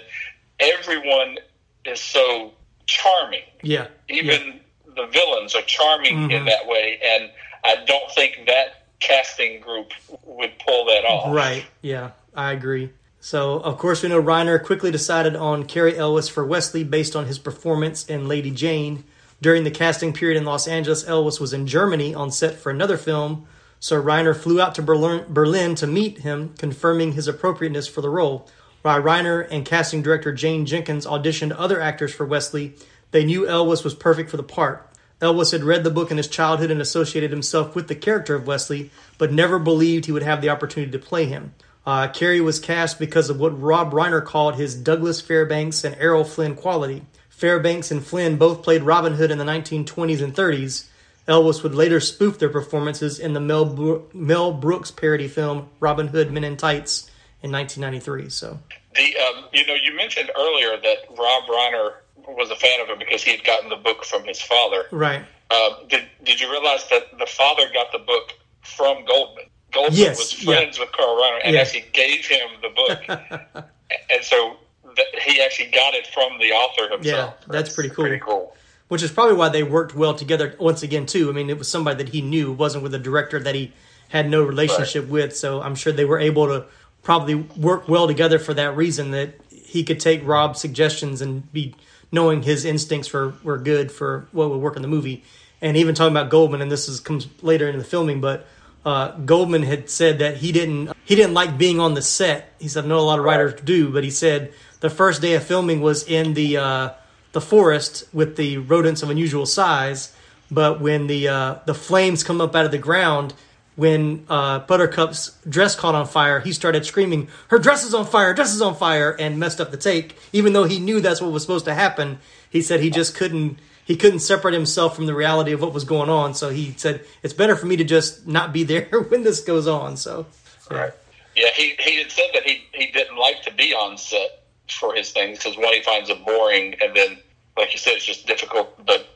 everyone 0.60 1.38
is 1.86 2.00
so 2.00 2.54
charming. 2.86 3.42
yeah, 3.64 3.88
Even 4.10 4.60
the 4.96 5.08
villains 5.08 5.56
are 5.56 5.62
charming 5.64 6.16
Mm-hmm. 6.16 6.32
in 6.32 6.46
that 6.46 6.68
way, 6.68 7.00
and 7.04 7.32
I 7.66 7.84
don't 7.86 8.10
think 8.12 8.44
that 8.48 8.86
casting 9.00 9.60
group 9.60 9.92
would 10.24 10.54
pull 10.66 10.86
that 10.86 11.04
off. 11.06 11.34
Right. 11.34 11.66
Yeah, 11.82 12.12
I 12.36 12.52
agree. 12.52 12.92
So, 13.20 13.60
of 13.60 13.78
course, 13.78 14.04
we 14.04 14.10
know 14.10 14.22
Reiner 14.22 14.62
quickly 14.62 14.92
decided 14.92 15.36
on 15.36 15.66
Cary 15.66 15.98
Elwes 15.98 16.28
for 16.28 16.46
Westley 16.46 16.84
based 16.84 17.16
on 17.16 17.26
his 17.26 17.40
performance 17.40 18.06
in 18.06 18.28
Lady 18.28 18.52
Jane. 18.52 19.06
During 19.42 19.64
the 19.64 19.72
casting 19.72 20.14
period 20.14 20.38
in 20.38 20.46
Los 20.46 20.68
Angeles, 20.68 21.08
Elwes 21.08 21.40
was 21.40 21.54
in 21.54 21.68
Germany 21.68 22.14
on 22.14 22.32
set 22.32 22.56
for 22.56 22.70
another 22.70 22.98
film, 22.98 23.48
so 23.80 24.02
Reiner 24.02 24.36
flew 24.36 24.62
out 24.62 24.76
to 24.76 24.82
Berlin, 24.82 25.76
to 25.76 25.88
meet 25.88 26.20
him, 26.20 26.54
confirming 26.58 27.14
his 27.14 27.28
appropriateness 27.28 27.88
for 27.88 28.02
the 28.02 28.10
role. 28.10 28.50
While 28.82 29.02
Reiner 29.02 29.48
and 29.50 29.66
casting 29.66 30.02
director 30.02 30.34
Jane 30.34 30.66
Jenkins 30.66 31.06
auditioned 31.06 31.56
other 31.58 31.80
actors 31.80 32.14
for 32.14 32.26
Westley, 32.26 32.76
they 33.12 33.24
knew 33.24 33.48
Elwes 33.48 33.84
was 33.84 33.94
perfect 33.94 34.30
for 34.30 34.38
the 34.38 34.44
part. 34.44 34.90
Elwes 35.22 35.52
had 35.52 35.64
read 35.64 35.86
the 35.86 35.90
book 35.92 36.12
in 36.12 36.18
his 36.18 36.28
childhood 36.28 36.72
and 36.72 36.82
associated 36.82 37.32
himself 37.32 37.76
with 37.76 37.88
the 37.88 37.96
character 37.96 38.36
of 38.36 38.48
Westley, 38.48 38.90
but 39.18 39.32
never 39.32 39.60
believed 39.60 40.06
he 40.06 40.12
would 40.12 40.24
have 40.24 40.42
the 40.42 40.50
opportunity 40.50 40.92
to 40.92 41.00
play 41.00 41.26
him. 41.26 41.54
Uh, 41.86 42.08
Cary 42.08 42.40
was 42.40 42.60
cast 42.60 42.98
because 43.00 43.30
of 43.30 43.40
what 43.40 43.60
Rob 43.62 43.92
Reiner 43.92 44.24
called 44.24 44.56
his 44.56 44.74
Douglas 44.76 45.20
Fairbanks 45.20 45.84
and 45.84 45.96
Errol 46.00 46.24
Flynn 46.24 46.56
quality. 46.56 47.06
Fairbanks 47.30 47.92
and 47.92 48.06
Flynn 48.06 48.38
both 48.38 48.64
played 48.64 48.84
Robin 48.84 49.16
Hood 49.16 49.32
in 49.32 49.38
the 49.38 49.44
1920s 49.44 50.22
and 50.24 50.34
30s. 50.34 50.86
Elwes 51.28 51.64
would 51.64 51.76
later 51.76 52.00
spoof 52.00 52.40
their 52.40 52.50
performances 52.50 53.20
in 53.20 53.34
the 53.34 53.40
Mel, 53.40 53.66
Bro- 53.66 54.06
Mel 54.14 54.54
Brooks 54.54 54.92
parody 54.92 55.28
film 55.28 55.70
Robin 55.80 56.08
Hood 56.08 56.32
Men 56.32 56.44
in 56.44 56.58
Tights 56.58 57.10
in 57.42 57.52
1993. 57.52 58.30
So 58.30 58.60
The 58.96 59.16
um, 59.18 59.46
you 59.54 59.66
know 59.66 59.74
you 59.74 59.96
mentioned 59.96 60.32
earlier 60.38 60.78
that 60.82 60.98
Rob 61.18 61.44
Reiner 61.50 61.94
was 62.28 62.50
a 62.50 62.56
fan 62.56 62.80
of 62.82 62.88
him 62.90 63.00
because 63.00 63.24
he 63.24 63.32
had 63.32 63.44
gotten 63.44 63.70
the 63.70 63.76
book 63.78 64.04
from 64.06 64.24
his 64.26 64.42
father. 64.42 64.84
right, 64.92 65.24
Um, 65.52 65.88
did 65.90 66.04
did 66.24 66.40
you 66.42 66.50
realize 66.52 66.88
that 66.90 67.18
the 67.18 67.26
father 67.26 67.64
got 67.74 67.92
the 67.94 68.00
book 68.00 68.34
from 68.62 69.04
Goldman? 69.06 69.46
Goldman 69.74 70.00
Yes, 70.00 70.18
was 70.20 70.44
yeah. 70.44 70.56
friends 70.56 70.80
with 70.80 70.92
Carl 70.92 71.16
Reiner 71.22 71.40
and 71.44 71.56
Yeah. 71.56 71.62
actually 71.62 71.86
gave 71.94 72.26
him 72.26 72.50
the 72.62 72.70
book, 72.70 73.02
and 74.10 74.24
so 74.24 74.58
th- 74.96 75.08
he 75.26 75.42
actually 75.42 75.72
got 75.72 75.94
it 75.94 76.08
from 76.08 76.38
the 76.40 76.52
author 76.52 76.90
himself. 76.94 77.36
Yeah, 77.40 77.46
that's 77.48 77.74
pretty 77.74 77.90
cool. 77.90 78.06
Pretty 78.06 78.20
cool. 78.20 78.56
which 78.90 79.02
is 79.02 79.12
probably 79.12 79.36
why 79.36 79.50
they 79.50 79.64
worked 79.64 79.96
well 79.96 80.14
together 80.14 80.56
once 80.60 80.84
again 80.84 81.06
too. 81.06 81.30
I 81.30 81.34
mean, 81.34 81.50
it 81.50 81.58
was 81.58 81.68
somebody 81.68 82.04
that 82.04 82.12
he 82.14 82.22
knew, 82.22 82.52
wasn't 82.52 82.84
with 82.84 82.94
a 82.94 83.00
director 83.00 83.40
that 83.40 83.56
he 83.56 83.72
had 84.10 84.30
no 84.30 84.44
relationship 84.44 85.08
with. 85.08 85.36
So 85.36 85.62
I'm 85.64 85.74
sure 85.74 85.92
they 85.92 86.06
were 86.06 86.20
able 86.20 86.46
to 86.48 86.66
probably 87.02 87.34
work 87.36 87.90
well 87.90 88.06
together 88.08 88.38
for 88.38 88.54
that 88.54 88.76
reason 88.76 89.10
that 89.12 89.32
he 89.50 89.84
could 89.84 90.00
take 90.00 90.22
Rob's 90.28 90.60
suggestions 90.62 91.22
and 91.22 91.52
be 91.52 91.74
knowing 92.12 92.44
his 92.44 92.64
instincts 92.66 93.12
were, 93.12 93.34
were 93.44 93.58
good 93.58 93.92
for 93.92 94.28
what 94.32 94.52
would 94.52 94.60
work 94.60 94.76
in 94.76 94.84
the 94.84 94.88
movie. 94.88 95.24
And 95.60 95.76
even 95.76 95.96
talking 95.96 96.16
about 96.16 96.30
Goldman, 96.30 96.62
and 96.62 96.72
this 96.72 96.88
is 96.88 97.00
comes 97.00 97.28
later 97.42 97.68
in 97.68 97.80
the 97.80 97.84
filming, 97.84 98.22
but 98.22 98.46
uh, 98.86 99.12
Goldman 99.20 99.64
had 99.64 99.90
said 99.90 100.20
that 100.20 100.38
he 100.38 100.52
didn't 100.52 100.92
he 101.06 101.16
didn't 101.16 101.34
like 101.34 101.58
being 101.58 101.80
on 101.80 101.94
the 101.94 102.02
set. 102.02 102.54
He 102.60 102.68
said 102.68 102.86
I 102.86 102.88
know 102.88 103.00
a 103.00 103.02
lot 103.02 103.20
of 103.20 103.26
writers 103.26 103.60
do, 103.62 103.92
but 103.92 104.04
he 104.04 104.10
said 104.10 104.54
the 104.82 104.90
first 104.90 105.22
day 105.22 105.34
of 105.34 105.44
filming 105.44 105.82
was 105.82 106.04
in 106.04 106.34
the 106.34 106.58
uh, 106.58 106.90
the 107.32 107.42
forest 107.42 108.04
with 108.14 108.36
the 108.36 108.58
rodents 108.58 109.02
of 109.02 109.10
unusual 109.10 109.46
size. 109.46 110.16
But 110.52 110.82
when 110.82 111.08
the 111.08 111.28
uh, 111.28 111.56
the 111.66 111.74
flames 111.74 112.24
come 112.24 112.42
up 112.42 112.56
out 112.56 112.66
of 112.66 112.72
the 112.72 112.78
ground, 112.78 113.34
when 113.76 114.26
uh, 114.30 114.60
Buttercup's 114.60 115.38
dress 115.48 115.76
caught 115.76 115.96
on 115.96 116.06
fire, 116.06 116.42
he 116.42 116.52
started 116.52 116.86
screaming, 116.86 117.30
"Her 117.48 117.60
dress 117.60 117.86
is 117.86 117.94
on 117.94 118.06
fire! 118.06 118.34
Dress 118.34 118.54
is 118.54 118.62
on 118.62 118.76
fire!" 118.76 119.12
and 119.18 119.40
messed 119.40 119.62
up 119.62 119.72
the 119.72 119.78
take. 119.78 120.18
Even 120.34 120.54
though 120.54 120.66
he 120.66 120.80
knew 120.80 121.00
that's 121.00 121.22
what 121.22 121.32
was 121.32 121.42
supposed 121.42 121.66
to 121.66 121.74
happen, 121.74 122.20
he 122.50 122.62
said 122.62 122.82
he 122.82 122.90
just 122.90 123.16
couldn't 123.16 123.58
he 123.86 123.96
couldn't 123.96 124.20
separate 124.20 124.54
himself 124.54 124.96
from 124.96 125.06
the 125.06 125.14
reality 125.14 125.52
of 125.52 125.62
what 125.62 125.74
was 125.74 125.84
going 125.84 126.10
on. 126.10 126.34
So 126.34 126.50
he 126.50 126.74
said 126.78 127.06
it's 127.22 127.34
better 127.34 127.56
for 127.56 127.66
me 127.66 127.76
to 127.78 127.84
just 127.84 128.28
not 128.28 128.54
be 128.54 128.64
there 128.64 128.86
when 129.10 129.24
this 129.24 129.42
goes 129.42 129.68
on. 129.68 129.98
So 129.98 130.26
Right. 130.70 130.94
Yeah, 131.36 131.50
he 131.56 131.76
he 131.80 131.98
had 131.98 132.12
said 132.12 132.28
that 132.34 132.44
he 132.44 132.64
he 132.74 132.88
didn't 132.92 133.18
like 133.18 133.42
to 133.44 133.54
be 133.54 133.74
on 133.74 133.98
set 133.98 134.44
for 134.70 134.94
his 134.94 135.12
things 135.12 135.40
because 135.40 135.58
one 135.58 135.74
he 135.74 135.82
finds 135.82 136.10
it 136.10 136.24
boring, 136.26 136.76
and 136.82 136.96
then 136.96 137.18
like 137.58 137.74
you 137.74 137.80
said, 137.80 137.94
it's 137.94 138.06
just 138.06 138.28
difficult. 138.28 138.86
But 138.86 139.08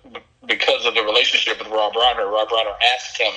because 0.46 0.86
of 0.86 0.96
the 0.96 1.04
relationship 1.04 1.60
with 1.60 1.68
Rob 1.68 1.94
Reiner, 1.94 2.32
Rob 2.32 2.50
Reiner 2.50 2.74
asked 2.96 3.20
him 3.20 3.34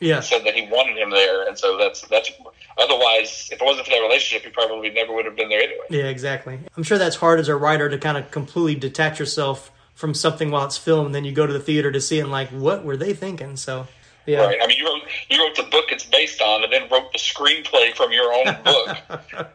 yeah, 0.00 0.20
said 0.20 0.44
that 0.44 0.54
he 0.54 0.66
wanted 0.68 0.98
him 0.98 1.10
there, 1.10 1.46
and 1.46 1.58
so 1.58 1.78
that's 1.78 2.02
that's. 2.02 2.30
Otherwise, 2.76 3.50
if 3.52 3.62
it 3.62 3.64
wasn't 3.64 3.86
for 3.86 3.92
that 3.92 4.00
relationship, 4.00 4.44
he 4.44 4.50
probably 4.50 4.90
never 4.90 5.14
would 5.14 5.24
have 5.24 5.36
been 5.36 5.48
there 5.48 5.60
anyway. 5.60 5.84
Yeah, 5.90 6.04
exactly. 6.06 6.58
I'm 6.76 6.82
sure 6.82 6.98
that's 6.98 7.14
hard 7.14 7.38
as 7.38 7.46
a 7.46 7.54
writer 7.54 7.88
to 7.88 7.98
kind 7.98 8.18
of 8.18 8.32
completely 8.32 8.74
detach 8.74 9.20
yourself 9.20 9.70
from 9.94 10.14
something 10.14 10.50
while 10.50 10.64
it's 10.66 10.76
filmed, 10.76 11.14
then 11.14 11.24
you 11.24 11.32
go 11.32 11.46
to 11.46 11.52
the 11.52 11.60
theater 11.60 11.90
to 11.92 12.00
see 12.00 12.18
it 12.18 12.22
and 12.22 12.30
like, 12.30 12.48
what 12.50 12.84
were 12.84 12.96
they 12.96 13.14
thinking? 13.14 13.56
So, 13.56 13.86
yeah, 14.26 14.44
Right. 14.44 14.58
I 14.62 14.66
mean, 14.66 14.78
you 14.78 14.86
wrote 14.86 15.02
you 15.28 15.38
wrote 15.38 15.54
the 15.56 15.64
book 15.64 15.86
it's 15.90 16.04
based 16.04 16.40
on, 16.40 16.64
and 16.64 16.72
then 16.72 16.88
wrote 16.90 17.12
the 17.12 17.18
screenplay 17.18 17.94
from 17.94 18.10
your 18.12 18.32
own 18.32 18.44
book. 18.64 18.96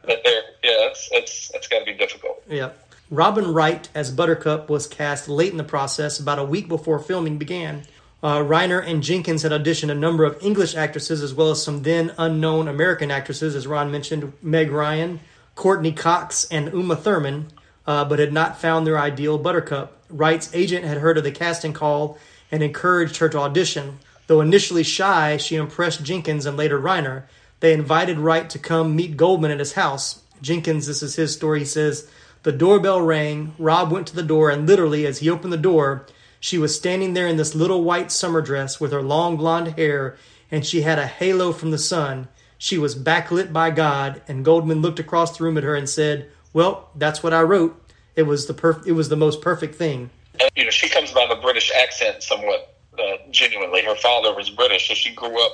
there, 0.06 0.41
yeah, 0.63 0.78
that's 0.86 1.10
that's 1.12 1.49
that's 1.49 1.67
got 1.67 1.80
to 1.80 1.86
be 1.86 1.93
difficult. 1.93 2.43
yeah. 2.47 2.69
Robin 3.12 3.52
Wright 3.54 3.89
as 3.95 4.12
Buttercup 4.12 4.69
was 4.69 4.86
cast 4.86 5.28
late 5.28 5.52
in 5.52 5.58
the 5.58 5.63
process, 5.63 6.19
about 6.19 6.38
a 6.38 6.43
week 6.43 6.67
before 6.67 6.99
filming 6.99 7.39
began. 7.39 7.82
Uh, 8.21 8.38
Reiner 8.38 8.86
and 8.86 9.02
Jenkins 9.02 9.41
had 9.41 9.52
auditioned 9.52 9.89
a 9.89 9.95
number 9.95 10.25
of 10.25 10.38
English 10.43 10.75
actresses 10.75 11.23
as 11.23 11.34
well 11.34 11.49
as 11.49 11.63
some 11.63 11.82
then 11.82 12.13
unknown 12.19 12.67
American 12.67 13.10
actresses, 13.10 13.56
as 13.56 13.65
Ron 13.65 13.89
mentioned, 13.91 14.34
Meg 14.43 14.69
Ryan, 14.71 15.21
Courteney 15.56 15.91
Cox, 15.93 16.45
and 16.52 16.71
Uma 16.71 16.95
Thurman, 16.95 17.47
uh, 17.89 18.06
but 18.06 18.19
had 18.19 18.32
not 18.32 18.62
found 18.62 18.86
their 18.86 18.99
ideal 18.99 19.39
Buttercup. 19.39 19.97
Wright's 20.12 20.54
agent 20.54 20.86
had 20.86 20.99
heard 20.99 21.17
of 21.17 21.23
the 21.23 21.32
casting 21.32 21.73
call 21.73 22.19
and 22.52 22.62
encouraged 22.62 23.17
her 23.17 23.28
to 23.30 23.39
audition. 23.39 23.97
Though 24.28 24.41
initially 24.41 24.84
shy, 24.84 25.38
she 25.38 25.56
impressed 25.56 26.04
Jenkins 26.04 26.45
and 26.45 26.56
later 26.56 26.80
Reiner. 26.80 27.23
They 27.62 27.73
invited 27.73 28.19
Wright 28.19 28.47
to 28.52 28.60
come 28.60 28.95
meet 28.95 29.17
Goldman 29.17 29.49
at 29.49 29.58
his 29.58 29.73
house. 29.73 30.21
Jenkins, 30.39 30.86
this 30.86 31.02
is 31.02 31.15
his 31.15 31.34
story, 31.34 31.60
he 31.60 31.65
says, 31.65 32.08
The 32.43 32.52
doorbell 32.52 33.02
rang. 33.02 33.56
Rob 33.58 33.91
went 33.91 34.06
to 34.10 34.15
the 34.15 34.21
door, 34.21 34.52
and 34.52 34.67
literally, 34.67 35.08
as 35.08 35.17
he 35.17 35.30
opened 35.32 35.52
the 35.52 35.58
door, 35.58 36.06
she 36.39 36.60
was 36.60 36.75
standing 36.75 37.15
there 37.15 37.25
in 37.25 37.38
this 37.38 37.56
little 37.56 37.84
white 37.84 38.12
summer 38.12 38.39
dress 38.43 38.80
with 38.80 38.91
her 38.91 39.02
long 39.02 39.36
blonde 39.36 39.80
hair, 39.80 40.15
and 40.52 40.63
she 40.63 40.84
had 40.84 40.99
a 40.99 41.08
halo 41.08 41.52
from 41.52 41.71
the 41.71 41.80
sun. 41.80 42.28
She 42.60 42.78
was 42.78 42.95
backlit 42.95 43.52
by 43.52 43.71
God, 43.71 44.21
and 44.28 44.45
Goldman 44.45 44.84
looked 44.84 44.99
across 44.99 45.36
the 45.36 45.43
room 45.43 45.58
at 45.58 45.63
her 45.63 45.73
and 45.73 45.89
said, 45.89 46.30
"Well, 46.54 46.89
that's 46.95 47.23
what 47.23 47.34
I 47.34 47.41
wrote. 47.41 47.78
It 48.19 48.23
was 48.27 48.45
the 48.47 48.53
perf- 48.53 48.86
it 48.86 48.91
was 48.91 49.10
the 49.10 49.15
most 49.15 49.41
perfect 49.41 49.75
thing." 49.75 50.10
And, 50.39 50.49
you 50.55 50.63
know, 50.65 50.69
she 50.69 50.88
comes 50.89 51.12
by 51.12 51.25
the 51.27 51.36
British 51.36 51.71
accent 51.75 52.21
somewhat 52.23 52.75
uh, 52.97 53.03
genuinely. 53.32 53.82
Her 53.84 53.95
father 53.95 54.34
was 54.36 54.49
British, 54.49 54.88
so 54.88 54.93
she 54.93 55.13
grew 55.13 55.43
up 55.45 55.53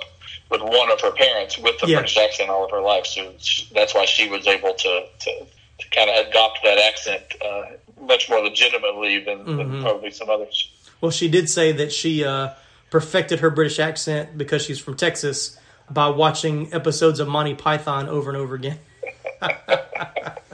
with 0.51 0.61
one 0.61 0.91
of 0.91 0.99
her 1.01 1.11
parents 1.11 1.57
with 1.57 1.79
the 1.79 1.87
Yeah. 1.87 1.97
British 1.97 2.17
accent 2.17 2.49
all 2.49 2.65
of 2.65 2.71
her 2.71 2.81
life. 2.81 3.05
So 3.05 3.33
she, 3.39 3.67
that's 3.73 3.93
why 3.95 4.05
she 4.05 4.27
was 4.29 4.45
able 4.47 4.73
to 4.73 5.05
to, 5.19 5.31
to 5.79 5.89
kind 5.91 6.09
of 6.09 6.27
adopt 6.27 6.59
that 6.63 6.77
accent 6.77 7.23
uh, 7.43 7.63
much 8.01 8.29
more 8.29 8.39
legitimately 8.43 9.19
than, 9.23 9.39
Mm-hmm. 9.39 9.57
than 9.57 9.81
probably 9.81 10.11
some 10.11 10.29
others. 10.29 10.69
Well, 11.01 11.11
she 11.11 11.27
did 11.29 11.49
say 11.49 11.71
that 11.73 11.91
she 11.91 12.23
uh, 12.23 12.49
perfected 12.89 13.39
her 13.41 13.49
British 13.49 13.79
accent 13.79 14.37
because 14.37 14.63
she's 14.63 14.79
from 14.79 14.95
Texas 14.95 15.57
by 15.89 16.07
watching 16.09 16.73
episodes 16.73 17.19
of 17.19 17.27
Monty 17.27 17.53
Python 17.55 18.07
over 18.09 18.29
and 18.29 18.37
over 18.37 18.55
again. 18.55 18.79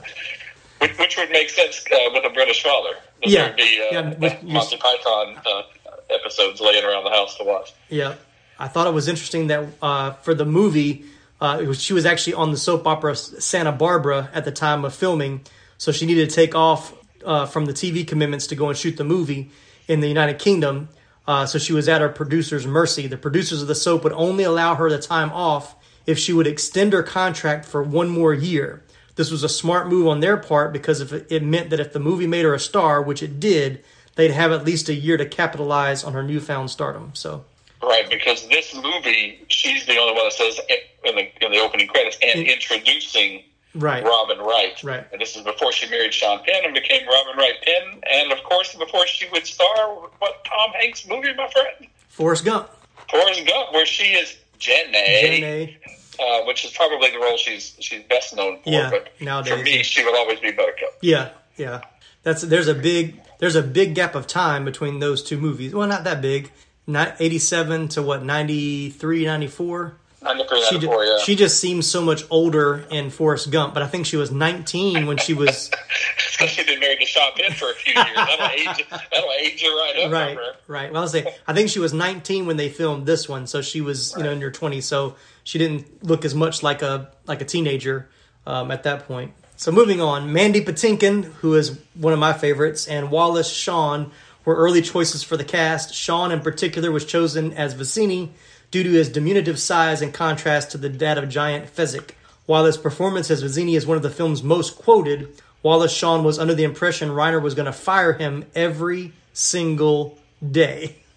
Which, 0.82 0.98
which 0.98 1.16
would 1.16 1.30
make 1.30 1.48
sense 1.48 1.84
uh, 1.92 1.96
with 2.12 2.24
a 2.24 2.30
British 2.30 2.62
father. 2.62 2.90
Yeah. 3.22 3.44
There'd 3.44 3.56
be 3.56 3.62
uh, 3.62 3.92
Yeah, 3.92 4.14
with- 4.18 4.42
Monty 4.42 4.76
Python 4.76 5.36
uh, 5.46 5.62
episodes 6.10 6.60
laying 6.60 6.84
around 6.84 7.04
the 7.04 7.10
house 7.10 7.36
to 7.38 7.44
watch. 7.44 7.72
Yeah, 7.88 8.16
I 8.58 8.68
thought 8.68 8.86
it 8.86 8.92
was 8.92 9.08
interesting 9.08 9.46
that 9.46 9.64
uh, 9.80 10.10
for 10.12 10.34
the 10.34 10.44
movie, 10.44 11.04
uh, 11.40 11.58
it 11.62 11.66
was, 11.66 11.80
she 11.80 11.92
was 11.92 12.04
actually 12.04 12.34
on 12.34 12.50
the 12.50 12.56
soap 12.56 12.86
opera 12.86 13.14
Santa 13.16 13.72
Barbara 13.72 14.28
at 14.34 14.44
the 14.44 14.52
time 14.52 14.84
of 14.84 14.94
filming, 14.94 15.42
so 15.78 15.92
she 15.92 16.04
needed 16.06 16.28
to 16.30 16.34
take 16.34 16.54
off 16.54 16.92
uh, 17.24 17.46
from 17.46 17.66
the 17.66 17.72
TV 17.72 18.06
commitments 18.06 18.46
to 18.48 18.54
go 18.56 18.68
and 18.68 18.76
shoot 18.76 18.96
the 18.96 19.04
movie 19.04 19.50
in 19.88 20.00
the 20.00 20.08
United 20.08 20.38
Kingdom. 20.38 20.88
Uh, 21.26 21.46
so 21.46 21.58
she 21.58 21.72
was 21.72 21.88
at 21.88 22.00
her 22.00 22.08
producer's 22.08 22.66
mercy. 22.66 23.06
The 23.06 23.16
producers 23.16 23.62
of 23.62 23.68
the 23.68 23.76
soap 23.76 24.02
would 24.02 24.12
only 24.14 24.42
allow 24.42 24.74
her 24.74 24.90
the 24.90 24.98
time 24.98 25.30
off 25.32 25.76
if 26.06 26.18
she 26.18 26.32
would 26.32 26.48
extend 26.48 26.92
her 26.92 27.02
contract 27.04 27.64
for 27.64 27.80
one 27.82 28.08
more 28.08 28.34
year. 28.34 28.82
This 29.14 29.30
was 29.30 29.44
a 29.44 29.48
smart 29.48 29.88
move 29.88 30.06
on 30.08 30.20
their 30.20 30.36
part 30.36 30.72
because 30.72 31.00
if 31.00 31.12
it, 31.12 31.26
it 31.30 31.42
meant 31.42 31.70
that 31.70 31.80
if 31.80 31.92
the 31.92 32.00
movie 32.00 32.26
made 32.26 32.44
her 32.44 32.54
a 32.54 32.60
star, 32.60 33.02
which 33.02 33.22
it 33.22 33.38
did, 33.38 33.84
they'd 34.16 34.30
have 34.30 34.52
at 34.52 34.64
least 34.64 34.88
a 34.88 34.94
year 34.94 35.16
to 35.16 35.26
capitalize 35.26 36.02
on 36.02 36.12
her 36.14 36.22
newfound 36.22 36.70
stardom. 36.70 37.10
So 37.14 37.44
Right, 37.82 38.08
because 38.08 38.46
this 38.48 38.74
movie, 38.74 39.44
she's 39.48 39.86
the 39.86 39.98
only 39.98 40.14
one 40.14 40.24
that 40.24 40.32
says 40.32 40.60
in 41.04 41.16
the 41.16 41.44
in 41.44 41.50
the 41.50 41.58
opening 41.58 41.88
credits 41.88 42.16
and 42.22 42.46
introducing 42.46 43.42
right, 43.74 44.04
Robin 44.04 44.38
Wright. 44.38 44.80
Right. 44.84 45.04
And 45.10 45.20
this 45.20 45.34
is 45.34 45.42
before 45.42 45.72
she 45.72 45.90
married 45.90 46.14
Sean 46.14 46.44
Penn 46.44 46.64
and 46.64 46.74
became 46.74 47.04
Robin 47.08 47.36
Wright 47.36 47.54
Penn, 47.60 48.00
and 48.08 48.32
of 48.32 48.42
course 48.44 48.72
before 48.76 49.04
she 49.08 49.28
would 49.30 49.44
star 49.46 49.94
what 50.20 50.44
Tom 50.44 50.70
Hanks 50.80 51.08
movie, 51.08 51.34
my 51.34 51.48
friend, 51.50 51.90
Forrest 52.08 52.44
Gump, 52.44 52.70
Forrest 53.10 53.44
Gump, 53.48 53.72
where 53.72 53.86
she 53.86 54.12
is 54.12 54.38
Jenny, 54.60 54.92
Jenny. 54.92 55.78
Uh, 56.22 56.44
which 56.44 56.64
is 56.64 56.70
probably 56.70 57.10
the 57.10 57.18
role 57.18 57.36
she's 57.36 57.74
she's 57.80 58.02
best 58.04 58.34
known 58.36 58.58
for. 58.62 58.70
Yeah, 58.70 58.90
but 58.90 59.08
nowadays, 59.20 59.52
for 59.52 59.62
me, 59.62 59.82
she 59.82 60.04
will 60.04 60.16
always 60.16 60.38
be 60.40 60.52
Buttercup. 60.52 60.90
Yeah, 61.00 61.30
yeah. 61.56 61.80
That's 62.22 62.42
there's 62.42 62.68
a 62.68 62.74
big 62.74 63.20
there's 63.38 63.56
a 63.56 63.62
big 63.62 63.94
gap 63.94 64.14
of 64.14 64.26
time 64.26 64.64
between 64.64 65.00
those 65.00 65.22
two 65.22 65.36
movies. 65.38 65.74
Well, 65.74 65.88
not 65.88 66.04
that 66.04 66.20
big. 66.22 66.50
Not 66.86 67.14
87 67.20 67.88
to 67.88 68.02
what 68.02 68.24
93, 68.24 69.24
94. 69.24 69.96
I 70.24 70.34
never 70.34 70.48
heard 70.48 70.48
that 70.50 70.68
She, 70.68 70.78
ju- 70.78 70.88
Yeah. 70.90 71.18
she 71.24 71.34
just 71.36 71.58
seems 71.60 71.86
so 71.88 72.00
much 72.02 72.24
older 72.30 72.84
in 72.90 73.10
Forrest 73.10 73.50
Gump, 73.50 73.74
but 73.74 73.82
I 73.82 73.88
think 73.88 74.06
she 74.06 74.16
was 74.16 74.30
19 74.32 75.06
when 75.06 75.16
she 75.16 75.32
was 75.34 75.70
she's 76.16 76.64
been 76.66 76.78
married 76.80 77.00
to 77.00 77.06
Sean 77.06 77.32
Penn 77.36 77.52
for 77.52 77.70
a 77.70 77.74
few 77.74 77.92
years. 77.94 78.06
That'll 78.14 78.46
age. 78.70 78.86
That'll 79.12 79.30
age 79.40 79.62
you 79.62 79.76
right 79.78 79.96
up. 80.04 80.12
right, 80.12 80.38
right. 80.68 80.92
Well, 80.92 81.02
I 81.04 81.06
say 81.06 81.34
I 81.46 81.52
think 81.54 81.70
she 81.70 81.78
was 81.80 81.92
19 81.92 82.46
when 82.46 82.56
they 82.56 82.68
filmed 82.68 83.06
this 83.06 83.28
one, 83.28 83.46
so 83.46 83.62
she 83.62 83.80
was 83.80 84.14
you 84.16 84.22
know 84.24 84.30
in 84.30 84.40
her 84.40 84.50
20s, 84.50 84.82
so 84.84 85.14
she 85.44 85.58
didn't 85.58 86.04
look 86.04 86.24
as 86.24 86.34
much 86.34 86.62
like 86.62 86.82
a 86.82 87.10
like 87.26 87.40
a 87.40 87.44
teenager 87.44 88.08
um, 88.46 88.70
at 88.70 88.82
that 88.84 89.06
point. 89.06 89.32
So 89.56 89.70
moving 89.70 90.00
on, 90.00 90.32
Mandy 90.32 90.64
Patinkin, 90.64 91.24
who 91.24 91.54
is 91.54 91.78
one 91.94 92.12
of 92.12 92.18
my 92.18 92.32
favorites, 92.32 92.88
and 92.88 93.10
Wallace 93.10 93.50
Shawn 93.50 94.10
were 94.44 94.56
early 94.56 94.82
choices 94.82 95.22
for 95.22 95.36
the 95.36 95.44
cast. 95.44 95.94
Shawn, 95.94 96.32
in 96.32 96.40
particular, 96.40 96.90
was 96.90 97.04
chosen 97.04 97.52
as 97.52 97.74
Vizzini 97.74 98.30
due 98.72 98.82
to 98.82 98.90
his 98.90 99.08
diminutive 99.08 99.60
size 99.60 100.02
in 100.02 100.10
contrast 100.10 100.72
to 100.72 100.78
the 100.78 100.88
dad 100.88 101.18
of 101.18 101.28
giant 101.28 101.72
Fezzik. 101.72 102.10
While 102.46 102.64
his 102.64 102.76
performance 102.76 103.30
as 103.30 103.42
Vizzini 103.42 103.76
is 103.76 103.86
one 103.86 103.96
of 103.96 104.02
the 104.02 104.10
film's 104.10 104.42
most 104.42 104.76
quoted, 104.76 105.28
Wallace 105.62 105.92
Shawn 105.92 106.24
was 106.24 106.38
under 106.38 106.54
the 106.54 106.64
impression 106.64 107.10
Reiner 107.10 107.40
was 107.40 107.54
going 107.54 107.66
to 107.66 107.72
fire 107.72 108.14
him 108.14 108.46
every 108.54 109.12
single 109.32 110.18
day. 110.50 110.96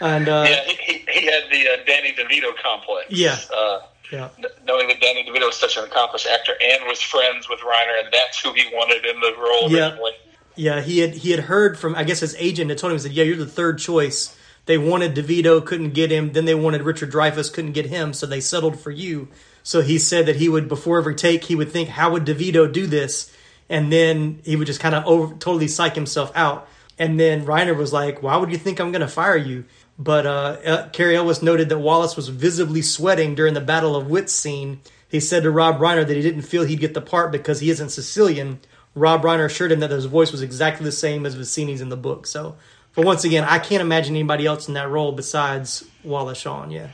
and 0.00 0.28
uh, 0.28 0.46
Yeah, 0.48 0.64
he, 0.64 1.04
he, 1.08 1.26
had 1.26 1.44
the 1.50 1.68
uh, 1.68 1.84
Danny 1.86 2.12
DeVito 2.12 2.56
complex. 2.62 3.06
Yeah. 3.10 3.38
Uh, 3.54 3.80
yeah, 4.12 4.28
knowing 4.66 4.88
that 4.88 5.00
Danny 5.00 5.24
DeVito 5.24 5.46
was 5.46 5.56
such 5.56 5.76
an 5.76 5.84
accomplished 5.84 6.26
actor 6.26 6.52
and 6.60 6.84
was 6.88 7.00
friends 7.00 7.48
with 7.48 7.60
Reiner, 7.60 8.02
and 8.04 8.12
that's 8.12 8.40
who 8.42 8.52
he 8.52 8.64
wanted 8.72 9.06
in 9.06 9.20
the 9.20 9.34
role 9.38 9.70
Yeah. 9.70 9.90
originally. 9.90 10.12
Yeah, 10.56 10.80
he 10.80 10.98
had 10.98 11.14
he 11.14 11.30
had 11.30 11.40
heard 11.40 11.78
from 11.78 11.94
I 11.94 12.02
guess 12.04 12.20
his 12.20 12.34
agent 12.36 12.70
had 12.70 12.78
told 12.78 12.92
him 12.92 12.98
he 12.98 13.02
said, 13.02 13.12
"Yeah, 13.12 13.24
you're 13.24 13.36
the 13.36 13.46
third 13.46 13.78
choice." 13.78 14.36
They 14.66 14.78
wanted 14.78 15.14
DeVito, 15.14 15.64
couldn't 15.64 15.94
get 15.94 16.10
him. 16.10 16.32
Then 16.32 16.44
they 16.44 16.54
wanted 16.54 16.82
Richard 16.82 17.10
Dreyfuss, 17.10 17.52
couldn't 17.52 17.72
get 17.72 17.86
him, 17.86 18.12
so 18.12 18.26
they 18.26 18.40
settled 18.40 18.78
for 18.78 18.90
you. 18.90 19.28
So 19.62 19.80
he 19.80 19.98
said 19.98 20.26
that 20.26 20.36
he 20.36 20.48
would 20.48 20.68
before 20.68 20.98
every 20.98 21.14
take 21.14 21.44
he 21.44 21.54
would 21.54 21.70
think, 21.70 21.90
"How 21.90 22.10
would 22.10 22.24
DeVito 22.24 22.70
do 22.70 22.86
this?" 22.86 23.32
And 23.68 23.92
then 23.92 24.40
he 24.44 24.56
would 24.56 24.66
just 24.66 24.80
kind 24.80 24.94
of 24.94 25.06
over, 25.06 25.34
totally 25.34 25.68
psych 25.68 25.94
himself 25.94 26.32
out. 26.34 26.68
And 26.98 27.18
then 27.18 27.46
Reiner 27.46 27.76
was 27.76 27.92
like, 27.92 28.22
"Why 28.22 28.36
would 28.36 28.50
you 28.50 28.58
think 28.58 28.80
I'm 28.80 28.90
going 28.92 29.00
to 29.00 29.08
fire 29.08 29.36
you?" 29.36 29.64
But 30.02 30.24
uh, 30.24 30.30
uh, 30.64 30.88
Cary 30.88 31.14
Elwes 31.14 31.42
noted 31.42 31.68
that 31.68 31.78
Wallace 31.78 32.16
was 32.16 32.28
visibly 32.30 32.80
sweating 32.80 33.34
during 33.34 33.52
the 33.52 33.60
Battle 33.60 33.94
of 33.94 34.06
Wits 34.08 34.32
scene. 34.32 34.80
He 35.06 35.20
said 35.20 35.42
to 35.42 35.50
Rob 35.50 35.78
Reiner 35.78 36.06
that 36.06 36.16
he 36.16 36.22
didn't 36.22 36.42
feel 36.42 36.64
he'd 36.64 36.80
get 36.80 36.94
the 36.94 37.02
part 37.02 37.30
because 37.30 37.60
he 37.60 37.68
isn't 37.68 37.90
Sicilian. 37.90 38.60
Rob 38.94 39.20
Reiner 39.22 39.44
assured 39.44 39.72
him 39.72 39.80
that 39.80 39.90
his 39.90 40.06
voice 40.06 40.32
was 40.32 40.40
exactly 40.40 40.84
the 40.86 40.90
same 40.92 41.26
as 41.26 41.34
Vizzini's 41.34 41.82
in 41.82 41.90
the 41.90 41.98
book. 41.98 42.26
So, 42.26 42.56
but 42.94 43.04
once 43.04 43.24
again, 43.24 43.44
I 43.44 43.58
can't 43.58 43.82
imagine 43.82 44.14
anybody 44.16 44.46
else 44.46 44.68
in 44.68 44.74
that 44.74 44.88
role 44.88 45.12
besides 45.12 45.84
Wallace 46.02 46.38
Shawn. 46.38 46.70
Yeah, 46.70 46.88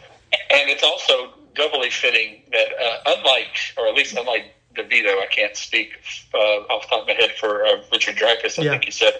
And 0.50 0.68
it's 0.68 0.82
also 0.82 1.32
doubly 1.54 1.90
fitting 1.90 2.42
that, 2.50 2.66
uh, 2.82 3.12
unlike, 3.18 3.56
or 3.78 3.86
at 3.86 3.94
least 3.94 4.16
unlike 4.16 4.52
DeVito, 4.74 5.22
I 5.22 5.26
can't 5.30 5.56
speak 5.56 5.92
uh, 6.34 6.38
off 6.38 6.82
the 6.82 6.88
top 6.88 7.02
of 7.02 7.06
my 7.06 7.14
head 7.14 7.30
for 7.38 7.64
uh, 7.64 7.82
Richard 7.92 8.16
Dreyfuss, 8.16 8.58
I 8.58 8.62
Yeah. 8.64 8.70
think 8.72 8.86
you 8.86 8.92
said, 8.92 9.14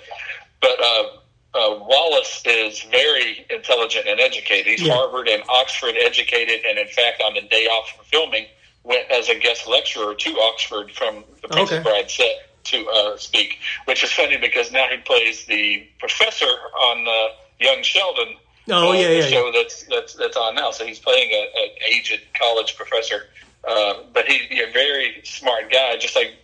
but 0.61 0.79
uh, 1.57 1.79
Wallace 1.85 2.43
is 2.45 2.83
very 2.83 3.47
intelligent 3.51 4.07
and 4.07 4.21
educated. 4.21 4.67
He's 4.67 4.83
Yeah. 4.83 4.95
Harvard 4.95 5.29
and 5.29 5.43
Oxford 5.49 5.95
educated, 6.01 6.65
and 6.67 6.79
in 6.79 6.89
fact, 6.89 7.23
on 7.23 7.35
the 7.35 7.41
day 7.43 7.67
off 7.67 7.89
from 7.97 8.05
filming, 8.07 8.47
went 8.85 9.11
as 9.11 9.29
a 9.29 9.35
guest 9.35 9.67
lecturer 9.67 10.15
to 10.15 10.31
Oxford 10.41 10.91
from 10.93 11.25
the 11.43 11.49
Princess 11.49 11.79
Okay. 11.79 11.83
Bride 11.83 12.11
set 12.11 12.65
to 12.65 12.89
uh, 12.89 13.17
speak, 13.17 13.59
which 13.87 14.03
is 14.05 14.13
funny 14.13 14.37
because 14.37 14.71
now 14.73 14.87
he 14.89 14.99
plays 14.99 15.45
the 15.47 15.87
professor 15.99 16.45
on 16.47 17.07
uh, 17.09 17.29
Young 17.61 17.83
Sheldon. 17.83 18.37
Oh, 18.69 18.93
yeah, 18.93 19.09
the 19.09 19.15
yeah, 19.17 19.27
show 19.29 19.53
that's 19.53 19.85
that's 19.85 20.15
that's 20.15 20.37
on 20.37 20.57
now. 20.57 20.73
So 20.73 20.85
he's 20.85 20.99
playing 20.99 21.31
a, 21.33 21.43
an 21.63 21.71
aged 21.89 22.21
college 22.39 22.77
professor, 22.77 23.29
uh, 23.67 23.95
but 24.13 24.27
he's 24.27 24.61
a 24.61 24.73
very 24.73 25.21
smart 25.25 25.71
guy, 25.71 25.97
just 25.99 26.17
like 26.17 26.35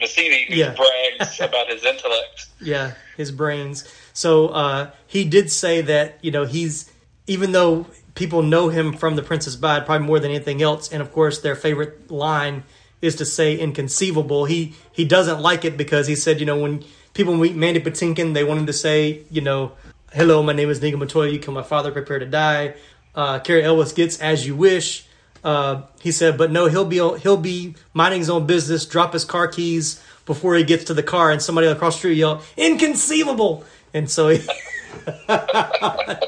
Vizzini, 0.00 0.46
who 0.46 0.54
Yeah. 0.54 0.74
brags 0.74 1.40
about 1.40 1.68
his 1.68 1.84
intellect. 1.84 2.46
yeah, 2.60 2.92
his 3.16 3.32
brains. 3.32 3.84
So 4.14 4.48
uh, 4.48 4.90
he 5.06 5.24
did 5.24 5.50
say 5.50 5.82
that 5.82 6.18
you 6.22 6.30
know 6.30 6.44
he's 6.44 6.90
even 7.26 7.52
though 7.52 7.86
people 8.14 8.42
know 8.42 8.68
him 8.68 8.92
from 8.94 9.16
The 9.16 9.22
Princess 9.22 9.56
Bride 9.56 9.84
probably 9.84 10.06
more 10.06 10.20
than 10.20 10.30
anything 10.30 10.62
else, 10.62 10.90
and 10.90 11.02
of 11.02 11.12
course 11.12 11.40
their 11.40 11.56
favorite 11.56 12.10
line 12.10 12.62
is 13.02 13.16
to 13.16 13.26
say 13.26 13.58
inconceivable. 13.58 14.46
He 14.46 14.74
he 14.92 15.04
doesn't 15.04 15.40
like 15.40 15.64
it 15.64 15.76
because 15.76 16.06
he 16.06 16.14
said 16.14 16.40
you 16.40 16.46
know 16.46 16.58
when 16.58 16.84
people 17.12 17.36
meet 17.36 17.56
Mandy 17.56 17.80
Patinkin 17.80 18.32
they 18.32 18.44
wanted 18.44 18.68
to 18.68 18.72
say 18.72 19.22
you 19.30 19.40
know 19.40 19.72
hello 20.12 20.42
my 20.42 20.52
name 20.52 20.70
is 20.70 20.78
Inigo 20.78 20.96
Montoya 20.96 21.30
you 21.30 21.40
kill 21.40 21.52
my 21.52 21.62
father 21.62 21.90
prepare 21.90 22.20
to 22.20 22.26
die. 22.26 22.74
Uh, 23.16 23.40
Cary 23.40 23.62
Elwes 23.62 23.92
gets 23.92 24.20
as 24.20 24.46
you 24.46 24.56
wish. 24.56 25.06
Uh, 25.42 25.82
he 26.00 26.10
said, 26.10 26.38
but 26.38 26.50
no, 26.50 26.66
he'll 26.66 26.86
be 26.86 26.96
he'll 26.96 27.36
be 27.36 27.74
minding 27.92 28.20
his 28.20 28.30
own 28.30 28.46
business, 28.46 28.86
drop 28.86 29.12
his 29.12 29.24
car 29.24 29.46
keys 29.46 30.02
before 30.24 30.54
he 30.54 30.64
gets 30.64 30.84
to 30.84 30.94
the 30.94 31.02
car, 31.02 31.30
and 31.30 31.42
somebody 31.42 31.66
across 31.66 31.94
the 31.96 31.98
street 31.98 32.16
yell, 32.16 32.42
"Inconceivable!" 32.56 33.64
And 33.94 34.10
so 34.10 34.28
he, 34.28 34.38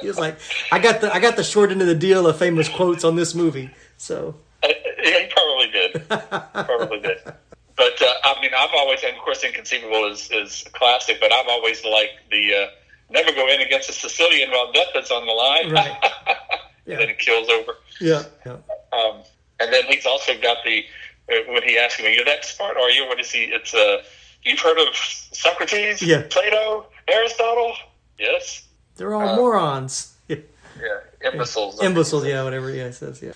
he 0.00 0.06
was 0.06 0.18
like, 0.18 0.38
"I 0.72 0.78
got 0.78 1.00
the 1.00 1.12
I 1.12 1.18
got 1.20 1.36
the 1.36 1.44
short 1.44 1.70
end 1.70 1.80
of 1.82 1.86
the 1.88 1.94
deal 1.94 2.26
of 2.26 2.38
famous 2.38 2.68
quotes 2.68 3.04
on 3.04 3.16
this 3.16 3.34
movie." 3.34 3.70
So 3.96 4.34
Uh, 4.62 4.68
yeah, 5.02 5.18
he 5.20 5.26
probably 5.26 5.70
did. 5.70 6.08
probably 6.66 7.00
did. 7.00 7.18
But 7.76 8.00
uh, 8.00 8.06
I 8.24 8.40
mean, 8.40 8.52
I've 8.56 8.70
always, 8.74 9.02
and 9.04 9.16
of 9.16 9.22
course, 9.22 9.44
inconceivable 9.44 10.10
is 10.10 10.30
is 10.30 10.64
classic. 10.72 11.18
But 11.20 11.32
I've 11.32 11.48
always 11.48 11.84
liked 11.84 12.30
the 12.30 12.54
uh, 12.54 12.66
never 13.10 13.32
go 13.32 13.48
in 13.48 13.60
against 13.60 13.90
a 13.90 13.92
Sicilian 13.92 14.50
while 14.50 14.72
death 14.72 14.88
is 14.96 15.10
on 15.10 15.26
the 15.26 15.32
line. 15.32 15.70
Right. 15.72 15.96
and 16.86 16.98
then 17.00 17.08
he 17.08 17.14
kills 17.14 17.48
over. 17.48 17.72
yeah, 18.00 18.22
yeah, 18.46 18.56
Um, 18.92 19.22
and 19.60 19.72
then 19.72 19.84
he's 19.88 20.06
also 20.06 20.32
got 20.40 20.58
the 20.64 20.84
uh, 21.30 21.34
when 21.52 21.62
he 21.64 21.76
asks 21.78 22.00
me, 22.00 22.14
"You're 22.14 22.24
that 22.26 22.44
smart, 22.44 22.76
or 22.76 22.82
are 22.82 22.90
you?" 22.90 23.06
What 23.06 23.18
is 23.20 23.30
he? 23.32 23.44
It's 23.44 23.74
uh, 23.74 24.02
you've 24.42 24.60
heard 24.60 24.78
of 24.78 24.94
Socrates, 24.96 26.00
Yeah. 26.00 26.22
Plato, 26.30 26.86
Aristotle? 27.08 27.74
Yes. 28.18 28.66
they're 28.96 29.14
all 29.14 29.36
morons. 29.36 30.14
Yeah. 30.28 30.36
Yeah, 30.78 31.30
imbeciles. 31.32 31.82
Imbeciles, 31.82 32.26
yeah, 32.26 32.44
whatever. 32.44 32.68
Yeah, 32.70 32.88
it 32.88 32.92
says, 32.92 33.22
yeah, 33.22 33.32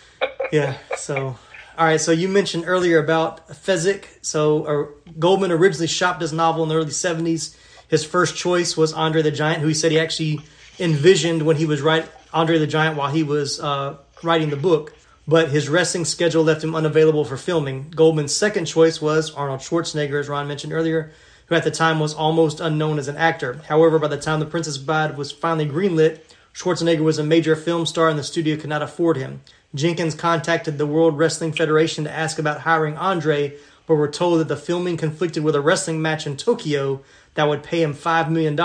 yeah. 0.52 0.76
So, 0.98 1.38
all 1.78 1.86
right. 1.86 1.98
So 1.98 2.12
you 2.12 2.28
mentioned 2.28 2.64
earlier 2.66 2.98
about 2.98 3.48
Fezzik. 3.48 4.04
So 4.20 4.64
uh, 4.64 5.12
Goldman 5.18 5.50
originally 5.50 5.86
shopped 5.86 6.20
his 6.20 6.34
novel 6.34 6.64
in 6.64 6.68
the 6.68 6.74
early 6.74 6.90
'70s. 6.90 7.56
His 7.88 8.04
first 8.04 8.36
choice 8.36 8.76
was 8.76 8.92
Andre 8.92 9.22
the 9.22 9.30
Giant, 9.30 9.62
who 9.62 9.68
he 9.68 9.72
said 9.74 9.90
he 9.90 9.98
actually 9.98 10.40
envisioned 10.78 11.40
when 11.42 11.56
he 11.56 11.64
was 11.64 11.80
writing 11.80 12.10
Andre 12.34 12.58
the 12.58 12.66
Giant 12.66 12.98
while 12.98 13.10
he 13.10 13.22
was 13.22 13.58
uh, 13.58 13.96
writing 14.22 14.50
the 14.50 14.56
book. 14.56 14.94
But 15.26 15.48
his 15.48 15.70
wrestling 15.70 16.04
schedule 16.04 16.44
left 16.44 16.62
him 16.62 16.74
unavailable 16.74 17.24
for 17.24 17.38
filming. 17.38 17.88
Goldman's 17.88 18.34
second 18.34 18.66
choice 18.66 19.00
was 19.00 19.30
Arnold 19.32 19.60
Schwarzenegger, 19.60 20.20
as 20.20 20.28
Ron 20.28 20.46
mentioned 20.46 20.74
earlier, 20.74 21.12
who 21.50 21.56
at 21.56 21.64
the 21.64 21.70
time 21.70 22.00
was 22.00 22.14
almost 22.14 22.60
unknown 22.60 22.98
as 22.98 23.08
an 23.08 23.16
actor. 23.16 23.60
However, 23.68 23.98
by 23.98 24.08
the 24.08 24.16
time 24.16 24.40
The 24.40 24.46
Princess 24.46 24.78
Bride 24.78 25.18
was 25.18 25.32
finally 25.32 25.68
greenlit, 25.68 26.20
Schwarzenegger 26.54 27.00
was 27.00 27.18
a 27.18 27.24
major 27.24 27.54
film 27.56 27.84
star 27.86 28.08
and 28.08 28.18
the 28.18 28.22
studio 28.22 28.56
could 28.56 28.70
not 28.70 28.82
afford 28.82 29.16
him. 29.16 29.42
Jenkins 29.74 30.14
contacted 30.14 30.78
the 30.78 30.86
World 30.86 31.18
Wrestling 31.18 31.52
Federation 31.52 32.04
to 32.04 32.10
ask 32.10 32.38
about 32.38 32.60
hiring 32.60 32.96
Andre, 32.96 33.56
but 33.86 33.96
were 33.96 34.08
told 34.08 34.40
that 34.40 34.48
the 34.48 34.56
filming 34.56 34.96
conflicted 34.96 35.42
with 35.42 35.56
a 35.56 35.60
wrestling 35.60 36.00
match 36.00 36.26
in 36.26 36.36
Tokyo 36.36 37.02
that 37.34 37.48
would 37.48 37.64
pay 37.64 37.82
him 37.82 37.94
$5 37.94 38.30
million. 38.30 38.56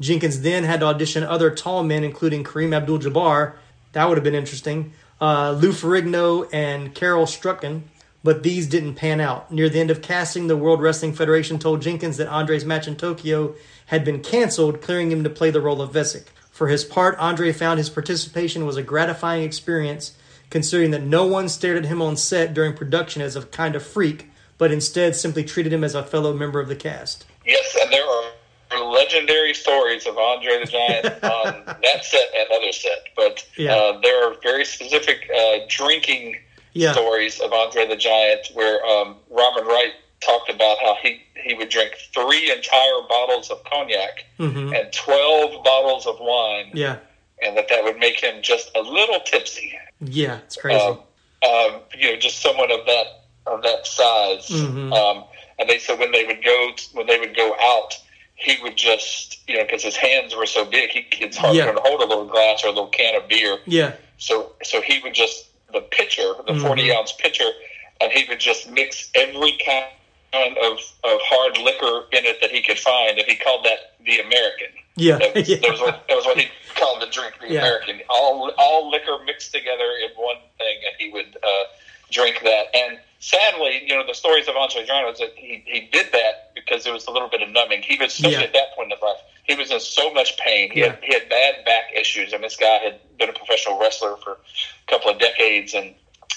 Jenkins 0.00 0.42
then 0.42 0.64
had 0.64 0.80
to 0.80 0.86
audition 0.86 1.22
other 1.22 1.50
tall 1.50 1.84
men, 1.84 2.02
including 2.02 2.42
Kareem 2.42 2.74
Abdul 2.74 2.98
Jabbar. 2.98 3.54
That 3.92 4.08
would 4.08 4.16
have 4.16 4.24
been 4.24 4.34
interesting. 4.34 4.92
Uh, 5.20 5.52
Lou 5.52 5.70
Ferrigno 5.70 6.48
and 6.52 6.92
Carel 6.94 7.26
Struycken, 7.26 7.82
but 8.24 8.42
these 8.42 8.66
didn't 8.66 8.94
pan 8.94 9.20
out. 9.20 9.50
Near 9.50 9.68
the 9.68 9.80
end 9.80 9.90
of 9.90 10.02
casting, 10.02 10.46
the 10.46 10.56
World 10.56 10.80
Wrestling 10.80 11.12
Federation 11.12 11.58
told 11.58 11.82
Jenkins 11.82 12.16
that 12.18 12.28
Andre's 12.28 12.64
match 12.64 12.86
in 12.86 12.96
Tokyo 12.96 13.54
had 13.86 14.04
been 14.04 14.20
canceled, 14.22 14.80
clearing 14.80 15.10
him 15.10 15.24
to 15.24 15.30
play 15.30 15.50
the 15.50 15.60
role 15.60 15.82
of 15.82 15.92
Fezzik. 15.92 16.26
For 16.50 16.68
his 16.68 16.84
part, 16.84 17.18
Andre 17.18 17.52
found 17.52 17.78
his 17.78 17.90
participation 17.90 18.64
was 18.66 18.76
a 18.76 18.82
gratifying 18.82 19.42
experience, 19.42 20.12
considering 20.50 20.90
that 20.92 21.02
no 21.02 21.26
one 21.26 21.48
stared 21.48 21.78
at 21.78 21.86
him 21.86 22.00
on 22.02 22.16
set 22.16 22.54
during 22.54 22.74
production 22.74 23.22
as 23.22 23.34
a 23.36 23.42
kind 23.42 23.74
of 23.74 23.82
freak, 23.84 24.30
but 24.58 24.70
instead 24.70 25.16
simply 25.16 25.42
treated 25.44 25.72
him 25.72 25.82
as 25.82 25.94
a 25.94 26.02
fellow 26.02 26.32
member 26.32 26.60
of 26.60 26.68
the 26.68 26.76
cast. 26.76 27.24
Yes, 27.44 27.76
and 27.82 27.90
there 27.92 28.04
are 28.04 28.84
legendary 28.92 29.54
stories 29.54 30.06
of 30.06 30.16
Andre 30.16 30.60
the 30.60 30.66
Giant 30.66 31.04
on 31.24 31.64
that 31.66 32.04
set 32.04 32.28
and 32.36 32.48
other 32.54 32.72
set. 32.72 33.06
But 33.16 33.44
Yeah. 33.56 33.74
uh, 33.74 34.00
there 34.00 34.28
are 34.30 34.36
very 34.42 34.64
specific 34.64 35.28
uh, 35.36 35.58
drinking 35.68 36.36
Yeah. 36.74 36.92
stories 36.92 37.40
of 37.40 37.52
Andre 37.52 37.86
the 37.86 37.96
Giant 37.96 38.48
where 38.54 38.84
um, 38.86 39.16
Robert 39.30 39.64
Wright 39.66 39.92
talked 40.20 40.48
about 40.50 40.78
how 40.78 40.96
he, 41.02 41.20
he 41.42 41.54
would 41.54 41.68
drink 41.68 41.92
three 42.14 42.50
entire 42.50 43.02
bottles 43.08 43.50
of 43.50 43.62
cognac 43.64 44.24
Mhm. 44.38 44.78
and 44.78 44.92
12 44.92 45.64
bottles 45.64 46.06
of 46.06 46.16
wine, 46.20 46.70
Yeah, 46.72 46.96
and 47.42 47.56
that 47.56 47.68
that 47.68 47.82
would 47.84 47.98
make 47.98 48.20
him 48.22 48.40
just 48.42 48.70
a 48.76 48.80
little 48.80 49.20
tipsy. 49.20 49.76
yeah, 50.00 50.38
it's 50.44 50.56
crazy. 50.56 50.80
Um, 50.80 51.00
um, 51.44 51.80
you 51.98 52.12
know, 52.12 52.16
just 52.18 52.40
someone 52.40 52.70
of 52.70 52.86
that 52.86 53.06
of 53.46 53.62
that 53.64 53.84
size. 53.86 54.46
Mhm. 54.48 54.92
Um, 54.94 55.24
and 55.58 55.68
they 55.68 55.78
said 55.78 55.98
when 55.98 56.12
they 56.12 56.24
would 56.24 56.44
go 56.44 56.70
when 56.92 57.06
they 57.08 57.18
would 57.18 57.36
go 57.36 57.56
out, 57.60 57.98
he 58.36 58.56
would 58.62 58.76
just, 58.76 59.40
you 59.48 59.56
know, 59.56 59.64
because 59.64 59.82
his 59.82 59.96
hands 59.96 60.34
were 60.36 60.46
so 60.46 60.64
big, 60.64 60.90
he, 60.90 61.06
it's 61.20 61.36
hard 61.36 61.56
Yeah. 61.56 61.72
to 61.72 61.80
hold 61.80 62.00
a 62.00 62.06
little 62.06 62.24
glass 62.26 62.62
or 62.62 62.68
a 62.68 62.70
little 62.70 62.86
can 62.86 63.16
of 63.16 63.26
beer. 63.28 63.58
Yeah. 63.66 63.92
So 64.18 64.52
so 64.62 64.80
he 64.80 65.00
would 65.00 65.14
just 65.14 65.46
the 65.72 65.80
pitcher, 65.80 66.34
the 66.46 66.52
Mhm. 66.52 66.62
40 66.66 66.92
ounce 66.94 67.12
pitcher, 67.12 67.50
and 68.00 68.12
he 68.12 68.24
would 68.28 68.40
just 68.40 68.68
mix 68.68 69.10
every 69.14 69.52
kind 69.64 69.86
of 70.58 70.78
of 71.04 71.20
hard 71.24 71.58
liquor 71.58 72.06
in 72.12 72.24
it 72.24 72.40
that 72.40 72.50
he 72.50 72.62
could 72.62 72.78
find, 72.78 73.18
and 73.18 73.28
he 73.28 73.36
called 73.36 73.64
that 73.64 73.94
the 74.00 74.18
American. 74.20 74.68
Yeah. 74.96 75.18
That 75.18 75.34
was, 75.34 75.48
yeah. 75.48 75.56
that 75.56 75.70
was 75.70 75.80
what 75.80 76.08
that 76.08 76.16
was 76.16 76.24
what 76.26 76.38
he 76.38 76.48
called 76.74 77.02
the 77.02 77.06
drink, 77.06 77.34
the 77.40 77.48
Yeah. 77.52 77.60
American. 77.60 78.00
All 78.08 78.50
all 78.58 78.90
liquor 78.90 79.18
mixed 79.24 79.52
together 79.52 79.90
in 80.04 80.10
one 80.16 80.38
thing, 80.58 80.78
and 80.86 80.94
he 80.98 81.10
would 81.10 81.36
uh, 81.42 81.64
drink 82.12 82.40
that. 82.44 82.66
And 82.74 82.98
sadly, 83.18 83.82
you 83.86 83.94
know, 83.96 84.06
the 84.06 84.14
stories 84.14 84.48
of 84.48 84.56
Andre 84.56 84.82
Adriano 84.82 85.10
is 85.10 85.18
that 85.18 85.32
he, 85.36 85.62
he 85.66 85.88
did 85.92 86.06
that 86.12 86.52
because 86.54 86.86
it 86.86 86.92
was 86.92 87.06
a 87.06 87.10
little 87.10 87.28
bit 87.28 87.42
of 87.42 87.48
numbing. 87.50 87.82
He 87.82 87.96
was 87.98 88.12
especially 88.12 88.32
Yeah. 88.38 88.42
at 88.44 88.52
that 88.52 88.74
point 88.76 88.92
in 88.92 88.96
his 88.96 89.02
life, 89.02 89.16
he 89.44 89.54
was 89.54 89.70
in 89.70 89.80
so 89.80 90.12
much 90.12 90.36
pain. 90.38 90.70
He 90.70 90.80
Yeah. 90.80 90.90
had 90.92 90.98
he 91.02 91.12
had 91.14 91.28
bad 91.28 91.64
back 91.64 91.84
issues, 91.94 92.32
and 92.32 92.44
this 92.44 92.56
guy 92.56 92.78
had 92.78 93.00
been 93.18 93.28
a 93.28 93.32
professional 93.32 93.78
wrestler 93.78 94.16
for 94.18 94.32
a 94.32 94.90
couple 94.90 95.10
of 95.10 95.18
decades, 95.18 95.74
and 95.74 95.94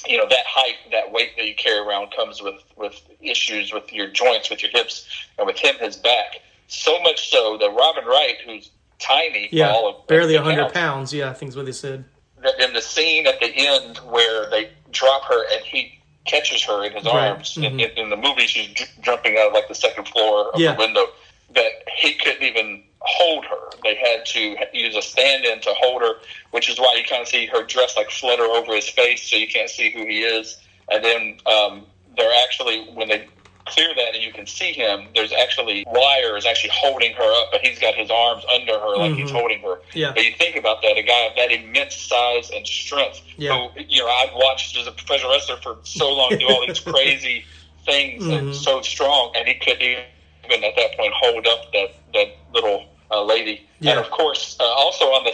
you 0.08 0.18
know 0.18 0.28
that 0.28 0.46
height, 0.48 0.76
that 0.92 1.12
weight 1.12 1.36
that 1.38 1.46
you 1.46 1.56
carry 1.56 1.80
around 1.80 2.12
comes 2.16 2.42
with 2.42 2.62
with 2.76 3.00
issues 3.22 3.72
with 3.74 3.92
your 3.94 4.08
joints, 4.08 4.50
with 4.50 4.62
your 4.64 4.72
hips, 4.72 5.08
and 5.38 5.46
with 5.48 5.58
him, 5.58 5.76
his 5.80 5.98
back. 5.98 6.42
So 6.68 7.00
much 7.02 7.30
so 7.30 7.58
that 7.60 7.70
Robin 7.70 8.06
Wright, 8.06 8.38
who's 8.46 8.72
tiny, 8.98 9.50
Yeah. 9.52 9.72
all 9.72 9.88
of 9.88 10.08
Barely 10.08 10.36
a 10.36 10.42
hundred 10.42 10.74
pounds. 10.74 11.14
Yeah, 11.14 11.30
I 11.30 11.34
think 11.34 11.50
is 11.50 11.56
what 11.56 11.66
they 11.68 11.72
said. 11.72 12.06
that 12.42 12.60
in 12.60 12.74
the 12.74 12.82
scene 12.82 13.26
at 13.28 13.40
the 13.40 13.52
end 13.56 13.98
where 14.00 14.50
they 14.50 14.70
drop 14.96 15.26
her 15.26 15.44
and 15.54 15.64
he 15.64 16.00
catches 16.26 16.64
her 16.64 16.84
in 16.86 16.94
his 16.94 17.04
Right. 17.06 17.30
arms 17.30 17.56
in, 17.58 17.64
Mhm. 17.64 17.82
in, 17.92 17.98
in 18.06 18.10
the 18.10 18.16
movie 18.16 18.48
she's 18.48 18.68
j- 18.70 18.86
jumping 19.02 19.38
out 19.38 19.48
of 19.48 19.54
like 19.54 19.68
the 19.68 19.76
second 19.76 20.08
floor 20.08 20.50
of 20.52 20.60
Yeah. 20.60 20.72
the 20.74 20.80
window 20.80 21.06
that 21.52 21.72
he 21.98 22.14
couldn't 22.16 22.42
even 22.42 22.84
hold 23.02 23.46
her 23.46 23.70
they 23.84 23.94
had 23.96 24.26
to 24.26 24.56
use 24.74 24.96
a 24.96 25.02
stand-in 25.02 25.60
to 25.62 25.72
hold 25.76 26.02
her 26.02 26.14
which 26.50 26.68
is 26.70 26.80
why 26.80 26.96
you 26.98 27.04
kind 27.04 27.22
of 27.22 27.28
see 27.28 27.46
her 27.46 27.62
dress 27.62 27.96
like 27.96 28.10
flutter 28.10 28.46
over 28.46 28.74
his 28.74 28.90
face 28.90 29.30
so 29.30 29.36
you 29.36 29.48
can't 29.48 29.70
see 29.70 29.92
who 29.92 30.04
he 30.08 30.24
is 30.24 30.58
and 30.90 31.04
then 31.04 31.38
um, 31.46 31.86
they're 32.18 32.34
actually 32.44 32.86
when 32.94 33.08
they 33.08 33.28
clear 33.66 33.94
that 33.96 34.14
and 34.14 34.24
you 34.24 34.32
can 34.32 34.46
see 34.46 34.72
him 34.72 35.08
there's 35.16 35.34
actually 35.34 35.84
wires 35.88 36.46
actually 36.46 36.70
holding 36.74 37.14
her 37.14 37.42
up 37.42 37.48
but 37.52 37.62
he's 37.66 37.80
got 37.80 37.96
his 37.96 38.12
arms 38.12 38.44
under 38.54 38.74
her 38.80 38.96
like 38.98 39.14
he's 39.16 39.30
Mhm. 39.32 39.40
holding 39.40 39.60
her 39.62 39.82
Yeah. 39.94 40.12
but 40.14 40.24
you 40.24 40.32
think 40.34 40.56
about 40.56 40.82
that, 40.84 40.98
a 40.98 41.02
guy 41.02 41.22
of 41.26 41.36
that 41.36 41.52
immense 41.52 41.96
size 41.96 42.52
and 42.52 42.66
strength, 42.68 43.22
Yeah. 43.38 43.68
who, 43.70 43.82
you 43.88 44.02
know, 44.04 44.10
I've 44.10 44.34
watched 44.36 44.78
as 44.78 44.86
a 44.88 44.92
professional 44.92 45.32
wrestler 45.32 45.58
for 45.58 45.78
so 45.84 46.14
long 46.14 46.38
do 46.38 46.48
all 46.48 46.66
these 46.68 46.80
crazy 46.94 47.44
things 47.86 48.24
Mhm. 48.24 48.38
and 48.38 48.56
so 48.56 48.82
strong, 48.82 49.32
and 49.36 49.48
he 49.48 49.56
couldn't 49.56 49.82
even 49.82 50.64
at 50.64 50.76
that 50.76 50.96
point 50.98 51.14
hold 51.14 51.48
up 51.48 51.72
that, 51.74 51.94
that 52.14 52.36
little 52.54 52.86
uh, 53.12 53.22
lady. 53.24 53.68
Yeah. 53.80 53.92
And 53.92 54.00
of 54.00 54.10
course, 54.12 54.58
uh, 54.60 54.64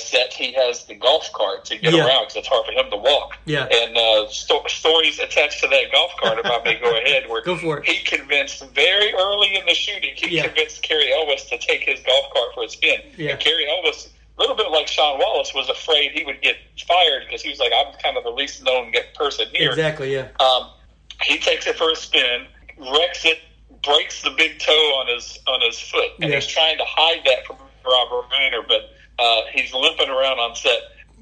set, 0.01 0.33
he 0.33 0.51
has 0.53 0.85
the 0.85 0.95
golf 0.95 1.31
cart 1.33 1.65
to 1.65 1.77
get 1.77 1.93
Yeah. 1.93 2.05
around 2.07 2.23
because 2.23 2.35
it's 2.37 2.47
hard 2.47 2.65
for 2.65 2.71
him 2.71 2.89
to 2.89 2.97
walk. 2.97 3.37
Yeah. 3.45 3.65
And 3.71 3.95
uh, 3.97 4.27
sto- 4.29 4.65
stories 4.67 5.19
attached 5.19 5.61
to 5.61 5.67
that 5.67 5.91
golf 5.91 6.11
cart, 6.21 6.39
if 6.39 6.45
I 6.45 6.61
may 6.63 6.75
go 6.79 6.95
ahead, 7.05 7.29
where 7.29 7.41
Go 7.41 7.57
for 7.57 7.79
it. 7.79 7.85
he 7.85 8.03
convinced 8.03 8.63
very 8.73 9.13
early 9.13 9.55
in 9.55 9.65
the 9.65 9.73
shooting, 9.73 10.11
he 10.15 10.35
Yeah. 10.37 10.47
convinced 10.47 10.81
Cary 10.83 11.11
Elwes 11.13 11.45
to 11.45 11.57
take 11.57 11.81
his 11.81 11.99
golf 12.01 12.33
cart 12.33 12.49
for 12.53 12.63
a 12.63 12.69
spin. 12.69 12.99
Yeah. 13.17 13.31
And 13.31 13.39
Cary 13.39 13.67
Elwes, 13.69 14.09
a 14.37 14.41
little 14.41 14.55
bit 14.55 14.71
like 14.71 14.87
Sean 14.87 15.19
Wallace, 15.19 15.53
was 15.53 15.69
afraid 15.69 16.11
he 16.11 16.23
would 16.25 16.41
get 16.41 16.55
fired 16.87 17.23
because 17.25 17.41
he 17.41 17.49
was 17.49 17.59
like, 17.59 17.71
I'm 17.75 17.93
kind 18.01 18.17
of 18.17 18.23
the 18.23 18.31
least 18.31 18.63
known 18.63 18.91
person 19.15 19.45
here. 19.53 19.69
Exactly. 19.69 20.13
Yeah. 20.13 20.27
Um, 20.39 20.69
he 21.23 21.37
takes 21.37 21.67
it 21.67 21.75
for 21.77 21.91
a 21.91 21.95
spin, 21.95 22.47
wrecks 22.77 23.25
it, 23.25 23.39
breaks 23.83 24.21
the 24.21 24.31
big 24.31 24.59
toe 24.59 24.71
on 24.99 25.07
his 25.07 25.39
on 25.47 25.59
his 25.61 25.79
foot, 25.79 26.09
and 26.19 26.29
Yeah. 26.29 26.35
he's 26.35 26.47
trying 26.47 26.77
to 26.77 26.85
hide 26.85 27.21
that 27.25 27.45
from 27.45 27.57
Robert 27.83 28.29
Reiner, 28.29 28.67
but 28.67 28.91
uh, 29.21 29.41
he's 29.53 29.73
limping 29.73 30.09
around 30.09 30.39
on 30.39 30.55
set. 30.55 30.79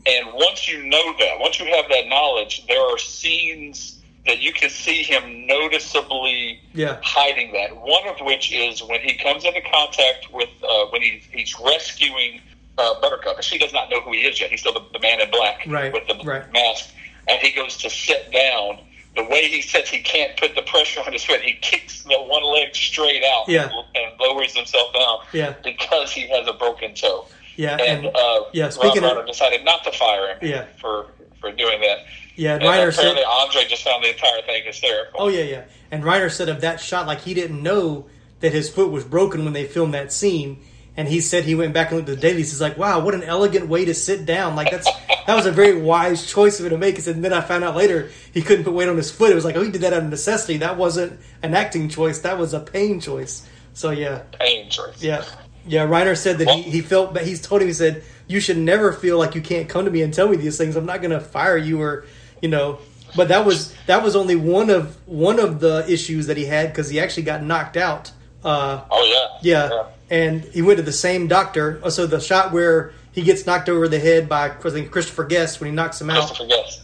And 0.07 0.33
once 0.33 0.67
you 0.67 0.83
know 0.85 1.13
that, 1.19 1.39
once 1.39 1.59
you 1.59 1.65
have 1.65 1.85
that 1.89 2.07
knowledge, 2.07 2.65
there 2.67 2.81
are 2.81 2.97
scenes 2.97 4.01
that 4.25 4.41
you 4.41 4.53
can 4.53 4.69
see 4.69 5.03
him 5.03 5.45
noticeably 5.45 6.61
Yeah. 6.73 6.97
hiding 7.03 7.51
that. 7.53 7.75
One 7.75 8.07
of 8.07 8.15
which 8.21 8.51
is 8.53 8.81
when 8.83 9.01
he 9.01 9.15
comes 9.15 9.43
into 9.43 9.61
contact 9.71 10.31
with 10.33 10.49
uh, 10.63 10.85
when 10.91 11.01
he, 11.01 11.21
he's 11.31 11.53
rescuing 11.59 12.41
uh, 12.77 12.99
Buttercup, 13.01 13.35
and 13.35 13.43
she 13.43 13.57
does 13.57 13.73
not 13.73 13.89
know 13.89 13.99
who 14.01 14.13
he 14.13 14.19
is 14.19 14.39
yet. 14.39 14.49
He's 14.51 14.61
still 14.61 14.73
the, 14.73 14.81
the 14.93 14.99
man 14.99 15.19
in 15.19 15.29
black 15.31 15.65
Right, 15.67 15.91
with 15.91 16.07
the 16.07 16.15
right. 16.23 16.43
mask, 16.53 16.89
and 17.27 17.39
he 17.41 17.51
goes 17.51 17.75
to 17.77 17.89
sit 17.89 18.31
down. 18.31 18.79
The 19.15 19.23
way 19.25 19.49
he 19.49 19.61
sits, 19.61 19.89
he 19.89 19.99
can't 20.01 20.37
put 20.37 20.55
the 20.55 20.61
pressure 20.61 21.01
on 21.05 21.11
his 21.11 21.23
foot. 21.25 21.41
He 21.41 21.53
kicks 21.53 22.03
the 22.03 22.15
one 22.19 22.43
leg 22.43 22.73
straight 22.75 23.23
out 23.23 23.49
Yeah. 23.49 23.69
and 23.95 24.19
lowers 24.19 24.55
himself 24.55 24.93
down 24.93 25.17
Yeah. 25.33 25.55
because 25.63 26.11
he 26.11 26.27
has 26.29 26.47
a 26.47 26.53
broken 26.53 26.93
toe. 26.93 27.25
Yeah. 27.59 27.75
And, 27.75 28.05
And 28.05 28.15
uh, 28.15 28.43
yeah, 28.53 28.69
speaking 28.69 29.03
Rob 29.03 29.17
of- 29.17 29.23
Reiner 29.25 29.27
decided 29.27 29.65
not 29.65 29.83
to 29.83 29.91
fire 29.91 30.29
him 30.29 30.37
Yeah. 30.41 30.65
for 30.79 31.07
for 31.41 31.51
doing 31.51 31.79
that. 31.81 31.99
yeah, 32.35 32.53
And 32.55 32.63
Reiner 32.63 32.91
said. 32.93 32.99
apparently 33.11 33.23
Andre 33.25 33.65
just 33.65 33.83
found 33.83 34.03
the 34.03 34.09
entire 34.09 34.41
thing 34.43 34.63
hysterical. 34.65 35.21
Oh 35.21 35.27
yeah, 35.27 35.43
yeah. 35.43 35.63
And 35.91 36.03
Reiner 36.03 36.31
said 36.31 36.47
of 36.49 36.61
that 36.61 36.79
shot, 36.79 37.05
like 37.07 37.21
he 37.21 37.33
didn't 37.33 37.61
know 37.63 38.07
that 38.41 38.51
his 38.53 38.69
foot 38.69 38.89
was 38.91 39.03
broken 39.03 39.43
when 39.43 39.53
they 39.53 39.65
filmed 39.65 39.93
that 39.93 40.11
scene. 40.13 40.59
And 40.97 41.07
he 41.07 41.21
said 41.21 41.45
he 41.45 41.55
went 41.55 41.73
back 41.73 41.89
and 41.89 41.97
looked 41.97 42.09
at 42.09 42.15
the 42.15 42.21
dailies. 42.21 42.51
He's 42.51 42.59
like, 42.61 42.77
"Wow, 42.77 42.99
what 42.99 43.13
an 43.13 43.23
elegant 43.23 43.69
way 43.69 43.85
to 43.85 43.93
sit 43.93 44.25
down! 44.25 44.55
Like 44.57 44.69
that's 44.71 44.89
that 45.27 45.35
was 45.35 45.45
a 45.45 45.51
very 45.51 45.79
wise 45.81 46.25
choice 46.29 46.59
of 46.59 46.65
him 46.65 46.71
to 46.71 46.77
make." 46.77 46.95
He 46.95 47.01
said, 47.01 47.15
and 47.15 47.23
then 47.23 47.31
I 47.31 47.39
found 47.41 47.63
out 47.63 47.75
later 47.75 48.09
he 48.33 48.41
couldn't 48.41 48.65
put 48.65 48.73
weight 48.73 48.89
on 48.89 48.97
his 48.97 49.09
foot. 49.11 49.31
It 49.31 49.35
was 49.35 49.45
like, 49.45 49.55
oh, 49.55 49.61
he 49.63 49.71
did 49.71 49.81
that 49.81 49.93
out 49.93 50.03
of 50.03 50.09
necessity. 50.09 50.57
That 50.57 50.75
wasn't 50.77 51.19
an 51.43 51.53
acting 51.55 51.87
choice. 51.87 52.19
That 52.19 52.37
was 52.37 52.53
a 52.53 52.59
pain 52.59 52.99
choice. 52.99 53.47
So 53.73 53.91
yeah, 53.91 54.23
Pain 54.37 54.69
choice. 54.69 55.01
yeah, 55.01 55.23
yeah. 55.69 55.85
Reiner 55.87 56.17
said 56.17 56.37
that 56.39 56.49
he, 56.49 56.61
he 56.63 56.81
felt, 56.81 57.13
but 57.13 57.25
he's 57.25 57.41
told 57.41 57.61
him 57.61 57.67
he 57.67 57.73
said 57.73 58.03
you 58.27 58.39
should 58.39 58.57
never 58.57 58.91
feel 58.93 59.17
like 59.17 59.35
you 59.35 59.41
can't 59.41 59.69
come 59.69 59.85
to 59.85 59.91
me 59.91 60.01
and 60.01 60.13
tell 60.13 60.27
me 60.27 60.35
these 60.37 60.57
things. 60.57 60.75
I'm 60.75 60.85
not 60.85 61.01
going 61.01 61.11
to 61.11 61.19
fire 61.19 61.57
you 61.57 61.81
or 61.81 62.05
you 62.41 62.49
know. 62.49 62.79
But 63.15 63.29
that 63.29 63.43
was 63.45 63.73
that 63.87 64.03
was 64.03 64.15
only 64.15 64.35
one 64.35 64.69
of 64.69 64.95
one 65.07 65.39
of 65.39 65.59
the 65.59 65.85
issues 65.87 66.27
that 66.27 66.37
he 66.37 66.45
had 66.45 66.69
because 66.69 66.89
he 66.89 66.99
actually 66.99 67.23
got 67.23 67.41
knocked 67.43 67.75
out. 67.77 68.11
Uh, 68.43 68.81
Oh 68.91 69.37
yeah. 69.41 69.69
yeah. 69.69 69.83
And 70.11 70.43
he 70.43 70.61
went 70.61 70.77
to 70.77 70.83
the 70.83 70.91
same 71.07 71.27
doctor. 71.27 71.79
Uh, 71.83 71.89
So 71.89 72.05
the 72.07 72.19
shot 72.19 72.51
where 72.51 72.93
he 73.11 73.21
gets 73.23 73.45
knocked 73.47 73.67
over 73.69 73.87
the 73.87 73.99
head 73.99 74.29
by 74.29 74.49
I 74.49 74.69
think 74.69 74.91
Christopher 74.91 75.23
Guest 75.25 75.59
when 75.59 75.69
he 75.71 75.75
knocks 75.75 75.99
him 75.99 76.09
out, 76.11 76.27
Christopher 76.27 76.47
Guest. 76.49 76.81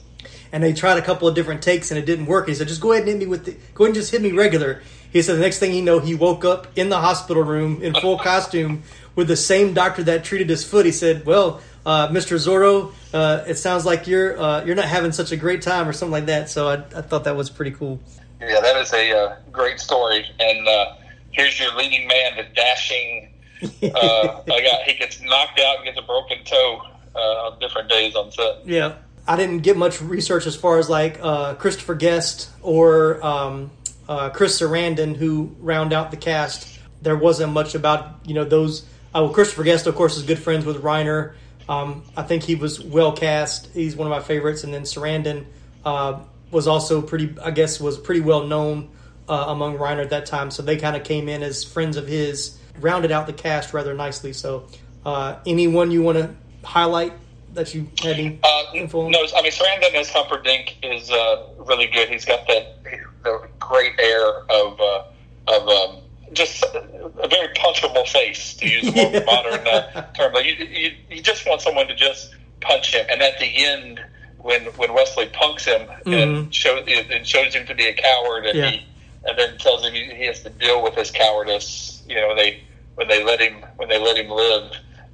and 0.51 0.63
they 0.63 0.73
tried 0.73 0.97
a 0.97 1.01
couple 1.03 1.27
of 1.27 1.35
different 1.35 1.61
takes 1.61 1.91
and 1.91 1.99
it 1.99 2.05
didn't 2.07 2.25
work. 2.25 2.47
He 2.47 2.55
said, 2.55 2.67
"Just 2.67 2.81
go 2.81 2.91
ahead 2.91 3.03
and 3.03 3.09
hit 3.11 3.19
me 3.19 3.27
with 3.27 3.45
the, 3.45 3.51
go 3.75 3.83
ahead 3.83 3.89
and 3.89 3.95
just 3.95 4.11
hit 4.11 4.21
me 4.23 4.31
regular." 4.31 4.81
He 5.15 5.21
said 5.21 5.37
the 5.37 5.41
next 5.41 5.59
thing 5.59 5.71
he 5.71 5.79
know, 5.79 5.99
he 5.99 6.13
woke 6.13 6.43
up 6.43 6.67
in 6.75 6.89
the 6.89 6.99
hospital 6.99 7.41
room 7.41 7.81
in 7.81 7.93
full 8.01 8.19
costume 8.19 8.83
with 9.15 9.29
the 9.29 9.37
same 9.37 9.73
doctor 9.73 10.03
that 10.03 10.25
treated 10.25 10.49
his 10.49 10.65
foot. 10.65 10.85
He 10.85 10.91
said, 10.91 11.25
"Well, 11.25 11.61
uh, 11.85 12.09
Mr. 12.09 12.35
Zorro, 12.35 12.91
uh, 13.13 13.45
it 13.47 13.55
sounds 13.55 13.85
like 13.85 14.07
you're 14.07 14.37
uh, 14.37 14.65
you're 14.65 14.75
not 14.75 14.89
having 14.89 15.13
such 15.13 15.31
a 15.31 15.37
great 15.37 15.61
time 15.61 15.87
or 15.87 15.93
something 15.93 16.11
like 16.11 16.25
that." 16.25 16.49
So 16.49 16.67
I, 16.67 16.73
I 16.73 17.01
thought 17.01 17.23
that 17.23 17.37
was 17.37 17.49
pretty 17.49 17.71
cool. 17.71 18.01
Yeah, 18.41 18.59
that 18.59 18.75
is 18.75 18.91
a 18.91 19.17
uh, 19.17 19.37
great 19.53 19.79
story. 19.79 20.25
And 20.37 20.67
uh, 20.67 20.95
here's 21.31 21.57
your 21.61 21.73
leading 21.75 22.09
man, 22.09 22.35
the 22.35 22.43
dashing. 22.53 23.31
Uh, 23.81 24.41
I 24.51 24.61
got 24.61 24.81
he 24.85 24.95
gets 24.95 25.21
knocked 25.21 25.61
out 25.61 25.77
and 25.77 25.85
gets 25.85 25.97
a 25.97 26.01
broken 26.01 26.43
toe 26.43 26.81
uh, 27.15 27.19
on 27.19 27.59
different 27.59 27.89
days 27.89 28.15
on 28.15 28.29
set. 28.33 28.67
Yeah, 28.67 28.95
I 29.25 29.37
didn't 29.37 29.59
get 29.59 29.77
much 29.77 30.01
research 30.01 30.45
as 30.45 30.57
far 30.57 30.77
as 30.77 30.89
like 30.89 31.19
uh, 31.21 31.53
Christopher 31.55 31.95
Guest 31.95 32.49
or 32.61 33.25
um, 33.25 33.71
uh, 34.07 34.29
Chris 34.29 34.59
Sarandon, 34.59 35.15
who 35.15 35.55
round 35.59 35.93
out 35.93 36.11
the 36.11 36.17
cast. 36.17 36.79
There 37.01 37.15
wasn't 37.15 37.53
much 37.53 37.75
about 37.75 38.19
you 38.25 38.33
know 38.33 38.45
those. 38.45 38.83
Uh, 39.13 39.23
well, 39.23 39.29
Christopher 39.29 39.63
Guest, 39.63 39.87
of 39.87 39.95
course, 39.95 40.17
is 40.17 40.23
good 40.23 40.39
friends 40.39 40.65
with 40.65 40.81
Reiner. 40.81 41.35
Um, 41.67 42.03
I 42.15 42.23
think 42.23 42.43
he 42.43 42.55
was 42.55 42.79
well 42.79 43.11
cast. 43.13 43.67
He's 43.73 43.95
one 43.95 44.07
of 44.07 44.11
my 44.11 44.21
favorites, 44.21 44.63
and 44.63 44.73
then 44.73 44.83
Sarandon 44.83 45.45
uh, 45.83 46.19
was 46.51 46.67
also 46.67 47.01
pretty. 47.01 47.35
I 47.41 47.51
guess 47.51 47.79
was 47.79 47.97
pretty 47.97 48.21
well 48.21 48.45
known 48.45 48.89
uh, 49.27 49.45
among 49.47 49.77
Reiner 49.77 50.01
at 50.01 50.09
that 50.11 50.25
time. 50.25 50.51
So 50.51 50.63
they 50.63 50.77
kind 50.77 50.95
of 50.95 51.03
came 51.03 51.29
in 51.29 51.43
as 51.43 51.63
friends 51.63 51.97
of 51.97 52.07
his, 52.07 52.57
rounded 52.79 53.11
out 53.11 53.27
the 53.27 53.33
cast 53.33 53.73
rather 53.73 53.93
nicely. 53.93 54.33
So, 54.33 54.67
uh, 55.05 55.37
anyone 55.45 55.91
you 55.91 56.01
want 56.01 56.17
to 56.17 56.35
highlight 56.63 57.13
that 57.55 57.73
you 57.73 57.87
had 58.03 58.17
any 58.19 58.39
Uh, 58.43 58.63
info 58.73 59.05
on? 59.05 59.11
no, 59.11 59.19
I 59.35 59.41
mean 59.41 59.51
Sarandon 59.51 59.93
as 59.95 60.09
Humperdinck 60.09 60.75
is 60.83 61.09
uh, 61.11 61.47
really 61.57 61.87
good. 61.87 62.09
He's 62.09 62.25
got 62.25 62.47
that 62.47 62.83
the 63.23 63.47
great 63.59 63.93
air 63.99 64.27
of 64.49 64.79
uh, 64.79 65.03
of 65.47 65.67
um, 65.67 65.97
just 66.33 66.63
a 66.63 67.27
very 67.29 67.47
punchable 67.55 68.07
face, 68.07 68.55
to 68.55 68.67
use 68.67 68.87
a 68.87 68.91
more 68.91 69.11
Yeah. 69.13 69.23
modern 69.25 69.67
uh, 69.67 70.11
term. 70.13 70.33
Like 70.33 70.45
you, 70.45 70.53
you, 70.65 70.91
you 71.09 71.21
just 71.21 71.47
want 71.47 71.61
someone 71.61 71.87
to 71.87 71.95
just 71.95 72.35
punch 72.61 72.93
him, 72.93 73.05
and 73.09 73.21
at 73.21 73.39
the 73.39 73.65
end, 73.65 73.99
when 74.39 74.63
when 74.77 74.93
Westley 74.93 75.27
punks 75.27 75.65
him 75.65 75.87
and 76.05 76.53
shows 76.53 76.87
and 76.87 77.25
shows 77.25 77.53
him 77.55 77.65
to 77.67 77.75
be 77.75 77.87
a 77.87 77.93
coward, 77.93 78.45
and 78.45 78.57
Mm-hmm. 78.57 78.59
Yeah. 78.59 78.69
he 78.71 78.85
and 79.27 79.39
then 79.39 79.57
tells 79.57 79.83
him 79.83 79.91
he, 79.91 80.03
he 80.13 80.25
has 80.27 80.43
to 80.43 80.51
deal 80.51 80.83
with 80.83 80.93
his 80.93 81.09
cowardice. 81.09 82.03
You 82.07 82.15
know, 82.15 82.27
when 82.29 82.37
they 82.37 82.63
when 82.95 83.07
they 83.07 83.23
let 83.23 83.39
him 83.41 83.63
when 83.77 83.89
they 83.89 83.97
let 83.99 84.17
him 84.17 84.29
live. 84.29 84.71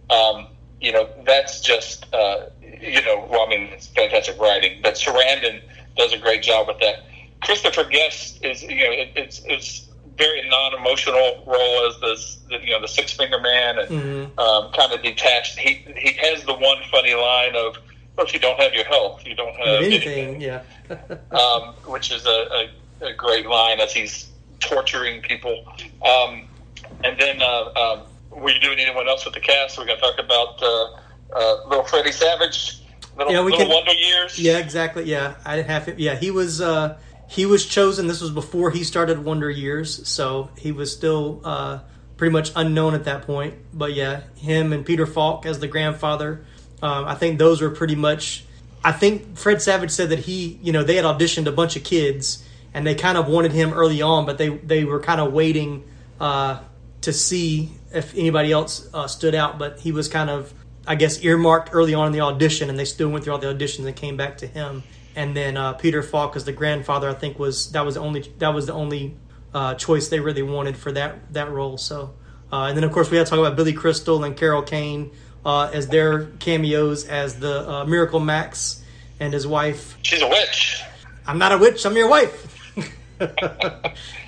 Um, 0.10 0.48
you 0.82 0.92
know, 0.92 1.08
that's 1.26 1.62
just 1.62 2.12
uh, 2.14 2.48
you 2.62 3.02
know, 3.04 3.28
well, 3.30 3.46
I 3.46 3.50
mean, 3.50 3.64
it's 3.72 3.88
fantastic 3.88 4.40
writing, 4.40 4.80
but 4.82 4.96
Sarandon 4.96 5.62
does 5.96 6.14
a 6.14 6.18
great 6.18 6.42
job 6.42 6.68
with 6.68 6.80
that. 6.80 7.04
Christopher 7.44 7.84
Guest 7.86 8.44
is 8.44 8.64
you 8.64 8.84
know, 8.84 8.92
it, 8.92 9.12
it's 9.16 9.42
it's 9.46 9.88
very 10.18 10.48
non-emotional 10.50 11.44
role 11.48 11.88
as 11.88 12.00
this, 12.02 12.40
the, 12.50 12.60
you 12.62 12.72
know, 12.72 12.82
the 12.82 12.88
six 12.88 13.14
finger 13.14 13.40
man, 13.40 13.80
and 13.80 13.90
Mm-hmm. 13.90 14.40
um, 14.40 14.72
kind 14.74 14.92
of 14.92 15.02
detached. 15.02 15.58
He 15.58 15.86
he 15.96 16.14
has 16.14 16.44
the 16.44 16.54
one 16.54 16.78
funny 16.92 17.14
line 17.14 17.56
of, 17.56 17.78
"Well, 18.16 18.26
if 18.26 18.34
you 18.34 18.40
don't 18.40 18.60
have 18.60 18.74
your 18.74 18.86
health, 18.86 19.26
you 19.26 19.36
don't 19.36 19.56
have 19.56 19.84
anything, 19.84 20.42
yeah. 20.42 20.62
um, 21.32 21.74
which 21.86 22.12
is 22.12 22.26
a, 22.26 22.70
a, 23.02 23.08
a 23.08 23.14
great 23.14 23.48
line 23.48 23.80
as 23.80 23.94
he's 23.94 24.30
torturing 24.60 25.22
people. 25.22 25.66
Um, 26.06 26.48
and 27.04 27.20
then, 27.20 27.42
uh, 27.42 27.72
um, 27.76 28.02
were 28.32 28.50
you 28.52 28.60
doing 28.60 28.80
anyone 28.80 29.08
else 29.08 29.26
with 29.26 29.34
the 29.34 29.40
cast? 29.40 29.78
We're 29.78 29.86
going 29.86 30.00
to 30.00 30.02
talk 30.02 30.20
about 30.20 30.62
uh, 30.62 30.88
uh, 31.34 31.68
little 31.68 31.84
Freddie 31.86 32.12
Savage, 32.12 32.80
little, 33.18 33.32
Yeah, 33.34 33.44
we 33.44 33.52
little 33.52 33.68
can- 33.68 33.76
Wonder 33.76 33.94
Years. 33.94 34.40
Yeah, 34.40 34.58
exactly. 34.58 35.04
Yeah, 35.04 35.36
I 35.46 35.56
didn't 35.58 35.70
have 35.70 35.86
him. 35.86 35.96
Yeah, 35.98 36.16
he 36.16 36.32
was 36.32 36.62
uh, 36.62 36.98
he 37.28 37.46
was 37.46 37.66
chosen. 37.66 38.08
This 38.08 38.22
was 38.22 38.32
before 38.32 38.72
he 38.72 38.84
started 38.84 39.24
Wonder 39.24 39.50
Years, 39.50 40.08
so 40.08 40.50
he 40.58 40.72
was 40.72 40.92
still 40.92 41.42
uh, 41.44 41.80
pretty 42.18 42.32
much 42.34 42.52
unknown 42.56 42.94
at 42.94 43.06
that 43.06 43.24
point. 43.24 43.56
But 43.74 43.94
yeah, 43.94 44.22
him 44.38 44.74
and 44.74 44.86
Peter 44.86 45.06
Falk 45.06 45.46
as 45.46 45.60
the 45.60 45.68
grandfather. 45.68 46.46
Um, 46.82 47.06
I 47.06 47.16
think 47.16 47.38
those 47.40 47.62
were 47.62 47.70
pretty 47.70 47.96
much. 47.96 48.46
I 48.84 48.92
think 48.92 49.38
Fred 49.38 49.62
Savage 49.62 49.92
said 49.92 50.10
that 50.10 50.20
he, 50.20 50.58
you 50.64 50.72
know, 50.72 50.84
they 50.84 50.96
had 50.96 51.06
auditioned 51.06 51.46
a 51.46 51.52
bunch 51.52 51.76
of 51.76 51.84
kids 51.84 52.44
and 52.74 52.88
they 52.88 52.96
kind 52.96 53.16
of 53.16 53.28
wanted 53.28 53.52
him 53.52 53.74
early 53.74 54.02
on, 54.02 54.26
but 54.26 54.40
they 54.40 54.50
they 54.50 54.84
were 54.86 55.00
kind 55.00 55.22
of 55.22 55.32
waiting 55.32 55.84
uh, 56.20 56.60
to 57.02 57.14
see 57.14 57.70
if 57.94 58.16
anybody 58.16 58.52
else 58.52 58.89
uh, 58.94 59.08
stood 59.08 59.36
out. 59.36 59.60
But 59.60 59.80
he 59.80 59.92
was 59.92 60.08
kind 60.08 60.30
of, 60.30 60.54
I 60.88 60.96
guess, 60.96 61.24
earmarked 61.24 61.70
early 61.74 61.94
on 61.94 62.08
in 62.08 62.14
the 62.14 62.22
audition, 62.22 62.70
and 62.70 62.78
they 62.78 62.86
still 62.86 63.10
went 63.10 63.24
through 63.24 63.34
all 63.34 63.39
the 63.39 63.48
auditions 63.48 63.86
and 63.86 63.96
came 63.96 64.18
back 64.18 64.38
to 64.39 64.48
him. 64.48 64.84
And 65.16 65.36
then 65.36 65.58
uh, 65.58 65.74
Peter 65.74 66.02
Falk 66.02 66.36
as 66.36 66.46
the 66.46 66.54
grandfather, 66.54 67.10
I 67.10 67.14
think 67.14 67.38
was 67.38 67.72
that 67.72 67.86
was 67.86 67.96
the 67.96 68.02
only 68.02 68.22
that 68.38 68.54
was 68.54 68.66
the 68.68 68.74
only 68.74 69.16
uh, 69.54 69.76
choice 69.76 70.08
they 70.08 70.20
really 70.20 70.44
wanted 70.44 70.78
for 70.78 70.92
that 70.94 71.34
that 71.34 71.52
role. 71.52 71.78
So, 71.78 72.14
uh, 72.52 72.66
and 72.66 72.78
then 72.78 72.84
of 72.84 72.92
course 72.92 73.12
we 73.12 73.18
had 73.18 73.26
to 73.26 73.30
talk 73.30 73.39
about 73.39 73.56
Billy 73.56 73.74
Crystal 73.74 74.24
and 74.24 74.38
Carol 74.38 74.62
Kane 74.62 75.12
uh, 75.46 75.70
as 75.74 75.88
their 75.88 76.28
cameos 76.39 77.06
as 77.08 77.39
the 77.39 77.70
uh, 77.70 77.86
Miracle 77.86 78.20
Max 78.20 78.84
and 79.20 79.34
his 79.34 79.46
wife. 79.46 79.98
She's 80.02 80.22
a 80.22 80.28
witch. 80.28 80.82
I'm 81.28 81.38
not 81.38 81.52
a 81.52 81.58
witch. 81.58 81.86
I'm 81.86 81.96
your 81.96 82.10
wife. 82.10 82.48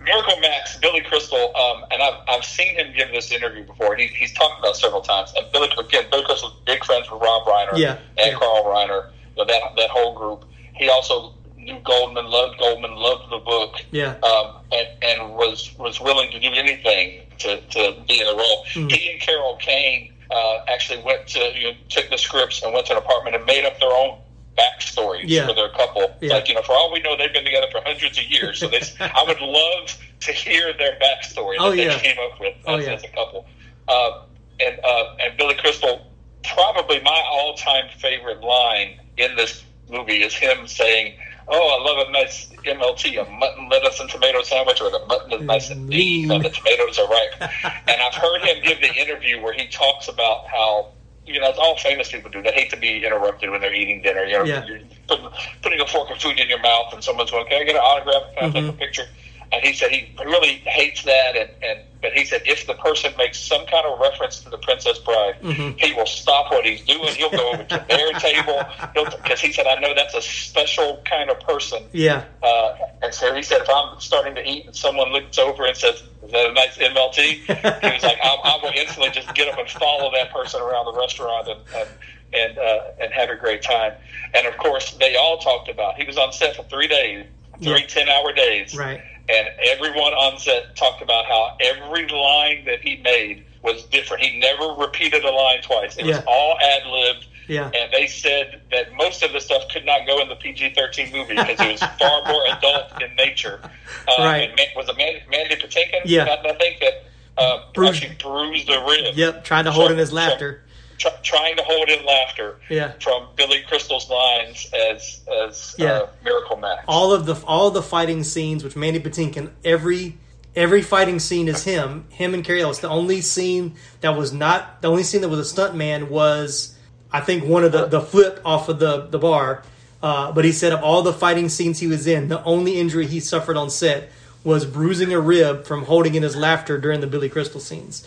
Miracle 0.00 0.40
Max, 0.40 0.78
Billy 0.78 1.00
Crystal, 1.00 1.52
um, 1.56 1.84
and 1.90 2.02
I've, 2.02 2.14
I've 2.28 2.44
seen 2.44 2.76
him 2.76 2.92
give 2.96 3.10
this 3.12 3.32
interview 3.32 3.64
before. 3.64 3.96
He, 3.96 4.06
he's 4.06 4.32
talked 4.32 4.60
about 4.60 4.70
it 4.70 4.76
several 4.76 5.00
times. 5.00 5.32
And 5.36 5.46
Billy, 5.52 5.68
again, 5.78 6.04
Billy 6.10 6.24
Crystal's 6.24 6.54
big 6.66 6.84
friends 6.84 7.10
with 7.10 7.20
Rob 7.20 7.46
Reiner 7.46 7.76
Yeah, 7.78 7.98
and 8.16 8.32
yeah. 8.32 8.38
Carl 8.38 8.64
Reiner, 8.64 9.10
you 9.36 9.44
know, 9.44 9.46
that 9.46 9.60
that 9.76 9.90
whole 9.90 10.14
group. 10.14 10.44
He 10.74 10.88
also 10.88 11.34
knew 11.56 11.78
Goldman, 11.84 12.26
loved 12.26 12.58
Goldman, 12.58 12.94
loved 12.94 13.30
the 13.30 13.38
book, 13.38 13.74
Yeah. 13.90 14.14
um, 14.22 14.54
and, 14.72 14.88
and 15.02 15.34
was 15.34 15.74
was 15.78 16.00
willing 16.00 16.30
to 16.30 16.38
do 16.40 16.48
anything 16.52 17.20
to, 17.38 17.60
to 17.60 17.96
be 18.06 18.20
in 18.20 18.26
the 18.26 18.34
role. 18.36 18.64
Hmm. 18.72 18.88
He 18.88 19.10
and 19.12 19.20
Carol 19.20 19.56
Kane 19.60 20.12
uh, 20.30 20.58
actually 20.68 21.02
went 21.02 21.26
to 21.28 21.40
you 21.58 21.72
know, 21.72 21.76
took 21.88 22.08
the 22.10 22.18
scripts 22.18 22.62
and 22.62 22.72
went 22.72 22.86
to 22.86 22.92
an 22.92 22.98
apartment 22.98 23.36
and 23.36 23.44
made 23.46 23.64
up 23.64 23.78
their 23.80 23.90
own 23.92 24.18
backstories 24.58 25.24
Yeah. 25.26 25.46
for 25.46 25.54
their 25.54 25.70
couple. 25.70 26.14
Yeah. 26.20 26.34
Like 26.34 26.48
you 26.48 26.54
know, 26.54 26.62
for 26.62 26.72
all 26.72 26.92
we 26.92 27.00
know, 27.00 27.16
they've 27.16 27.32
been 27.32 27.44
together 27.44 27.68
for 27.70 27.80
hundreds 27.84 28.18
of 28.18 28.24
years. 28.24 28.58
So 28.58 28.68
they, 28.68 28.80
I 29.00 29.24
would 29.26 29.40
love 29.40 29.96
to 30.20 30.32
hear 30.32 30.72
their 30.76 30.98
backstory 30.98 31.56
Oh, 31.58 31.70
that 31.70 31.76
they 31.76 31.86
yeah. 31.86 31.98
came 31.98 32.16
up 32.18 32.40
with 32.40 32.54
Oh, 32.66 32.76
as, 32.76 32.86
yeah. 32.86 32.92
as 32.92 33.04
a 33.04 33.08
couple. 33.08 33.46
Uh, 33.86 34.22
and 34.60 34.78
uh, 34.84 35.16
and 35.20 35.36
Billy 35.38 35.54
Crystal, 35.54 36.06
probably 36.44 37.00
my 37.00 37.22
all 37.30 37.54
time 37.54 37.88
favorite 37.98 38.40
line 38.42 38.98
in 39.16 39.36
this 39.36 39.64
movie 39.88 40.22
is 40.22 40.34
him 40.34 40.66
saying, 40.66 41.14
"Oh, 41.46 41.78
I 41.78 41.82
love 41.82 42.08
a 42.08 42.10
nice 42.10 42.48
MLT, 42.64 43.24
a 43.24 43.30
mutton, 43.30 43.68
lettuce, 43.68 44.00
and 44.00 44.10
tomato 44.10 44.42
sandwich, 44.42 44.80
where 44.80 44.90
the 44.90 45.04
mutton 45.06 45.32
is 45.32 45.42
nice 45.42 45.70
and 45.70 45.88
lean 45.88 46.30
and 46.30 46.44
the 46.44 46.50
tomatoes 46.50 46.98
are 46.98 47.08
ripe." 47.08 47.34
and 47.86 48.02
I've 48.02 48.14
heard 48.14 48.42
him 48.42 48.62
give 48.62 48.80
the 48.80 48.92
interview 48.94 49.40
where 49.40 49.52
he 49.54 49.68
talks 49.68 50.08
about 50.08 50.46
how. 50.48 50.88
You 51.28 51.40
know, 51.40 51.50
it's 51.50 51.58
all 51.58 51.76
famous 51.76 52.10
people 52.10 52.30
do. 52.30 52.42
They 52.42 52.52
hate 52.52 52.70
to 52.70 52.76
be 52.76 53.04
interrupted 53.04 53.50
when 53.50 53.60
they're 53.60 53.74
eating 53.74 54.02
dinner. 54.02 54.24
You 54.24 54.38
know, 54.38 54.44
Yeah. 54.44 54.66
you're 54.66 54.80
putting, 55.06 55.28
putting 55.62 55.80
a 55.80 55.86
fork 55.86 56.10
of 56.10 56.18
food 56.18 56.40
in 56.40 56.48
your 56.48 56.60
mouth, 56.60 56.92
and 56.92 57.04
someone's 57.04 57.30
going, 57.30 57.46
"Can 57.46 57.60
I 57.60 57.64
get 57.64 57.76
an 57.76 57.82
autograph? 57.82 58.22
Can 58.34 58.48
I 58.48 58.52
take 58.52 58.64
a 58.64 58.68
mm-hmm. 58.68 58.78
picture?" 58.78 59.06
And 59.50 59.64
he 59.64 59.72
said 59.72 59.90
he 59.90 60.14
really 60.24 60.56
hates 60.66 61.02
that, 61.04 61.36
and, 61.36 61.50
and 61.62 61.80
but 62.02 62.12
he 62.12 62.24
said 62.24 62.42
if 62.44 62.66
the 62.66 62.74
person 62.74 63.12
makes 63.16 63.38
some 63.40 63.64
kind 63.66 63.84
of 63.86 63.98
reference 63.98 64.40
to 64.44 64.50
the 64.50 64.58
Princess 64.58 64.98
Bride, 64.98 65.36
he 65.78 65.92
will 65.94 66.06
stop 66.06 66.50
what 66.52 66.64
he's 66.66 66.82
doing. 66.82 67.14
He'll 67.14 67.30
go 67.30 67.52
over 67.52 67.64
to 67.64 67.84
their 67.88 68.12
table 68.20 68.62
because 68.94 69.40
he 69.40 69.52
said 69.52 69.66
I 69.66 69.80
know 69.80 69.94
that's 69.94 70.14
a 70.14 70.20
special 70.22 71.02
kind 71.04 71.30
of 71.30 71.40
person. 71.40 71.82
Yeah. 71.92 72.24
Uh, 72.42 72.74
and 73.02 73.12
so 73.14 73.34
he 73.34 73.42
said, 73.42 73.62
if 73.62 73.68
I'm 73.70 73.98
starting 74.00 74.34
to 74.34 74.46
eat 74.48 74.66
and 74.66 74.76
someone 74.76 75.12
looks 75.12 75.38
over 75.38 75.64
and 75.64 75.76
says, 75.76 76.02
"Is 76.22 76.30
that 76.30 76.50
a 76.50 76.52
nice 76.52 76.76
MLT?" 76.76 77.18
he 77.18 77.38
was 77.48 78.02
like, 78.02 78.18
I, 78.22 78.36
"I 78.44 78.60
will 78.62 78.72
instantly 78.76 79.10
just 79.10 79.34
get 79.34 79.48
up 79.48 79.58
and 79.58 79.68
follow 79.68 80.12
that 80.12 80.30
person 80.32 80.60
around 80.60 80.84
the 80.92 81.00
restaurant 81.00 81.48
and 81.48 81.60
and 81.74 81.88
and, 82.34 82.58
uh, 82.58 82.78
and 83.00 83.12
have 83.14 83.30
a 83.30 83.36
great 83.36 83.62
time." 83.62 83.94
And 84.34 84.46
of 84.46 84.56
course, 84.58 84.92
they 85.00 85.16
all 85.16 85.38
talked 85.38 85.70
about. 85.70 85.96
He 85.96 86.04
was 86.04 86.18
on 86.18 86.32
set 86.32 86.54
for 86.56 86.64
three 86.64 86.86
days, 86.86 87.24
three 87.62 87.80
Yeah. 87.80 87.86
ten-hour 87.86 88.32
days, 88.34 88.76
Right. 88.76 89.00
And 89.28 89.48
everyone 89.66 90.12
on 90.14 90.38
set 90.38 90.74
talked 90.76 91.02
about 91.02 91.26
how 91.26 91.56
every 91.60 92.06
line 92.08 92.64
that 92.64 92.80
he 92.80 92.96
made 92.96 93.44
was 93.62 93.84
different. 93.86 94.22
He 94.22 94.38
never 94.38 94.74
repeated 94.80 95.24
a 95.24 95.30
line 95.30 95.62
twice. 95.62 95.96
It 95.96 96.06
Yeah. 96.06 96.16
was 96.16 96.24
all 96.26 96.56
ad 96.60 96.86
libbed. 96.86 97.26
Yeah. 97.48 97.70
And 97.74 97.90
they 97.92 98.06
said 98.06 98.60
that 98.70 98.92
most 98.94 99.22
of 99.22 99.32
the 99.32 99.40
stuff 99.40 99.62
could 99.72 99.84
not 99.86 100.06
go 100.06 100.20
in 100.20 100.28
the 100.28 100.36
PG 100.36 100.74
13 100.74 101.10
movie 101.12 101.34
because 101.34 101.58
it 101.58 101.72
was 101.72 101.80
far 101.98 102.22
more 102.26 102.46
adult 102.56 103.02
in 103.02 103.14
nature. 103.16 103.58
Uh, 104.06 104.12
Right. 104.18 104.50
And 104.50 104.60
was 104.76 104.88
it 104.88 104.96
Mandy, 104.98 105.22
Mandy 105.30 105.56
Patinkin? 105.56 106.02
Yeah. 106.04 106.24
I, 106.24 106.48
I 106.50 106.54
think 106.58 106.80
that 106.80 107.04
uh, 107.38 107.60
Bruised- 107.72 108.02
actually 108.02 108.16
bruised 108.22 108.66
the 108.68 108.80
rib. 108.86 109.14
Yep. 109.16 109.44
Trying 109.44 109.64
to 109.64 109.72
hold 109.72 109.90
in 109.90 109.96
his 109.98 110.12
laughter. 110.12 110.62
Try, 110.98 111.12
trying 111.22 111.56
to 111.56 111.62
hold 111.62 111.88
in 111.88 112.04
laughter 112.04 112.56
Yeah. 112.68 112.92
from 113.00 113.28
Billy 113.36 113.62
Crystal's 113.68 114.10
lines 114.10 114.66
as 114.74 115.20
as 115.44 115.74
Yeah. 115.78 115.92
uh, 115.92 116.06
Miracle 116.24 116.56
Max. 116.56 116.84
all 116.88 117.12
of 117.12 117.24
the 117.26 117.36
all 117.46 117.70
the 117.70 117.82
fighting 117.82 118.24
scenes 118.24 118.64
with 118.64 118.76
Mandy 118.76 118.98
Patinkin, 119.00 119.50
every 119.64 120.18
every 120.56 120.82
fighting 120.82 121.20
scene 121.20 121.46
is 121.46 121.62
him, 121.64 122.04
him 122.10 122.34
and 122.34 122.42
Cary 122.44 122.62
Elwes. 122.62 122.80
The 122.80 122.88
only 122.88 123.20
scene 123.20 123.76
that 124.00 124.16
was 124.16 124.32
not 124.32 124.82
the 124.82 124.88
only 124.88 125.04
scene 125.04 125.20
that 125.20 125.28
was 125.28 125.38
a 125.38 125.44
stunt 125.44 125.74
man 125.76 126.08
was 126.08 126.74
I 127.12 127.20
think 127.20 127.44
one 127.44 127.64
of 127.64 127.72
the 127.72 127.86
the 127.86 128.00
flip 128.00 128.40
off 128.44 128.68
of 128.68 128.78
the 128.80 129.02
the 129.08 129.18
bar. 129.18 129.62
Uh, 130.02 130.30
but 130.32 130.44
he 130.44 130.52
said 130.52 130.72
of 130.72 130.82
all 130.82 131.02
the 131.02 131.12
fighting 131.12 131.48
scenes 131.48 131.80
he 131.80 131.86
was 131.88 132.06
in, 132.06 132.28
the 132.28 132.42
only 132.44 132.78
injury 132.78 133.06
he 133.06 133.18
suffered 133.20 133.56
on 133.56 133.68
set 133.70 134.10
was 134.44 134.64
bruising 134.64 135.12
a 135.12 135.18
rib 135.20 135.64
from 135.64 135.84
holding 135.84 136.14
in 136.14 136.22
his 136.22 136.36
laughter 136.36 136.78
during 136.78 137.00
the 137.00 137.06
Billy 137.08 137.28
Crystal 137.28 137.60
scenes. 137.60 138.06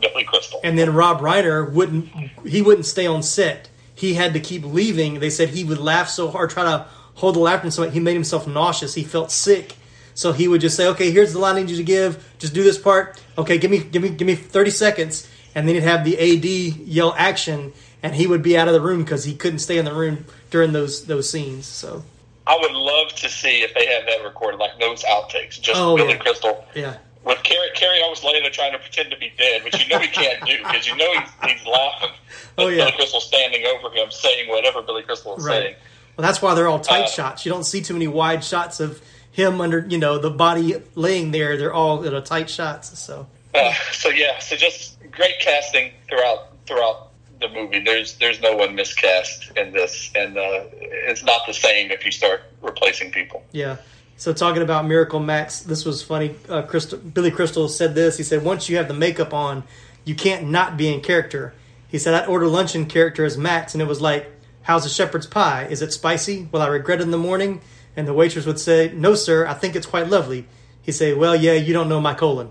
Billy 0.00 0.24
Crystal. 0.24 0.60
And 0.64 0.78
then 0.78 0.92
Rob 0.94 1.20
Reiner 1.20 1.70
wouldn't 1.72 2.08
he 2.46 2.62
wouldn't 2.62 2.86
stay 2.86 3.06
on 3.06 3.22
set. 3.22 3.68
He 3.94 4.14
had 4.14 4.32
to 4.34 4.40
keep 4.40 4.64
leaving. 4.64 5.18
They 5.20 5.30
said 5.30 5.48
he 5.50 5.64
would 5.64 5.78
laugh 5.78 6.08
so 6.08 6.28
hard, 6.30 6.50
try 6.50 6.62
to 6.64 6.86
hold 7.14 7.34
the 7.34 7.40
laughter, 7.40 7.64
and 7.66 7.74
so 7.74 7.88
he 7.90 7.98
made 8.00 8.14
himself 8.14 8.46
nauseous. 8.46 8.94
He 8.94 9.02
felt 9.02 9.30
sick, 9.32 9.74
so 10.14 10.32
he 10.32 10.46
would 10.46 10.60
just 10.60 10.76
say, 10.76 10.86
"Okay, 10.88 11.10
here's 11.10 11.32
the 11.32 11.40
line 11.40 11.56
I 11.56 11.60
need 11.62 11.70
you 11.70 11.76
to 11.76 11.82
give. 11.82 12.24
Just 12.38 12.54
do 12.54 12.62
this 12.62 12.78
part. 12.78 13.20
Okay, 13.36 13.58
give 13.58 13.70
me, 13.70 13.78
give 13.78 14.02
me, 14.02 14.08
give 14.10 14.26
me 14.26 14.34
30 14.36 14.70
seconds." 14.70 15.26
And 15.54 15.66
then 15.66 15.74
he'd 15.74 15.82
have 15.82 16.04
the 16.04 16.16
AD 16.16 16.44
yell 16.44 17.14
action, 17.18 17.72
and 18.02 18.14
he 18.14 18.28
would 18.28 18.42
be 18.42 18.56
out 18.56 18.68
of 18.68 18.74
the 18.74 18.80
room 18.80 19.02
because 19.02 19.24
he 19.24 19.34
couldn't 19.34 19.58
stay 19.58 19.78
in 19.78 19.84
the 19.84 19.94
room 19.94 20.26
during 20.50 20.72
those 20.72 21.06
those 21.06 21.28
scenes. 21.28 21.66
So 21.66 22.04
I 22.46 22.56
would 22.60 22.70
love 22.72 23.12
to 23.16 23.28
see 23.28 23.62
if 23.62 23.74
they 23.74 23.86
had 23.86 24.06
that 24.06 24.22
recorded, 24.24 24.58
like 24.60 24.78
those 24.78 25.02
outtakes. 25.04 25.60
Just 25.60 25.80
Oh, 25.80 25.96
Billy 25.96 26.10
yeah. 26.12 26.16
Crystal. 26.18 26.64
yeah, 26.76 26.96
With 27.24 27.42
Cary, 27.42 27.68
Cary 27.74 28.00
always 28.02 28.22
laying 28.24 28.42
there 28.42 28.50
trying 28.50 28.72
to 28.72 28.78
pretend 28.78 29.10
to 29.10 29.16
be 29.18 29.32
dead, 29.36 29.64
which 29.64 29.78
you 29.82 29.88
know 29.88 29.98
he 29.98 30.08
can't 30.08 30.44
do 30.46 30.56
because 30.58 30.86
you 30.86 30.96
know 30.96 31.12
he's, 31.12 31.52
he's 31.58 31.66
laughing. 31.66 32.10
Oh, 32.60 32.66
yeah. 32.66 32.86
Billy 32.86 32.92
Crystal 32.96 33.20
standing 33.20 33.64
over 33.66 33.88
him 33.94 34.10
saying 34.10 34.48
whatever 34.48 34.82
Billy 34.82 35.02
Crystal 35.04 35.36
is 35.36 35.44
saying. 35.44 35.64
right. 35.74 35.76
Well, 36.16 36.26
that's 36.26 36.42
why 36.42 36.54
they're 36.54 36.66
all 36.66 36.80
tight 36.80 37.04
Uh, 37.04 37.08
shots. 37.08 37.46
You 37.46 37.52
don't 37.52 37.62
see 37.62 37.80
too 37.82 37.92
many 37.92 38.08
wide 38.08 38.42
shots 38.42 38.80
of 38.80 39.00
him 39.30 39.60
under, 39.60 39.86
you 39.88 39.96
know, 39.98 40.18
the 40.18 40.30
body 40.30 40.74
laying 40.96 41.30
there. 41.30 41.56
They're 41.56 41.72
all 41.72 42.02
in 42.02 42.12
a 42.14 42.20
tight 42.20 42.50
shots. 42.50 42.98
So 42.98 43.28
Uh, 43.54 43.72
so 43.92 44.08
yeah, 44.08 44.40
so 44.40 44.56
just 44.56 44.98
great 45.12 45.38
casting 45.40 45.92
throughout 46.08 46.48
throughout 46.66 47.10
the 47.40 47.48
movie. 47.48 47.78
There's 47.78 48.16
there's 48.18 48.40
no 48.40 48.56
one 48.56 48.74
miscast 48.74 49.52
in 49.56 49.72
this, 49.72 50.10
and 50.16 50.36
uh, 50.36 50.64
it's 50.80 51.22
not 51.22 51.42
the 51.46 51.54
same 51.54 51.92
if 51.92 52.04
you 52.04 52.10
start 52.10 52.42
replacing 52.60 53.12
people. 53.12 53.44
Yeah. 53.52 53.76
So 54.18 54.32
talking 54.32 54.62
about 54.62 54.84
Miracle 54.84 55.20
Max, 55.20 55.60
this 55.60 55.84
was 55.84 56.02
funny. 56.02 56.34
Uh, 56.48 56.62
Crystal, 56.62 56.98
Billy 56.98 57.30
Crystal 57.30 57.68
said 57.68 57.94
this. 57.94 58.16
He 58.16 58.24
said, 58.24 58.42
"Once 58.44 58.68
you 58.68 58.76
have 58.76 58.88
the 58.88 58.94
makeup 58.94 59.32
on, 59.32 59.62
you 60.04 60.16
can't 60.16 60.48
not 60.48 60.76
be 60.76 60.92
in 60.92 61.00
character." 61.00 61.54
He 61.86 61.98
said, 61.98 62.14
"I'd 62.14 62.26
order 62.28 62.48
lunch 62.48 62.74
in 62.74 62.86
character 62.86 63.24
as 63.24 63.38
Max, 63.38 63.74
and 63.74 63.80
it 63.80 63.86
was 63.86 64.00
like, 64.00 64.30
how's 64.62 64.84
a 64.84 64.90
shepherd's 64.90 65.26
pie? 65.26 65.68
Is 65.70 65.82
it 65.82 65.92
spicy? 65.92 66.48
Will 66.50 66.60
I 66.60 66.66
regret 66.66 66.98
it 67.00 67.04
in 67.04 67.12
the 67.12 67.16
morning?" 67.16 67.60
And 67.96 68.08
the 68.08 68.12
waitress 68.12 68.44
would 68.44 68.58
say, 68.58 68.90
"No, 68.92 69.14
sir. 69.14 69.46
I 69.46 69.54
think 69.54 69.76
it's 69.76 69.86
quite 69.86 70.08
lovely." 70.08 70.46
He'd 70.82 70.92
say, 70.92 71.14
"Well, 71.14 71.36
yeah, 71.36 71.52
you 71.52 71.72
don't 71.72 71.88
know 71.88 72.00
my 72.00 72.14
colon." 72.14 72.50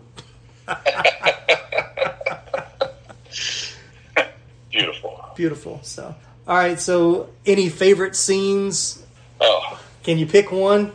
Beautiful. 4.71 5.21
Beautiful. 5.35 5.79
So, 5.83 6.15
all 6.47 6.55
right. 6.55 6.79
So, 6.79 7.29
any 7.45 7.67
favorite 7.69 8.15
scenes? 8.15 9.03
Oh, 9.41 9.79
Can 10.03 10.17
you 10.17 10.25
pick 10.25 10.51
one? 10.51 10.91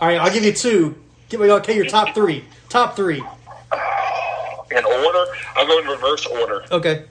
All 0.00 0.08
right, 0.08 0.18
I'll 0.18 0.32
give 0.32 0.44
you 0.44 0.52
two. 0.52 0.96
Give 1.28 1.40
me 1.40 1.50
okay. 1.50 1.74
Your 1.74 1.86
top 1.86 2.14
three. 2.14 2.44
Top 2.68 2.96
three. 2.96 3.22
In 4.70 4.84
order, 4.84 5.24
I'll 5.54 5.66
go 5.66 5.78
in 5.78 5.86
reverse 5.86 6.26
order. 6.26 6.64
Okay. 6.70 7.04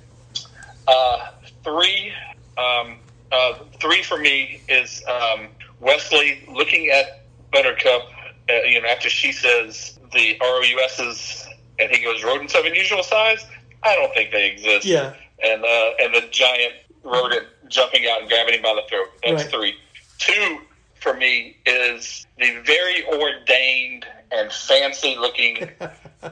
Uh, 0.87 1.27
three, 1.63 2.13
um, 2.57 2.97
uh, 3.31 3.53
three 3.81 4.03
for 4.03 4.17
me 4.19 4.61
is 4.67 5.03
um, 5.07 5.47
Westley 5.79 6.43
looking 6.51 6.89
at 6.89 7.23
Buttercup. 7.51 8.03
Uh, 8.49 8.53
you 8.67 8.79
know, 8.81 8.87
after 8.87 9.09
she 9.09 9.31
says 9.31 9.97
the 10.13 10.37
ROUSs, 10.41 11.47
and 11.79 11.89
he 11.91 12.03
goes 12.03 12.23
rodents 12.23 12.53
of 12.55 12.65
unusual 12.65 13.01
size. 13.03 13.45
I 13.83 13.95
don't 13.95 14.13
think 14.13 14.31
they 14.31 14.49
exist. 14.51 14.85
Yeah. 14.85 15.13
And 15.43 15.63
uh, 15.63 15.91
and 15.99 16.13
the 16.13 16.27
giant 16.31 16.73
rodent 17.03 17.47
jumping 17.67 18.05
out 18.09 18.21
and 18.21 18.29
grabbing 18.29 18.53
him 18.55 18.61
by 18.61 18.73
the 18.75 18.83
throat. 18.89 19.07
That's 19.23 19.43
Right. 19.43 19.51
three. 19.51 19.75
Two 20.19 20.59
for 21.05 21.13
me 21.13 21.55
is 21.67 22.25
the 22.39 22.59
very 22.65 23.05
ordained 23.05 24.05
and 24.31 24.51
fancy 24.51 25.15
looking 25.15 25.69
uh, 26.23 26.31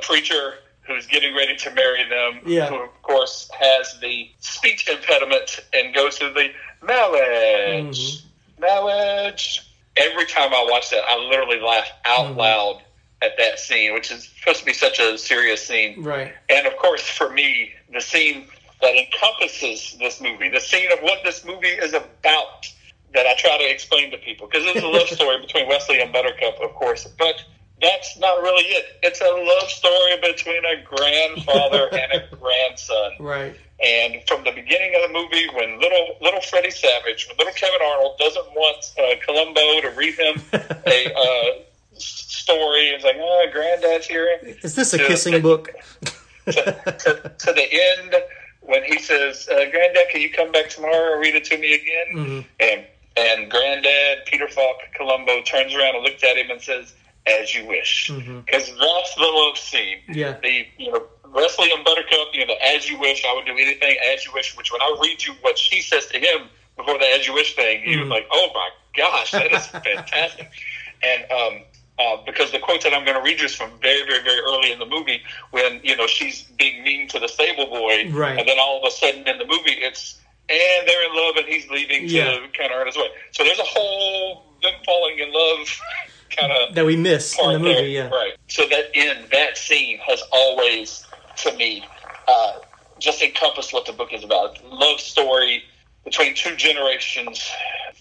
preacher 0.00 0.54
who's 0.86 1.06
getting 1.06 1.36
ready 1.36 1.54
to 1.54 1.70
marry 1.74 2.08
them, 2.08 2.40
Yeah. 2.46 2.68
who 2.70 2.76
of 2.76 3.02
course 3.02 3.50
has 3.60 3.98
the 4.00 4.30
speech 4.38 4.88
impediment 4.88 5.60
and 5.74 5.94
goes 5.94 6.16
through 6.16 6.32
the 6.32 6.48
marriage, 6.82 8.22
marriage. 8.58 9.60
Every 9.98 10.24
time 10.24 10.54
I 10.54 10.66
watch 10.70 10.88
that, 10.90 11.02
I 11.06 11.18
literally 11.18 11.60
laugh 11.60 11.90
out 12.06 12.34
loud 12.34 12.80
at 13.20 13.36
that 13.36 13.58
scene, 13.58 13.92
which 13.92 14.10
is 14.10 14.26
supposed 14.38 14.60
to 14.60 14.64
be 14.64 14.72
such 14.72 14.98
a 15.00 15.18
serious 15.18 15.66
scene. 15.66 16.02
Right. 16.02 16.32
And 16.48 16.66
of 16.66 16.76
course, 16.78 17.02
for 17.02 17.28
me, 17.28 17.72
the 17.92 18.00
scene 18.00 18.46
that 18.80 18.94
encompasses 18.94 19.96
this 19.98 20.20
movie, 20.22 20.48
the 20.48 20.60
scene 20.60 20.90
of 20.92 21.00
what 21.00 21.18
this 21.24 21.44
movie 21.44 21.66
is 21.66 21.92
about, 21.92 22.72
that 23.14 23.26
I 23.26 23.34
try 23.36 23.56
to 23.58 23.70
explain 23.70 24.10
to 24.10 24.18
people, 24.18 24.46
because 24.46 24.64
it's 24.66 24.84
a 24.84 24.88
love 24.88 25.08
story 25.18 25.40
between 25.40 25.68
Westley 25.68 26.00
and 26.00 26.12
Buttercup, 26.12 26.60
of 26.60 26.74
course, 26.74 27.06
but 27.18 27.42
that's 27.80 28.18
not 28.18 28.42
really 28.42 28.64
it. 28.64 28.84
It's 29.02 29.20
a 29.20 29.24
love 29.24 29.70
story 29.70 30.16
between 30.20 30.64
a 30.64 30.82
grandfather 30.82 31.88
and 31.92 32.12
a 32.12 32.36
grandson. 32.36 33.12
Right. 33.20 33.56
And 33.84 34.20
from 34.26 34.42
the 34.42 34.50
beginning 34.50 34.94
of 34.96 35.08
the 35.08 35.12
movie, 35.12 35.46
when 35.54 35.80
little 35.80 36.16
little 36.20 36.40
Freddie 36.40 36.72
Savage, 36.72 37.28
when 37.28 37.36
little 37.38 37.52
Kevin 37.52 37.80
Arnold 37.80 38.18
doesn't 38.18 38.46
want 38.52 38.92
uh, 38.98 39.14
Columbo 39.24 39.80
to 39.82 39.94
read 39.96 40.14
him 40.14 40.42
a 40.52 41.14
uh, 41.14 41.62
story, 41.96 42.88
it's 42.88 43.04
like, 43.04 43.16
oh, 43.20 43.46
Granddad's 43.52 44.06
here 44.06 44.28
Is 44.42 44.74
this 44.74 44.92
a 44.94 44.98
to- 44.98 45.06
kissing 45.06 45.40
book? 45.40 45.70
to, 46.46 46.52
to, 46.52 47.32
to 47.38 47.52
the 47.52 47.68
end 47.70 48.16
when 48.62 48.82
he 48.82 48.98
says, 48.98 49.48
uh, 49.48 49.70
"Granddad, 49.70 50.08
can 50.10 50.22
you 50.22 50.30
come 50.30 50.50
back 50.50 50.70
tomorrow 50.70 51.12
and 51.12 51.20
read 51.20 51.36
it 51.36 51.44
to 51.44 51.58
me 51.58 51.74
again?" 51.74 52.44
And 52.58 52.86
and 53.18 53.50
Granddad 53.50 54.24
Peter 54.26 54.48
Falk 54.48 54.76
Columbo 54.94 55.42
turns 55.42 55.74
around 55.74 55.94
and 55.96 56.04
looks 56.04 56.22
at 56.24 56.36
him 56.36 56.50
and 56.50 56.60
says, 56.60 56.94
"As 57.26 57.54
you 57.54 57.66
wish," 57.66 58.08
because 58.46 58.66
that's 58.66 59.14
the 59.14 59.22
love 59.40 59.56
scene. 59.58 59.98
Yeah. 60.08 60.36
The 60.42 60.66
you 60.78 60.92
know 60.92 61.02
Westley 61.34 61.70
and 61.72 61.84
Buttercup, 61.84 62.28
you 62.32 62.40
know, 62.46 62.54
the 62.54 62.66
"As 62.74 62.88
you 62.88 62.98
wish," 62.98 63.24
I 63.24 63.34
would 63.34 63.44
do 63.46 63.52
anything 63.52 63.96
as 64.12 64.24
you 64.24 64.32
wish. 64.32 64.56
Which 64.56 64.72
when 64.72 64.80
I 64.80 64.96
read 65.02 65.24
you 65.24 65.34
what 65.42 65.58
she 65.58 65.80
says 65.82 66.06
to 66.06 66.18
him 66.18 66.48
before 66.76 66.98
the 66.98 67.06
"As 67.06 67.26
you 67.26 67.34
wish" 67.34 67.54
thing, 67.56 67.82
you're 67.84 68.04
like, 68.06 68.26
"Oh 68.32 68.48
my 68.54 68.70
gosh, 68.96 69.30
that 69.32 69.52
is 69.52 69.66
fantastic!" 69.66 70.50
And 71.00 71.30
um, 71.30 71.62
uh, 72.00 72.16
because 72.26 72.50
the 72.50 72.58
quote 72.58 72.82
that 72.82 72.92
I'm 72.92 73.04
going 73.04 73.16
to 73.16 73.22
read 73.22 73.38
you 73.38 73.46
is 73.46 73.54
from 73.54 73.70
very, 73.80 74.04
very, 74.04 74.20
very 74.24 74.40
early 74.40 74.72
in 74.72 74.80
the 74.80 74.86
movie 74.86 75.22
when 75.52 75.80
you 75.84 75.96
know 75.96 76.08
she's 76.08 76.42
being 76.42 76.82
mean 76.82 77.06
to 77.08 77.20
the 77.20 77.28
stable 77.28 77.66
boy, 77.66 78.10
Right. 78.10 78.36
and 78.36 78.48
then 78.48 78.56
all 78.58 78.78
of 78.82 78.88
a 78.88 78.90
sudden 78.90 79.26
in 79.28 79.38
the 79.38 79.46
movie 79.46 79.74
it's 79.78 80.18
and 80.50 80.88
they're 80.88 81.08
in 81.10 81.14
love 81.16 81.36
and 81.36 81.46
he's 81.46 81.68
leaving 81.70 82.08
to 82.08 82.14
Yeah. 82.14 82.38
kind 82.56 82.72
of 82.72 82.78
earn 82.78 82.86
his 82.86 82.96
way. 82.96 83.08
So 83.32 83.44
there's 83.44 83.58
a 83.58 83.64
whole 83.64 84.44
them 84.62 84.72
falling 84.84 85.18
in 85.18 85.32
love 85.32 85.80
kind 86.36 86.52
of 86.52 86.74
That 86.74 86.84
we 86.84 86.96
miss 86.96 87.38
in 87.38 87.52
the 87.52 87.58
movie, 87.58 87.74
there. 87.74 87.86
yeah. 87.86 88.08
Right. 88.08 88.32
So 88.48 88.66
that 88.68 88.90
end, 88.94 89.26
that 89.32 89.56
scene 89.56 89.98
has 89.98 90.22
always, 90.32 91.06
to 91.38 91.56
me, 91.56 91.84
uh, 92.26 92.58
just 92.98 93.22
encompassed 93.22 93.72
what 93.72 93.86
the 93.86 93.92
book 93.92 94.12
is 94.12 94.24
about. 94.24 94.58
Love 94.64 94.98
story 95.00 95.62
between 96.04 96.34
two 96.34 96.56
generations, 96.56 97.48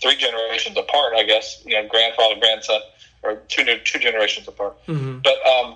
three 0.02 0.16
generations 0.16 0.76
apart, 0.78 1.14
I 1.16 1.24
guess. 1.24 1.62
You 1.66 1.76
know, 1.82 1.88
grandfather, 1.88 2.36
grandson, 2.40 2.80
or 3.24 3.36
two 3.48 3.64
two 3.86 4.00
generations 4.00 4.48
apart. 4.48 4.78
Mm-hmm. 4.88 5.20
But 5.20 5.46
um, 5.46 5.76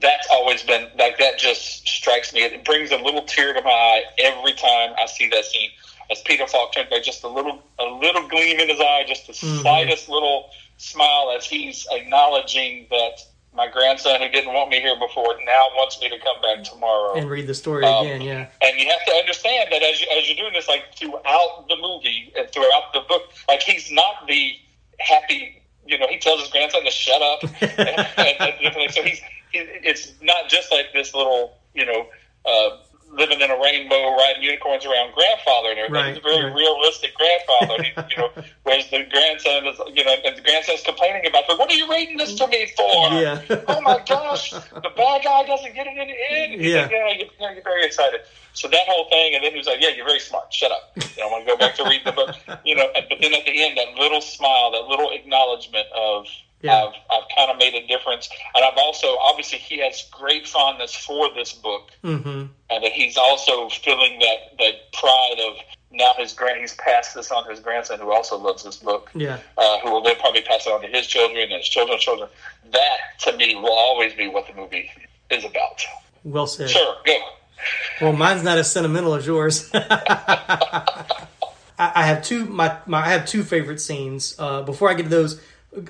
that's 0.00 0.26
always 0.30 0.62
been 0.62 0.88
like 0.98 1.18
that. 1.18 1.38
Just 1.38 1.86
strikes 1.86 2.32
me. 2.32 2.42
It 2.42 2.64
brings 2.64 2.90
a 2.90 2.96
little 2.96 3.22
tear 3.22 3.52
to 3.52 3.62
my 3.62 3.70
eye 3.70 4.02
every 4.18 4.52
time 4.54 4.94
I 4.98 5.06
see 5.06 5.28
that 5.28 5.44
scene. 5.44 5.70
As 6.10 6.20
Peter 6.22 6.46
Falk 6.46 6.72
turns 6.74 6.90
back, 6.90 7.02
just 7.02 7.24
a 7.24 7.28
little, 7.28 7.62
a 7.78 7.84
little 7.84 8.28
gleam 8.28 8.60
in 8.60 8.68
his 8.68 8.80
eye, 8.80 9.04
just 9.06 9.26
the 9.26 9.32
Mm-hmm. 9.32 9.62
slightest 9.62 10.08
little 10.08 10.50
smile 10.76 11.32
as 11.36 11.46
he's 11.46 11.86
acknowledging 11.90 12.86
that 12.90 13.20
my 13.54 13.68
grandson, 13.68 14.20
who 14.20 14.28
didn't 14.28 14.52
want 14.52 14.68
me 14.68 14.80
here 14.80 14.98
before, 14.98 15.36
now 15.46 15.62
wants 15.76 16.00
me 16.00 16.08
to 16.08 16.18
come 16.18 16.40
back 16.42 16.64
tomorrow. 16.64 17.14
And 17.16 17.30
read 17.30 17.46
the 17.46 17.54
story 17.54 17.84
Um, 17.86 18.04
again, 18.06 18.20
yeah. 18.20 18.48
And 18.60 18.78
you 18.78 18.86
have 18.90 19.04
to 19.06 19.12
understand 19.12 19.68
that 19.70 19.82
as 19.82 20.00
you, 20.00 20.08
as 20.18 20.26
you're 20.28 20.36
doing 20.36 20.52
this, 20.52 20.66
like 20.68 20.82
throughout 20.96 21.66
the 21.68 21.76
movie 21.80 22.32
and 22.36 22.50
throughout 22.50 22.92
the 22.92 23.00
book, 23.08 23.22
like 23.48 23.62
he's 23.62 23.90
not 23.92 24.26
the 24.26 24.52
happy. 24.98 25.62
You 25.86 25.98
know, 25.98 26.06
he 26.08 26.18
tells 26.18 26.40
his 26.40 26.50
grandson 26.50 26.84
to 26.84 26.90
shut 26.90 27.22
up. 27.22 27.42
and, 27.60 27.88
and, 28.18 28.76
and 28.76 28.92
so 28.92 29.02
he's 29.02 29.20
it, 29.54 29.80
it's 29.84 30.12
not 30.22 30.48
just 30.48 30.70
like 30.72 30.86
this 30.92 31.14
little, 31.14 31.56
you 31.74 31.84
know, 31.86 32.06
uh, 32.46 32.78
living 33.12 33.40
in 33.40 33.48
a 33.50 33.58
rainbow, 33.60 34.16
riding 34.16 34.42
unicorns 34.42 34.84
around 34.84 35.14
grandfather 35.14 35.70
and 35.70 35.78
everything. 35.78 35.94
Right, 35.94 36.08
He's 36.14 36.18
a 36.18 36.20
very 36.20 36.44
right. 36.46 36.54
realistic 36.54 37.12
grandfather. 37.14 37.82
he, 37.84 37.90
you 38.10 38.16
know, 38.18 38.30
whereas 38.64 38.90
the 38.90 39.06
grandson 39.08 39.66
is, 39.66 39.78
you 39.94 40.04
know, 40.04 40.14
and 40.24 40.36
the 40.36 40.42
grandson's 40.42 40.82
complaining 40.82 41.24
about, 41.26 41.44
but 41.46 41.58
what 41.58 41.70
are 41.70 41.74
you 41.76 41.88
reading 41.90 42.16
this 42.16 42.34
to 42.34 42.46
me 42.48 42.66
for? 42.76 43.08
Yeah. 43.14 43.40
oh 43.68 43.80
my 43.82 44.02
gosh, 44.08 44.50
the 44.50 44.90
bad 44.96 45.22
guy 45.22 45.44
doesn't 45.46 45.74
get 45.74 45.86
it 45.86 45.96
in 45.96 46.08
the 46.08 46.32
end. 46.32 46.60
He's 46.60 46.72
Yeah. 46.72 46.82
like, 46.82 46.90
yeah, 46.90 47.08
you, 47.12 47.24
you 47.40 47.54
get 47.54 47.64
very 47.64 47.84
excited. 47.86 48.20
So 48.52 48.68
that 48.68 48.86
whole 48.86 49.08
thing, 49.10 49.34
and 49.34 49.42
then 49.42 49.50
he 49.50 49.58
was 49.58 49.66
like, 49.66 49.80
"Yeah, 49.80 49.88
you're 49.88 50.06
very 50.06 50.20
smart. 50.20 50.52
Shut 50.54 50.70
up. 50.70 50.92
You 50.96 51.02
know, 51.18 51.26
I'm 51.26 51.32
gonna 51.44 51.44
go 51.44 51.56
back 51.56 51.74
to 51.74 51.82
read 51.84 52.02
the 52.04 52.12
book." 52.12 52.36
You 52.64 52.76
know, 52.76 52.86
and- 52.94 53.04
but 53.08 53.18
then 53.20 53.34
at 53.34 53.44
the 53.46 53.64
end, 53.64 53.76
that 53.76 53.94
little 53.98 54.20
smile, 54.20 54.70
that 54.70 54.82
little 54.86 55.10
acknowledgement 55.10 55.88
of, 55.92 56.28
Yeah. 56.64 56.84
"I've, 56.84 56.94
I've 57.10 57.28
kind 57.36 57.50
of 57.50 57.58
made 57.58 57.74
a 57.74 57.86
difference," 57.86 58.28
and 58.54 58.64
I've 58.64 58.76
also, 58.78 59.06
obviously, 59.18 59.58
he 59.58 59.78
has 59.80 60.08
great 60.10 60.46
fondness 60.48 60.94
for 60.94 61.28
this 61.34 61.52
book, 61.52 61.90
Mm-hmm. 62.02 62.28
and 62.70 62.84
that 62.84 62.92
he's 62.92 63.16
also 63.16 63.68
feeling 63.68 64.18
that 64.20 64.56
that 64.58 64.92
pride 64.92 65.36
of 65.46 65.56
now 65.92 66.12
his 66.18 66.32
grand, 66.32 66.58
he's 66.60 66.74
passed 66.74 67.14
this 67.14 67.30
on 67.30 67.44
to 67.44 67.50
his 67.50 67.60
grandson, 67.60 68.00
who 68.00 68.12
also 68.12 68.36
loves 68.36 68.64
this 68.64 68.76
book 68.78 69.10
Yeah. 69.14 69.38
uh, 69.56 69.78
who 69.80 69.92
will 69.92 70.02
then 70.02 70.16
probably 70.16 70.42
pass 70.42 70.66
it 70.66 70.72
on 70.72 70.80
to 70.82 70.88
his 70.88 71.06
children 71.06 71.40
and 71.42 71.52
his 71.52 71.68
children's 71.68 72.02
children. 72.02 72.28
That, 72.72 72.98
to 73.20 73.36
me, 73.36 73.54
will 73.54 73.72
always 73.72 74.12
be 74.14 74.26
what 74.26 74.46
the 74.48 74.54
movie 74.54 74.90
is 75.30 75.44
about. 75.44 75.84
Well 76.24 76.46
said. 76.48 76.70
Sure, 76.70 76.96
go. 77.06 77.16
Well, 78.00 78.12
mine's 78.12 78.42
not 78.42 78.58
as 78.58 78.72
sentimental 78.72 79.14
as 79.14 79.24
yours. 79.26 79.70
I, 79.74 81.06
I 81.78 82.06
have 82.06 82.22
two 82.24 82.44
my, 82.46 82.76
my 82.86 83.00
I 83.06 83.08
have 83.10 83.26
two 83.26 83.42
favorite 83.42 83.80
scenes. 83.80 84.34
Uh, 84.38 84.62
before 84.62 84.90
I 84.90 84.94
get 84.94 85.04
to 85.04 85.08
those, 85.08 85.40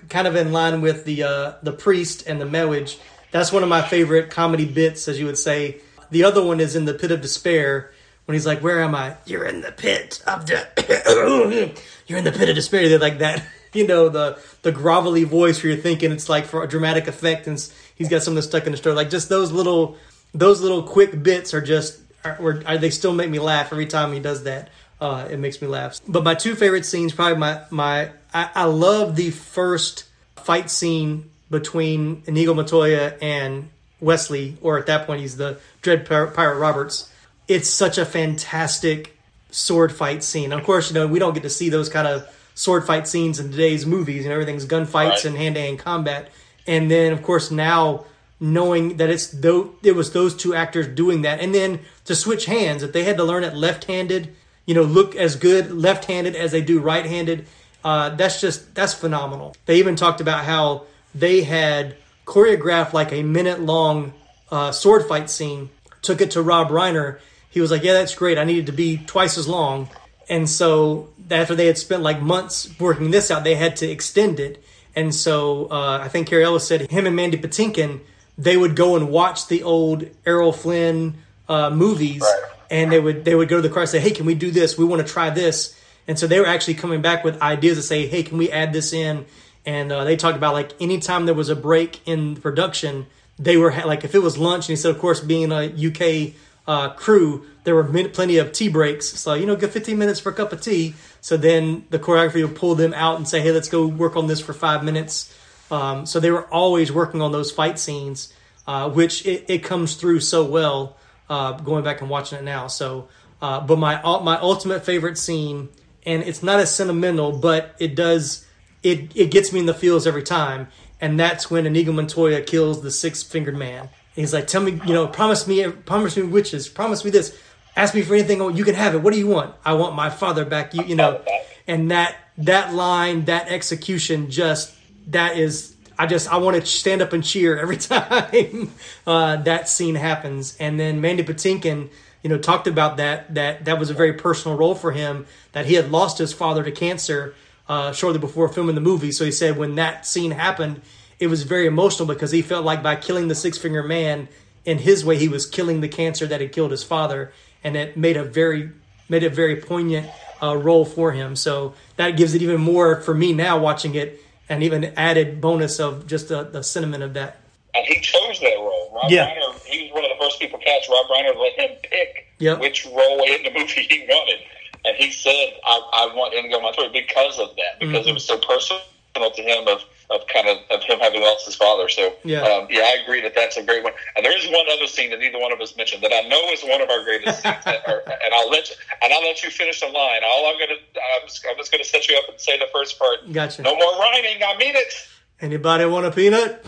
kind 0.09 0.26
of 0.26 0.37
in 0.37 0.53
line 0.53 0.80
with 0.80 1.05
the 1.05 1.22
uh, 1.22 1.53
the 1.62 1.72
priest 1.72 2.26
and 2.26 2.41
the 2.41 2.47
marriage. 2.47 2.99
That's 3.30 3.53
one 3.53 3.62
of 3.62 3.68
my 3.68 3.82
favorite 3.82 4.30
comedy 4.30 4.64
bits, 4.64 5.09
as 5.09 5.18
you 5.18 5.26
would 5.26 5.39
say. 5.39 5.80
The 6.11 6.24
other 6.24 6.45
one 6.45 6.61
is 6.61 6.76
in 6.76 6.85
the 6.85 6.95
pit 6.95 7.11
of 7.11 7.20
despair 7.20 7.93
when 8.26 8.35
he's 8.35 8.47
like, 8.47 8.61
"Where 8.62 8.82
am 8.82 8.95
I? 8.95 9.16
You're 9.26 9.45
in 9.45 9.61
the 9.61 9.72
pit 9.72 10.22
of 10.26 10.45
de- 10.45 10.66
You're 12.07 12.18
in 12.18 12.24
the 12.24 12.32
pit 12.32 12.49
of 12.49 12.55
despair." 12.55 12.89
They're 12.89 12.99
like 12.99 13.18
that, 13.18 13.45
you 13.72 13.87
know, 13.87 14.09
the 14.09 14.39
the 14.62 14.72
grovelly 14.72 15.24
voice 15.24 15.62
where 15.62 15.72
you're 15.72 15.82
thinking 15.82 16.12
it's 16.12 16.28
like 16.28 16.45
for 16.47 16.62
a 16.62 16.68
dramatic 16.68 17.09
effect, 17.09 17.47
and 17.47 17.59
he's 17.97 18.09
got 18.09 18.22
something 18.22 18.43
stuck 18.43 18.66
in 18.66 18.72
his 18.72 18.80
throat. 18.80 18.95
Like 18.97 19.11
just 19.11 19.28
those 19.28 19.51
little 19.53 19.97
those 20.32 20.61
little 20.61 20.82
quick 20.82 21.22
bits 21.22 21.55
are 21.55 21.61
just 21.61 22.01
are, 22.24 22.41
are, 22.41 22.62
are- 22.66 22.78
they 22.78 22.91
still 22.91 23.12
make 23.12 23.30
me 23.30 23.39
laugh 23.39 23.72
every 23.72 23.87
time 23.87 24.12
he 24.12 24.20
does 24.20 24.45
that. 24.45 24.70
Uh, 25.01 25.26
it 25.30 25.39
makes 25.39 25.61
me 25.61 25.66
laugh. 25.68 26.01
But 26.07 26.22
my 26.22 26.35
two 26.35 26.55
favorite 26.55 26.87
scenes, 26.87 27.12
probably 27.12 27.37
my 27.39 27.62
my 27.70 28.11
I, 28.35 28.51
I 28.55 28.64
love 28.64 29.16
the 29.16 29.30
first 29.30 30.05
fight 30.37 30.70
scene 30.70 31.30
between 31.51 32.22
Inigo 32.26 32.53
Montoya 32.53 33.14
and 33.22 33.70
Westley, 34.01 34.57
or 34.61 34.78
at 34.78 34.87
that 34.87 35.07
point 35.07 35.20
he's 35.20 35.37
the 35.37 35.59
Dread 35.80 36.05
Pirate 36.05 36.59
Roberts. 36.59 37.11
It's 37.49 37.70
such 37.70 37.97
a 37.97 38.05
fantastic 38.05 39.16
sword 39.51 39.93
fight 39.93 40.24
scene. 40.24 40.53
Of 40.53 40.64
course, 40.64 40.91
you 40.91 40.95
know 40.95 41.07
we 41.07 41.18
don't 41.18 41.32
get 41.35 41.45
to 41.45 41.51
see 41.51 41.68
those 41.68 41.89
kind 41.89 42.09
of 42.09 42.28
sword 42.55 42.85
fight 42.85 43.07
scenes 43.07 43.39
in 43.39 43.51
today's 43.51 43.87
movies. 43.87 44.24
You 44.24 44.28
know 44.30 44.35
everything's 44.35 44.66
gunfights 44.66 44.93
Right. 45.11 45.24
and 45.26 45.37
hand 45.37 45.55
to 45.55 45.61
hand 45.61 45.78
combat. 45.78 46.30
And 46.66 46.91
then 46.91 47.12
of 47.12 47.22
course 47.22 47.51
now 47.51 48.05
knowing 48.41 48.97
that 48.97 49.11
it's 49.11 49.28
though 49.28 49.74
it 49.82 49.95
was 49.95 50.12
those 50.12 50.35
two 50.37 50.55
actors 50.55 50.89
doing 50.89 51.22
that, 51.22 51.41
and 51.41 51.55
then 51.55 51.80
to 52.05 52.14
switch 52.16 52.47
hands 52.47 52.82
that 52.82 52.93
they 52.93 53.05
had 53.05 53.16
to 53.18 53.24
learn 53.24 53.45
it 53.45 53.55
left 53.55 53.85
handed. 53.85 54.35
You 54.66 54.74
know, 54.74 54.82
look 54.82 55.14
as 55.14 55.37
good 55.37 55.70
left 55.70 56.07
handed 56.07 56.35
as 56.35 56.51
they 56.53 56.62
do 56.62 56.80
right 56.80 57.05
handed. 57.05 57.47
Uh, 57.85 58.09
that's 58.11 58.41
just 58.41 58.74
that's 58.74 58.95
phenomenal. 58.95 59.55
They 59.66 59.76
even 59.78 59.95
talked 59.97 60.20
about 60.20 60.45
how 60.45 60.85
they 61.14 61.43
had 61.43 61.97
choreographed 62.26 62.93
like 62.95 63.12
a 63.12 63.22
minute 63.22 63.61
long 63.61 64.14
uh, 64.51 64.72
sword 64.72 65.07
fight 65.07 65.28
scene. 65.30 65.68
Took 66.03 66.20
it 66.20 66.30
to 66.32 66.43
Rob 66.43 66.68
Reiner. 66.70 67.18
He 67.51 67.61
was 67.61 67.70
like, 67.70 67.82
"Yeah, 67.82 67.93
that's 67.93 68.14
great. 68.14 68.39
I 68.39 68.45
needed 68.45 68.66
to 68.66 68.72
be 68.72 68.97
twice 68.99 69.37
as 69.39 69.47
long." 69.47 69.89
And 70.28 70.49
so 70.49 71.11
after 71.30 71.55
they 71.55 71.66
had 71.66 71.76
spent 71.76 72.03
like 72.03 72.20
months 72.22 72.68
working 72.80 73.11
this 73.11 73.30
out, 73.30 73.45
they 73.45 73.55
had 73.57 73.76
to 73.76 73.91
extend 73.91 74.41
it. 74.41 74.64
And 74.97 75.14
so 75.14 75.66
uh, 75.70 75.99
I 76.03 76.09
think 76.09 76.28
Cary 76.28 76.45
Elwes 76.45 76.66
said 76.66 76.91
him 76.91 77.07
and 77.07 77.14
Mandy 77.16 77.37
Patinkin 77.37 78.01
they 78.37 78.57
would 78.57 78.74
go 78.74 78.97
and 78.97 79.11
watch 79.11 79.47
the 79.47 79.62
old 79.62 80.07
Errol 80.26 80.53
Flynn 80.53 81.14
uh, 81.49 81.70
movies, 81.70 82.20
Right. 82.22 82.51
and 82.70 82.91
they 82.91 82.99
would 82.99 83.24
they 83.24 83.35
would 83.35 83.49
go 83.49 83.57
to 83.57 83.62
the 83.62 83.68
car 83.72 83.82
and 83.82 83.91
say, 83.91 84.01
"Hey, 84.01 84.11
can 84.11 84.24
we 84.26 84.35
do 84.35 84.51
this? 84.51 84.76
We 84.78 84.85
want 84.85 85.07
to 85.07 85.12
try 85.12 85.30
this." 85.30 85.78
And 86.07 86.19
so 86.19 86.27
they 86.27 86.39
were 86.39 86.47
actually 86.47 86.75
coming 86.75 87.01
back 87.01 87.25
with 87.25 87.41
ideas 87.41 87.79
to 87.79 87.83
say, 87.83 88.07
"Hey, 88.07 88.23
can 88.23 88.39
we 88.39 88.51
add 88.51 88.73
this 88.73 88.93
in?" 88.93 89.27
And 89.67 89.91
uh, 89.91 90.05
they 90.05 90.17
talked 90.17 90.37
about 90.37 90.53
like 90.53 90.73
anytime 90.81 91.27
there 91.27 91.35
was 91.35 91.49
a 91.49 91.57
break 91.57 92.07
in 92.07 92.37
production, 92.37 93.07
they 93.39 93.57
were 93.57 93.71
ha- 93.71 93.87
like 93.87 94.05
if 94.05 94.15
it 94.15 94.21
was 94.21 94.37
lunch, 94.37 94.69
and 94.69 94.73
he 94.73 94.77
said, 94.77 94.91
of 94.91 94.99
course, 94.99 95.21
being 95.21 95.51
a 95.53 95.65
UK 95.65 96.35
uh, 96.67 96.91
crew, 96.91 97.47
there 97.65 97.75
were 97.75 97.85
min- 97.85 98.11
plenty 98.11 98.37
of 98.37 98.53
tea 98.53 98.69
breaks. 98.69 99.07
So 99.07 99.35
you 99.35 99.47
know, 99.47 99.57
get 99.57 99.71
15 99.71 99.97
minutes 99.97 100.21
for 100.21 100.31
a 100.31 100.35
cup 100.35 100.53
of 100.53 100.61
tea. 100.61 100.95
So 101.21 101.37
then 101.37 101.87
the 101.91 101.99
choreography 101.99 102.47
would 102.47 102.57
pull 102.57 102.75
them 102.75 102.93
out 102.95 103.17
and 103.17 103.27
say, 103.27 103.41
"Hey, 103.41 103.53
let's 103.53 103.69
go 103.69 103.87
work 103.87 104.17
on 104.17 104.27
this 104.27 104.41
for 104.41 104.53
five 104.53 104.85
minutes." 104.85 105.35
Um, 105.71 106.05
so 106.05 106.21
they 106.21 106.31
were 106.31 106.47
always 106.53 106.93
working 106.93 107.23
on 107.23 107.33
those 107.33 107.51
fight 107.51 107.79
scenes, 107.79 108.33
uh, 108.67 108.91
which 108.91 109.25
it, 109.27 109.47
it 109.49 109.59
comes 109.65 109.95
through 109.97 110.21
so 110.21 110.45
well. 110.45 110.97
Uh, 111.31 111.53
going 111.53 111.83
back 111.83 112.03
and 112.03 112.11
watching 112.11 112.39
it 112.39 112.45
now. 112.45 112.67
So, 112.67 113.09
uh, 113.41 113.59
but 113.61 113.79
my 113.79 114.03
my 114.21 114.39
ultimate 114.41 114.85
favorite 114.85 115.17
scene, 115.17 115.71
and 116.07 116.23
it's 116.23 116.43
not 116.43 116.61
as 116.61 116.75
sentimental, 116.75 117.33
but 117.33 117.75
it 117.79 117.95
does 117.95 118.47
it 118.83 119.17
it 119.17 119.31
gets 119.31 119.53
me 119.53 119.61
in 119.61 119.67
the 119.67 119.75
feels 119.75 120.07
every 120.07 120.23
time, 120.23 120.69
and 121.01 121.19
that's 121.19 121.51
when 121.51 121.67
Inigo 121.67 121.93
Montoya 121.93 122.43
kills 122.43 122.83
the 122.83 122.91
six 122.91 123.23
fingered 123.23 123.57
man. 123.57 123.89
He's 124.15 124.33
like, 124.33 124.47
"Tell 124.47 124.63
me, 124.63 124.73
you 124.87 124.93
know, 124.93 125.09
promise 125.09 125.49
me, 125.49 125.69
promise 125.69 126.17
me 126.17 126.23
witches, 126.23 126.69
promise 126.69 127.05
me 127.05 127.11
this, 127.11 127.37
ask 127.75 127.95
me 127.95 128.03
for 128.03 128.15
anything. 128.15 128.41
Oh, 128.41 128.49
you 128.49 128.65
can 128.65 128.75
have 128.75 128.95
it. 128.95 128.99
What 128.99 129.13
do 129.13 129.19
you 129.19 129.27
want? 129.27 129.55
I 129.65 129.73
want 129.75 129.97
my 129.97 130.11
father 130.11 130.45
back. 130.45 130.75
You, 130.75 130.85
you 130.85 130.95
know." 130.95 131.23
And 131.67 131.91
that 131.91 132.17
that 132.39 132.75
line, 132.75 133.25
that 133.25 133.49
execution, 133.49 134.31
just 134.31 134.73
that 135.09 135.37
is. 135.37 135.73
I 135.97 136.07
just 136.07 136.31
I 136.31 136.39
want 136.39 136.57
to 136.61 136.67
stand 136.67 137.03
up 137.03 137.13
and 137.13 137.25
cheer 137.25 137.57
every 137.57 137.77
time 137.79 138.73
uh, 139.07 139.37
that 139.37 139.69
scene 139.69 139.95
happens. 139.95 140.57
And 140.59 140.79
then 140.79 141.01
Mandy 141.01 141.23
Patinkin, 141.23 141.89
you 142.25 142.31
know, 142.31 142.39
talked 142.39 142.66
about 142.66 142.97
that 142.97 143.33
that 143.35 143.66
that 143.66 143.79
was 143.79 143.91
a 143.91 143.95
very 143.95 144.14
personal 144.14 144.59
role 144.59 144.75
for 144.75 144.91
him. 144.91 145.27
That 145.53 145.66
he 145.66 145.75
had 145.75 145.93
lost 145.93 146.18
his 146.18 146.33
father 146.33 146.64
to 146.64 146.72
cancer 146.72 147.35
uh, 147.68 147.93
shortly 147.93 148.18
before 148.18 148.49
filming 148.49 148.75
the 148.75 148.81
movie. 148.81 149.12
So 149.12 149.25
he 149.25 149.31
said 149.31 149.57
when 149.57 149.77
that 149.77 150.07
scene 150.07 150.33
happened, 150.33 150.81
it 151.20 151.29
was 151.29 151.45
very 151.45 151.66
emotional 151.66 152.09
because 152.09 152.33
he 152.33 152.43
felt 152.43 152.64
like 152.64 152.83
by 152.83 152.97
killing 152.97 153.29
the 153.29 153.35
six 153.37 153.59
finger 153.59 153.83
man 153.83 154.29
in 154.64 154.79
his 154.79 155.05
way, 155.05 155.18
he 155.18 155.29
was 155.29 155.47
killing 155.47 155.81
the 155.83 155.89
cancer 155.89 156.27
that 156.27 156.41
had 156.41 156.51
killed 156.53 156.70
his 156.70 156.83
father, 156.83 157.33
and 157.62 157.77
it 157.77 157.97
made 157.97 158.16
a 158.16 158.25
very 158.25 158.70
made 159.09 159.22
a 159.22 159.29
very 159.31 159.57
poignant 159.57 160.09
uh, 160.43 160.57
role 160.57 160.87
for 160.87 161.12
him. 161.12 161.37
So 161.37 161.75
that 161.97 162.12
gives 162.16 162.35
it 162.35 162.41
even 162.43 162.61
more 162.61 163.01
for 163.03 163.14
me 163.14 163.35
now 163.35 163.59
watching 163.59 163.95
it, 163.95 164.20
and 164.49 164.62
even 164.62 164.85
added 164.97 165.41
bonus 165.41 165.79
of 165.79 166.07
just 166.07 166.29
the, 166.29 166.45
the 166.45 166.62
sentiment 166.62 167.03
of 167.03 167.12
that. 167.14 167.37
and 167.75 167.85
he 167.87 168.01
chose 168.01 168.41
that 168.41 168.57
role. 168.57 168.91
Rob 168.95 169.11
Yeah. 169.11 169.35
Reiner, 169.35 169.64
he 169.66 169.91
was 169.93 169.93
one 169.93 170.05
of 170.05 170.14
first 170.35 170.41
people 170.41 170.59
cast. 170.59 170.89
Rob 170.89 171.07
Reiner 171.07 171.37
let 171.39 171.53
him 171.59 171.76
pick 171.82 172.26
Yep. 172.39 172.61
which 172.61 172.85
role 172.87 173.22
in 173.22 173.43
the 173.45 173.51
movie 173.57 173.87
he 173.89 174.05
wanted, 174.09 174.41
and 174.85 174.97
he 174.97 175.11
said, 175.12 175.55
"I, 175.64 175.80
I 176.11 176.14
want 176.16 176.35
Inigo 176.35 176.61
Montoya 176.61 176.91
because 176.93 177.39
of 177.39 177.55
that, 177.57 177.78
because 177.80 178.01
Mm-hmm. 178.01 178.09
it 178.09 178.14
was 178.14 178.24
so 178.24 178.39
personal 178.39 178.82
to 179.14 179.43
him 179.43 179.68
of." 179.68 179.82
Of 180.11 180.20
kind 180.26 180.47
of 180.49 180.59
of 180.70 180.82
him 180.85 180.99
having 181.01 181.22
lost 181.22 181.47
his 181.47 181.55
father, 181.57 181.89
so 181.89 182.14
Yeah. 182.24 182.43
um, 182.43 182.66
yeah, 182.68 182.82
I 182.82 182.99
agree 183.03 183.22
that 183.22 183.35
that's 183.35 183.57
a 183.57 183.62
great 183.62 183.82
one. 183.82 183.95
And 184.14 184.24
there 184.24 184.37
is 184.37 184.45
one 184.49 184.66
other 184.70 184.87
scene 184.87 185.09
that 185.09 185.18
neither 185.18 185.39
one 185.39 185.51
of 185.51 185.59
us 185.62 185.74
mentioned 185.78 186.03
that 186.03 186.12
I 186.12 186.28
know 186.28 186.39
is 186.53 186.62
one 186.62 186.82
of 186.82 186.91
our 186.91 187.03
greatest 187.03 187.43
scenes. 187.43 187.57
That 187.64 187.89
are, 187.89 188.03
and 188.07 188.35
I'll 188.35 188.51
let 188.51 188.68
you, 188.68 188.76
and 189.03 189.14
I'll 189.14 189.22
let 189.22 189.43
you 189.43 189.49
finish 189.49 189.80
the 189.80 189.87
line. 189.87 190.20
All 190.26 190.45
I'm 190.47 190.59
gonna 190.59 190.74
I'm 190.74 191.26
just, 191.26 191.43
I'm 191.51 191.57
just 191.57 191.72
gonna 191.72 191.85
set 191.85 192.07
you 192.07 192.18
up 192.18 192.24
and 192.28 192.39
say 192.39 192.59
the 192.59 192.66
first 192.70 192.99
part. 192.99 193.32
Gotcha. 193.32 193.62
No 193.62 193.74
more 193.74 193.99
rhyming. 193.99 194.43
I 194.47 194.55
mean 194.59 194.76
it. 194.76 194.93
Anybody 195.41 195.87
want 195.87 196.05
a 196.05 196.11
peanut? 196.11 196.62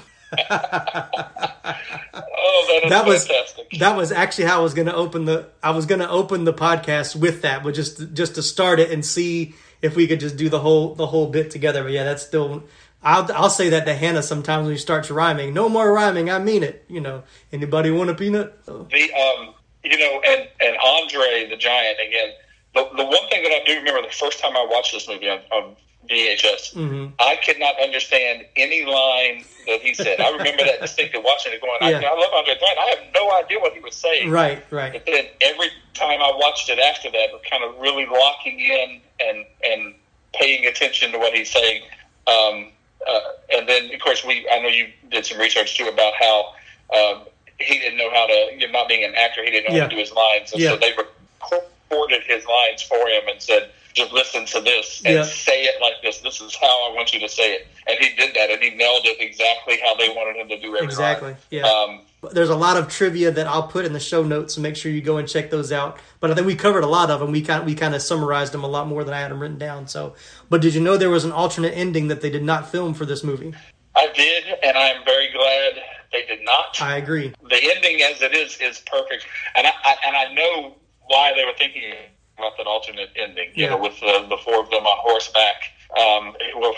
Oh, 2.38 2.64
that 2.68 2.84
is 2.84 2.90
That 2.90 3.06
was 3.06 3.26
fantastic. 3.26 3.70
that 3.78 3.96
was 3.96 4.12
actually 4.12 4.44
how 4.44 4.60
I 4.60 4.62
was 4.62 4.74
going 4.74 4.86
to 4.86 4.94
open 4.94 5.24
the 5.24 5.48
I 5.62 5.70
was 5.70 5.86
going 5.86 6.00
to 6.00 6.08
open 6.08 6.44
the 6.44 6.52
podcast 6.54 7.16
with 7.16 7.42
that, 7.42 7.62
but 7.62 7.74
just 7.74 8.12
just 8.12 8.34
to 8.36 8.42
start 8.42 8.80
it 8.80 8.90
and 8.90 9.04
see 9.04 9.54
if 9.82 9.96
we 9.96 10.06
could 10.06 10.20
just 10.20 10.36
do 10.36 10.48
the 10.48 10.60
whole 10.60 10.94
the 10.94 11.06
whole 11.06 11.26
bit 11.28 11.50
together. 11.50 11.82
But 11.82 11.92
yeah, 11.92 12.04
that's 12.04 12.22
still 12.24 12.64
I'll 13.02 13.30
I'll 13.32 13.50
say 13.50 13.68
that 13.70 13.84
to 13.86 13.94
Hannah 13.94 14.22
sometimes 14.22 14.66
when 14.66 14.76
she 14.76 14.80
starts 14.82 15.10
rhyming. 15.10 15.52
No 15.54 15.68
more 15.68 15.92
rhyming. 15.92 16.30
I 16.30 16.38
mean 16.38 16.62
it. 16.62 16.84
You 16.88 17.00
know. 17.00 17.22
Anybody 17.52 17.90
want 17.90 18.10
a 18.10 18.14
peanut? 18.14 18.58
So, 18.66 18.86
the 18.90 19.12
um, 19.12 19.54
you 19.84 19.98
know, 19.98 20.20
and 20.26 20.48
and 20.60 20.76
Andre 20.78 21.48
the 21.50 21.56
Giant 21.56 21.98
again. 22.06 22.30
The 22.74 22.88
the 22.96 23.04
one 23.04 23.28
thing 23.30 23.42
that 23.42 23.52
I 23.52 23.62
do 23.66 23.76
remember 23.76 24.02
the 24.02 24.14
first 24.14 24.38
time 24.40 24.56
I 24.56 24.66
watched 24.70 24.92
this 24.92 25.08
movie 25.08 25.28
on, 25.30 25.40
on 25.52 25.76
VHS, 26.09 26.74
Mm-hmm. 26.74 27.07
I 27.18 27.36
could 27.44 27.59
not 27.59 27.74
understand 27.80 28.44
any 28.57 28.84
line 28.84 29.44
that 29.66 29.80
he 29.80 29.94
said. 29.94 30.20
I 30.20 30.30
remember 30.30 30.64
that 30.64 30.80
distinctly 30.80 31.20
watching 31.24 31.52
it, 31.52 31.61
going, 31.61 31.78
Yeah. 31.82 31.98
I, 32.09 32.12
I 32.12 32.14
love 32.20 32.32
Andre 32.34 32.54
the 32.54 32.64
I 32.66 32.86
have 32.96 32.98
no 33.14 33.32
idea 33.32 33.59
what 33.59 33.72
he 33.72 33.80
was 33.80 33.94
saying. 33.94 34.30
right. 34.30 34.64
Right. 34.70 34.92
But 34.92 35.07
then 35.07 35.26
every 35.40 35.68
time 35.94 36.20
I 36.20 36.32
watched 36.36 36.68
it 36.68 36.78
after 36.78 37.11
that, 37.11 37.28
kind 37.50 37.64
of 37.64 37.78
really 37.80 38.07
locking 38.07 38.61
in 38.61 39.00
and 39.20 39.44
and 39.64 39.94
paying 40.34 40.66
attention 40.66 41.12
to 41.12 41.18
what 41.18 41.32
he's 41.34 41.50
saying. 41.50 41.82
Um, 42.26 42.72
uh, 43.09 43.20
and 43.52 43.68
then, 43.68 43.92
of 43.94 44.00
course, 44.00 44.24
we 44.24 44.46
I 44.52 44.59
know 44.61 44.68
you 44.68 44.88
did 45.11 45.24
some 45.26 45.38
research 45.38 45.76
too 45.78 45.86
about 45.88 46.12
how 46.18 46.52
um, 46.94 47.22
he 47.59 47.78
didn't 47.78 47.96
know 47.98 48.11
how 48.11 48.26
to, 48.26 48.50
you 48.57 48.66
know, 48.66 48.72
not 48.72 48.88
being 48.88 49.04
an 49.04 49.14
actor, 49.14 49.42
he 49.44 49.50
didn't 49.50 49.70
know 49.70 49.76
Yeah. 49.76 49.82
how 49.84 49.88
to 49.88 49.94
do 49.94 50.00
his 50.00 50.12
lines, 50.12 50.52
and 50.52 50.61
Yeah. 50.61 50.70
so 50.70 50.76
they 50.76 50.92
recorded 50.92 52.22
his 52.26 52.44
lines 52.46 52.82
for 52.82 52.96
him 53.09 53.22
and 53.28 53.40
said. 53.42 53.70
Just 53.97 54.12
listen 54.12 54.44
to 54.44 54.61
this 54.61 55.01
and 55.07 55.14
Yeah. 55.14 55.22
say 55.24 55.62
it 55.64 55.80
like 55.80 55.94
this. 56.03 56.18
This 56.18 56.42
is 56.42 56.55
how 56.55 56.90
I 56.90 56.94
want 56.94 57.14
you 57.14 57.20
to 57.20 57.28
say 57.30 57.55
it. 57.55 57.66
And 57.86 57.99
he 57.99 58.14
did 58.14 58.34
that, 58.34 58.51
and 58.51 58.62
he 58.62 58.68
nailed 58.70 59.07
it 59.07 59.16
exactly 59.20 59.78
how 59.82 59.94
they 59.94 60.11
wanted 60.11 60.36
him 60.36 60.49
to 60.51 60.59
do 60.61 60.74
every 60.76 60.84
Exactly. 60.84 61.28
line. 61.30 61.38
Yeah. 61.51 61.62
Um, 61.66 62.03
There's 62.32 62.51
a 62.51 62.57
lot 62.57 62.76
of 62.76 62.88
trivia 62.88 63.30
that 63.30 63.47
I'll 63.47 63.68
put 63.68 63.84
in 63.86 63.92
the 63.94 64.01
show 64.01 64.22
notes, 64.22 64.55
so 64.55 64.61
make 64.61 64.76
sure 64.76 64.90
you 64.92 65.01
go 65.01 65.16
and 65.16 65.26
check 65.28 65.49
those 65.49 65.72
out. 65.72 65.99
But 66.20 66.30
I 66.30 66.34
think 66.34 66.47
we 66.47 66.57
covered 66.57 66.82
a 66.84 66.88
lot 66.88 67.09
of 67.11 67.20
them. 67.20 67.30
We 67.32 67.40
kind 67.40 67.64
we 67.64 67.74
kind 67.74 67.94
of 67.94 68.03
summarized 68.03 68.53
them 68.53 68.64
a 68.64 68.66
lot 68.68 68.86
more 68.86 69.03
than 69.05 69.14
I 69.14 69.20
had 69.20 69.30
them 69.30 69.40
written 69.40 69.59
down. 69.59 69.86
So, 69.88 70.14
but 70.51 70.61
did 70.61 70.74
you 70.74 70.80
know 70.82 70.97
there 70.99 71.09
was 71.11 71.24
an 71.24 71.32
alternate 71.32 71.72
ending 71.74 72.09
that 72.09 72.20
they 72.20 72.30
did 72.30 72.42
not 72.42 72.70
film 72.70 72.92
for 72.94 73.07
this 73.07 73.22
movie? 73.24 73.55
I 73.94 74.09
did, 74.09 74.44
and 74.62 74.76
I'm 74.76 75.05
very 75.07 75.30
glad 75.32 75.82
they 76.12 76.26
did 76.26 76.44
not. 76.44 76.76
I 76.82 76.97
agree. 76.99 77.32
the 77.49 77.72
ending 77.74 78.03
as 78.03 78.20
it 78.20 78.34
is 78.34 78.59
is 78.61 78.80
perfect, 78.80 79.24
and 79.55 79.66
I, 79.66 79.72
I 79.84 79.97
and 80.07 80.16
I 80.16 80.34
know 80.34 80.74
why 81.07 81.32
they 81.34 81.44
were 81.47 81.55
thinking 81.57 81.94
about 82.39 82.57
that 82.57 82.66
alternate 82.66 83.11
ending. 83.16 83.51
You 83.55 83.64
Yeah. 83.64 83.70
know, 83.70 83.78
with 83.78 83.99
the, 84.01 84.26
the 84.28 84.37
four 84.39 84.61
of 84.61 84.70
them 84.70 84.84
on 84.87 84.99
horseback. 85.01 85.72
Um, 85.97 86.34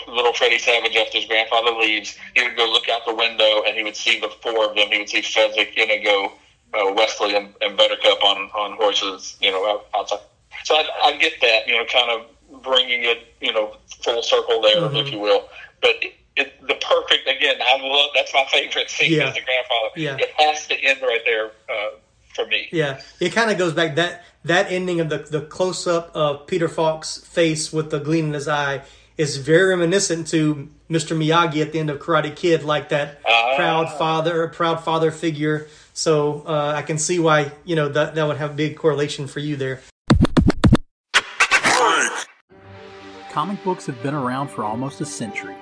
little 0.07 0.33
Freddie 0.33 0.59
Savage, 0.59 0.95
after 0.95 1.17
his 1.17 1.25
grandfather 1.25 1.71
leaves, 1.71 2.15
he 2.35 2.43
would 2.43 2.55
go 2.55 2.65
look 2.65 2.87
out 2.89 3.01
the 3.05 3.13
window 3.13 3.63
and 3.67 3.75
he 3.75 3.83
would 3.83 3.95
see 3.95 4.19
the 4.19 4.29
four 4.41 4.69
of 4.69 4.75
them. 4.75 4.87
He 4.91 4.99
would 4.99 5.09
see 5.09 5.21
Fezzik, 5.21 5.73
Inigo, 5.75 6.33
uh, 6.73 6.93
Westley, 6.93 7.35
and, 7.35 7.53
and 7.61 7.75
Buttercup 7.75 8.23
on 8.23 8.49
on 8.55 8.77
horses. 8.77 9.35
You 9.41 9.51
know, 9.51 9.65
out, 9.67 9.87
outside. 9.95 10.19
So 10.63 10.75
I, 10.75 10.85
I 11.03 11.17
get 11.17 11.33
that. 11.41 11.67
You 11.67 11.77
know, 11.77 11.85
kind 11.85 12.11
of 12.11 12.61
bringing 12.63 13.03
it, 13.03 13.33
you 13.41 13.51
know, 13.51 13.75
full 14.03 14.21
circle 14.23 14.61
there, 14.61 14.77
Mm-hmm. 14.77 14.95
if 14.97 15.11
you 15.11 15.19
will. 15.19 15.49
But 15.81 15.95
it, 16.01 16.13
it, 16.37 16.61
the 16.67 16.75
perfect 16.75 17.27
again. 17.27 17.55
I 17.61 17.77
love. 17.81 18.11
That's 18.15 18.33
my 18.33 18.45
favorite 18.51 18.89
scene. 18.89 19.11
Yeah. 19.11 19.29
Is 19.29 19.35
the 19.35 19.41
grandfather. 19.41 19.89
Yeah. 19.97 20.17
It 20.17 20.29
has 20.37 20.67
to 20.67 20.75
end 20.81 21.01
right 21.01 21.21
there 21.25 21.47
uh, 21.67 21.89
for 22.43 22.47
me. 22.49 22.67
Yeah, 22.71 23.01
it 23.19 23.31
kind 23.33 23.51
of 23.51 23.57
goes 23.57 23.73
back 23.73 23.95
that 23.95 24.23
that 24.45 24.71
ending 24.71 24.99
of 25.01 25.09
the 25.09 25.17
the 25.19 25.41
close 25.41 25.85
up 25.87 26.11
of 26.15 26.47
Peter 26.47 26.67
Falk's 26.67 27.17
face 27.17 27.71
with 27.73 27.91
the 27.91 27.99
gleam 27.99 28.27
in 28.27 28.33
his 28.33 28.47
eye 28.47 28.81
is 29.17 29.37
very 29.37 29.69
reminiscent 29.69 30.27
to 30.29 30.69
Mr. 30.89 31.15
Miyagi 31.17 31.61
at 31.61 31.73
the 31.73 31.79
end 31.79 31.89
of 31.89 31.99
Karate 31.99 32.33
Kid, 32.35 32.63
like 32.63 32.89
that 32.89 33.19
Ah. 33.27 33.53
proud 33.57 33.89
father, 33.97 34.47
proud 34.47 34.81
father 34.83 35.11
figure. 35.11 35.67
So 35.93 36.43
uh, 36.47 36.73
I 36.75 36.81
can 36.83 36.97
see 36.97 37.19
why 37.19 37.51
you 37.65 37.75
know 37.75 37.89
that 37.89 38.15
that 38.15 38.25
would 38.27 38.37
have 38.37 38.55
big 38.55 38.77
correlation 38.77 39.27
for 39.27 39.39
you 39.39 39.55
there. 39.57 39.81
Comic 43.31 43.63
books 43.63 43.85
have 43.85 44.01
been 44.01 44.15
around 44.15 44.47
for 44.49 44.63
almost 44.63 45.01
a 45.01 45.05
century, 45.05 45.55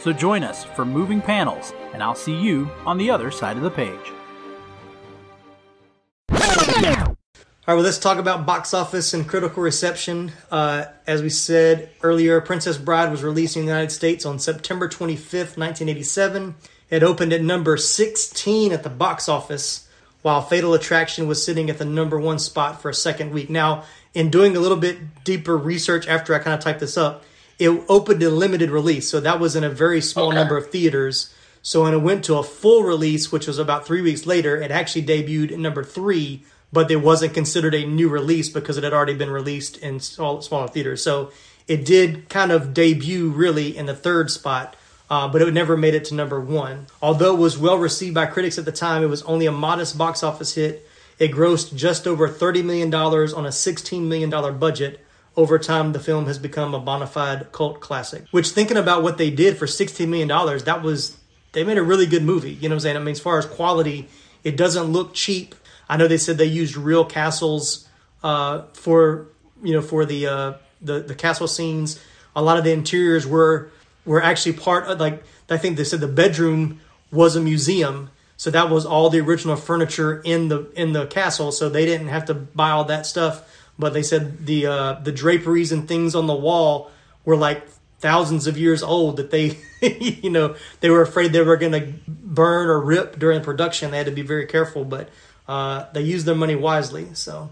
So 0.00 0.12
join 0.12 0.44
us 0.44 0.64
for 0.64 0.84
Moving 0.84 1.20
Panels, 1.20 1.72
and 1.92 2.02
I'll 2.02 2.14
see 2.14 2.34
you 2.34 2.70
on 2.86 2.98
the 2.98 3.10
other 3.10 3.30
side 3.30 3.56
of 3.56 3.62
the 3.62 3.70
page. 3.70 4.12
All 7.68 7.74
right, 7.74 7.80
well, 7.80 7.84
let's 7.84 7.98
talk 7.98 8.16
about 8.16 8.46
box 8.46 8.72
office 8.72 9.12
and 9.12 9.28
critical 9.28 9.62
reception. 9.62 10.32
Uh, 10.50 10.86
as 11.06 11.20
we 11.20 11.28
said 11.28 11.90
earlier, 12.02 12.40
Princess 12.40 12.78
Bride 12.78 13.10
was 13.10 13.22
released 13.22 13.56
in 13.56 13.66
the 13.66 13.72
United 13.72 13.90
States 13.90 14.24
on 14.24 14.38
September 14.38 14.88
25th, 14.88 15.58
1987. 15.58 16.54
It 16.88 17.02
opened 17.02 17.34
at 17.34 17.42
number 17.42 17.76
16 17.76 18.72
at 18.72 18.84
the 18.84 18.88
box 18.88 19.28
office, 19.28 19.86
while 20.22 20.40
Fatal 20.40 20.72
Attraction 20.72 21.28
was 21.28 21.44
sitting 21.44 21.68
at 21.68 21.76
the 21.76 21.84
number 21.84 22.18
one 22.18 22.38
spot 22.38 22.80
for 22.80 22.88
a 22.88 22.94
second 22.94 23.32
week. 23.32 23.50
Now, 23.50 23.84
in 24.14 24.30
doing 24.30 24.56
a 24.56 24.60
little 24.60 24.78
bit 24.78 25.22
deeper 25.24 25.54
research 25.54 26.08
after 26.08 26.34
I 26.34 26.38
kind 26.38 26.54
of 26.54 26.60
typed 26.60 26.80
this 26.80 26.96
up, 26.96 27.22
it 27.58 27.70
opened 27.88 28.22
in 28.22 28.36
limited 28.38 28.70
release, 28.70 29.08
so 29.08 29.20
that 29.20 29.40
was 29.40 29.56
in 29.56 29.64
a 29.64 29.70
very 29.70 30.00
small 30.00 30.28
Okay. 30.28 30.36
number 30.36 30.56
of 30.56 30.70
theaters. 30.70 31.32
So 31.62 31.82
when 31.82 31.92
it 31.94 31.98
went 31.98 32.24
to 32.26 32.36
a 32.36 32.42
full 32.42 32.82
release, 32.84 33.32
which 33.32 33.46
was 33.46 33.58
about 33.58 33.86
three 33.86 34.00
weeks 34.00 34.26
later, 34.26 34.56
it 34.56 34.70
actually 34.70 35.02
debuted 35.04 35.52
at 35.52 35.58
number 35.58 35.82
three, 35.82 36.42
but 36.72 36.90
it 36.90 36.96
wasn't 37.02 37.34
considered 37.34 37.74
a 37.74 37.84
new 37.84 38.08
release 38.08 38.48
because 38.48 38.76
it 38.76 38.84
had 38.84 38.92
already 38.92 39.14
been 39.14 39.30
released 39.30 39.76
in 39.78 39.98
small, 40.00 40.40
smaller 40.40 40.68
theaters. 40.68 41.02
So 41.02 41.30
it 41.66 41.84
did 41.84 42.28
kind 42.28 42.52
of 42.52 42.72
debut 42.72 43.28
really 43.30 43.76
in 43.76 43.86
the 43.86 43.94
third 43.94 44.30
spot, 44.30 44.76
uh, 45.10 45.26
but 45.28 45.42
it 45.42 45.52
never 45.52 45.76
made 45.76 45.94
it 45.94 46.04
to 46.06 46.14
number 46.14 46.40
one. 46.40 46.86
Although 47.02 47.34
it 47.34 47.38
was 47.40 47.58
well 47.58 47.76
received 47.78 48.14
by 48.14 48.26
critics 48.26 48.56
at 48.58 48.64
the 48.64 48.72
time, 48.72 49.02
it 49.02 49.06
was 49.08 49.22
only 49.24 49.46
a 49.46 49.52
modest 49.52 49.98
box 49.98 50.22
office 50.22 50.54
hit. 50.54 50.86
It 51.18 51.32
grossed 51.32 51.74
just 51.74 52.06
over 52.06 52.28
$30 52.28 52.64
million 52.64 52.94
on 52.94 53.44
a 53.44 53.48
$16 53.50 54.02
million 54.02 54.30
budget. 54.58 55.04
Over 55.38 55.56
time, 55.56 55.92
the 55.92 56.00
film 56.00 56.26
has 56.26 56.36
become 56.36 56.74
a 56.74 56.80
bona 56.80 57.06
fide 57.06 57.52
cult 57.52 57.78
classic. 57.78 58.24
Which, 58.32 58.48
thinking 58.48 58.76
about 58.76 59.04
what 59.04 59.18
they 59.18 59.30
did 59.30 59.56
for 59.56 59.66
$16 59.66 60.08
million, 60.08 60.26
that 60.64 60.82
was, 60.82 61.16
they 61.52 61.62
made 61.62 61.78
a 61.78 61.82
really 61.82 62.06
good 62.06 62.24
movie. 62.24 62.54
You 62.54 62.68
know 62.68 62.74
what 62.74 62.78
I'm 62.78 62.80
saying? 62.80 62.96
I 62.96 62.98
mean, 62.98 63.12
as 63.12 63.20
far 63.20 63.38
as 63.38 63.46
quality, 63.46 64.08
it 64.42 64.56
doesn't 64.56 64.86
look 64.86 65.14
cheap. 65.14 65.54
I 65.88 65.96
know 65.96 66.08
they 66.08 66.18
said 66.18 66.38
they 66.38 66.46
used 66.46 66.76
real 66.76 67.04
castles 67.04 67.86
uh, 68.24 68.62
for, 68.72 69.28
you 69.62 69.74
know, 69.74 69.80
for 69.80 70.04
the, 70.04 70.26
uh, 70.26 70.52
the, 70.82 71.02
the 71.02 71.14
castle 71.14 71.46
scenes. 71.46 72.02
A 72.34 72.42
lot 72.42 72.58
of 72.58 72.64
the 72.64 72.72
interiors 72.72 73.24
were, 73.24 73.70
were 74.04 74.20
actually 74.20 74.54
part 74.54 74.88
of, 74.88 74.98
like, 74.98 75.22
I 75.48 75.56
think 75.56 75.76
they 75.76 75.84
said 75.84 76.00
the 76.00 76.08
bedroom 76.08 76.80
was 77.12 77.36
a 77.36 77.40
museum. 77.40 78.10
So 78.36 78.50
that 78.50 78.70
was 78.70 78.84
all 78.84 79.08
the 79.08 79.20
original 79.20 79.54
furniture 79.54 80.20
in 80.24 80.48
the 80.48 80.70
in 80.76 80.92
the 80.92 81.06
castle. 81.06 81.50
So 81.50 81.68
they 81.68 81.84
didn't 81.84 82.08
have 82.08 82.26
to 82.26 82.34
buy 82.34 82.70
all 82.70 82.84
that 82.84 83.04
stuff. 83.04 83.42
But 83.78 83.92
they 83.94 84.02
said 84.02 84.46
the 84.46 84.66
uh, 84.66 84.92
the 84.94 85.12
draperies 85.12 85.70
and 85.72 85.86
things 85.86 86.14
on 86.14 86.26
the 86.26 86.34
wall 86.34 86.90
were 87.24 87.36
like 87.36 87.66
thousands 88.00 88.46
of 88.46 88.58
years 88.58 88.82
old. 88.82 89.16
That 89.18 89.30
they 89.30 89.58
you 89.82 90.30
know 90.30 90.56
they 90.80 90.90
were 90.90 91.02
afraid 91.02 91.32
they 91.32 91.42
were 91.42 91.56
going 91.56 91.72
to 91.72 91.92
burn 92.08 92.68
or 92.68 92.80
rip 92.80 93.18
during 93.18 93.42
production. 93.42 93.90
They 93.90 93.98
had 93.98 94.06
to 94.06 94.12
be 94.12 94.22
very 94.22 94.46
careful. 94.46 94.84
But 94.84 95.08
uh, 95.46 95.86
they 95.92 96.02
used 96.02 96.26
their 96.26 96.34
money 96.34 96.56
wisely. 96.56 97.14
So 97.14 97.50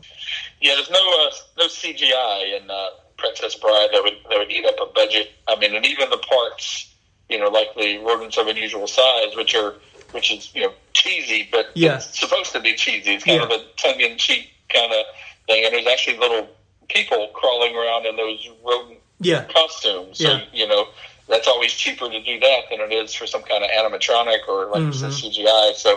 Yeah, 0.61 0.74
there's 0.74 0.91
no 0.91 0.99
uh, 1.27 1.31
no 1.59 1.66
CGI 1.68 2.61
in 2.61 2.70
uh, 2.70 2.87
Princess 3.16 3.55
Bride 3.55 3.89
that 3.93 4.03
would 4.03 4.14
that 4.29 4.39
would 4.39 4.51
eat 4.51 4.64
up 4.66 4.74
a 4.83 4.93
budget. 4.93 5.31
I 5.49 5.57
mean, 5.57 5.74
and 5.77 5.87
even 5.87 6.11
the 6.11 6.18
parts, 6.18 6.93
you 7.29 7.39
know, 7.39 7.49
like 7.49 7.68
the 7.77 7.99
rodents 7.99 8.37
of 8.37 8.49
unusual 8.49 8.89
size, 8.89 9.37
which 9.37 9.55
are 9.55 9.74
which 10.11 10.33
is 10.33 10.53
you 10.57 10.62
know 10.62 10.72
cheesy, 10.93 11.49
but 11.53 11.66
Yeah. 11.74 11.97
it's 11.97 12.18
supposed 12.18 12.51
to 12.53 12.61
be 12.61 12.74
cheesy. 12.74 13.14
It's 13.14 13.24
kind 13.24 13.39
Yeah. 13.39 13.45
of 13.47 13.51
a 13.53 13.64
tongue 13.77 14.01
in 14.01 14.18
cheek 14.18 14.51
kind 14.74 14.93
of 14.93 15.05
thing, 15.47 15.65
and 15.65 15.75
there's 15.75 15.87
actually 15.87 16.19
little 16.19 16.49
people 16.89 17.29
crawling 17.35 17.75
around 17.75 18.07
in 18.07 18.17
those 18.17 18.49
rodent 18.65 18.99
yeah, 19.21 19.45
costumes. 19.45 20.19
So 20.19 20.29
Yeah. 20.29 20.45
you 20.53 20.69
know 20.69 20.89
that's 21.29 21.49
always 21.49 21.73
cheaper 21.73 22.09
to 22.09 22.23
do 22.23 22.39
that 22.41 22.61
than 22.71 22.81
it 22.81 22.93
is 22.93 23.13
for 23.15 23.27
some 23.27 23.43
kind 23.43 23.65
of 23.65 23.71
animatronic 23.71 24.47
or 24.49 24.67
like 24.67 24.83
you 24.83 24.93
said, 24.93 25.11
Mm-hmm. 25.11 25.43
CGI. 25.43 25.75
So 25.75 25.95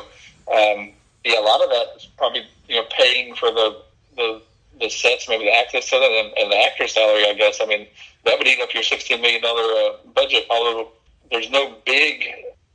um, 0.51 0.91
yeah, 1.23 1.39
a 1.39 1.45
lot 1.45 1.61
of 1.61 1.69
that 1.69 1.85
is 1.97 2.05
probably 2.17 2.45
you 2.67 2.75
know 2.75 2.85
paying 2.97 3.35
for 3.35 3.51
the 3.51 3.81
the 4.15 4.41
the 4.79 4.89
sets, 4.89 5.27
maybe 5.27 5.43
the 5.43 5.53
access 5.53 5.89
to 5.89 5.99
them, 5.99 6.11
and, 6.11 6.37
and 6.37 6.51
the 6.51 6.57
actor 6.57 6.87
salary. 6.87 7.25
I 7.27 7.33
guess 7.33 7.59
I 7.61 7.65
mean 7.65 7.87
that 8.25 8.37
would 8.37 8.47
eat 8.47 8.59
up 8.61 8.73
your 8.73 8.83
sixteen 8.83 9.21
million 9.21 9.41
dollar 9.41 9.61
uh, 9.61 9.97
budget. 10.15 10.45
Although 10.49 10.89
there's 11.31 11.49
no 11.49 11.75
big. 11.85 12.25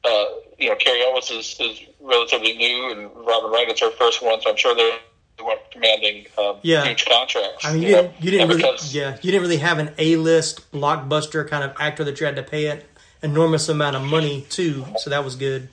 Uh, 0.05 0.27
you 0.59 0.69
know, 0.69 0.77
Cary 0.77 1.01
Elwes 1.03 1.31
is, 1.31 1.57
is 1.59 1.81
relatively 1.99 2.55
new, 2.59 2.91
and 2.93 3.11
Robin 3.27 3.51
Wright 3.51 3.67
it's 3.71 3.81
her 3.81 3.91
first 3.93 4.23
one, 4.23 4.39
so 4.43 4.51
I'm 4.51 4.57
sure 4.57 4.75
they're 4.75 4.99
they 5.37 5.45
weren't 5.45 5.71
commanding 5.71 6.27
um, 6.39 6.57
Yeah. 6.63 6.85
huge 6.85 7.05
contracts. 7.05 7.65
I 7.65 7.73
mean, 7.73 7.83
you, 7.83 7.93
know, 7.93 8.03
didn't, 8.03 8.25
you 8.25 8.31
didn't 8.31 8.49
really, 8.49 8.63
because- 8.63 8.95
yeah, 8.95 9.17
you 9.23 9.31
didn't 9.33 9.43
really 9.43 9.57
have 9.59 9.79
an 9.79 9.91
A-list 9.99 10.71
blockbuster 10.73 11.49
kind 11.49 11.65
of 11.65 11.73
actor 11.81 12.05
that 12.05 12.21
you 12.21 12.27
had 12.27 12.37
to 12.37 12.43
pay 12.43 12.69
an 12.69 12.83
enormous 13.23 13.69
amount 13.69 13.97
of 13.97 14.03
money 14.03 14.43
to. 14.51 14.85
So 14.99 15.11
that 15.11 15.25
was 15.25 15.37
good. 15.37 15.69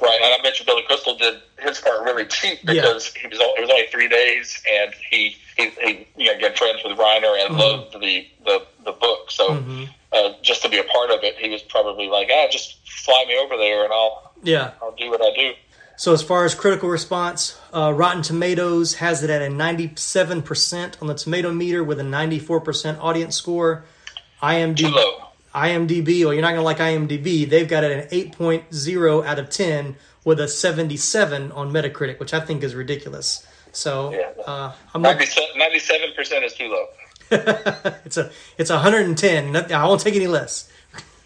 Right, 0.00 0.20
and 0.22 0.32
I 0.32 0.38
you 0.60 0.64
Billy 0.64 0.82
Crystal 0.86 1.16
did 1.16 1.40
his 1.58 1.80
part 1.80 2.02
really 2.04 2.24
cheap 2.26 2.60
Yeah. 2.62 2.74
because 2.74 3.12
he 3.14 3.26
was 3.26 3.38
it 3.40 3.60
was 3.60 3.68
only 3.70 3.86
three 3.90 4.08
days, 4.08 4.62
and 4.72 4.94
he 5.10 5.36
he, 5.56 5.70
he 5.70 6.06
you 6.16 6.26
know 6.26 6.34
again 6.34 6.54
friends 6.54 6.78
with 6.84 6.96
Reiner 6.96 7.36
and 7.44 7.50
Mm-hmm. 7.50 7.58
loved 7.58 7.92
the 8.00 8.26
the 8.44 8.64
the 8.84 8.92
book. 8.92 9.30
So 9.32 9.60
uh, 10.12 10.32
just 10.40 10.62
to 10.62 10.68
be 10.68 10.78
a 10.78 10.84
part 10.84 11.10
of 11.10 11.24
it, 11.24 11.36
he 11.36 11.50
was 11.50 11.62
probably 11.62 12.06
like, 12.08 12.30
ah, 12.32 12.46
just 12.48 12.76
fly 12.88 13.24
me 13.26 13.36
over 13.38 13.56
there, 13.56 13.82
and 13.84 13.92
I'll 13.92 14.32
Yeah. 14.44 14.70
I'll 14.80 14.92
do 14.94 15.10
what 15.10 15.20
I 15.20 15.34
do. 15.34 15.52
So 15.98 16.12
as 16.12 16.22
far 16.22 16.44
as 16.44 16.54
critical 16.54 16.88
response, 16.88 17.58
uh, 17.74 17.92
Rotten 17.92 18.22
Tomatoes 18.22 18.94
has 18.94 19.24
it 19.24 19.30
at 19.30 19.42
a 19.42 19.46
97% 19.46 21.02
on 21.02 21.08
the 21.08 21.14
tomato 21.14 21.50
meter 21.52 21.82
with 21.82 21.98
a 21.98 22.04
94% 22.04 23.00
audience 23.00 23.34
score. 23.34 23.84
Too 24.40 24.46
IMDb, 24.46 24.92
low. 24.92 25.24
IMDb, 25.52 26.24
well, 26.24 26.32
you're 26.32 26.42
not 26.42 26.54
going 26.54 26.60
to 26.60 26.62
like 26.62 26.78
IMDb. 26.78 27.50
They've 27.50 27.66
got 27.66 27.82
it 27.82 27.90
at 27.90 28.12
an 28.12 28.30
8.0 28.30 29.26
out 29.26 29.38
of 29.40 29.50
10 29.50 29.96
with 30.24 30.38
a 30.38 30.46
77 30.46 31.50
on 31.50 31.72
Metacritic, 31.72 32.20
which 32.20 32.32
I 32.32 32.38
think 32.38 32.62
is 32.62 32.76
ridiculous. 32.76 33.44
So 33.72 34.12
Yeah. 34.12 34.30
uh, 34.46 34.72
I'm 34.94 35.02
not, 35.02 35.18
97 35.18 36.12
percent 36.14 36.44
is 36.44 36.54
too 36.54 36.68
low. 36.68 36.86
it's 38.04 38.16
a 38.16 38.30
it's 38.56 38.70
110. 38.70 39.56
I 39.72 39.84
won't 39.84 40.00
take 40.00 40.14
any 40.14 40.28
less. 40.28 40.70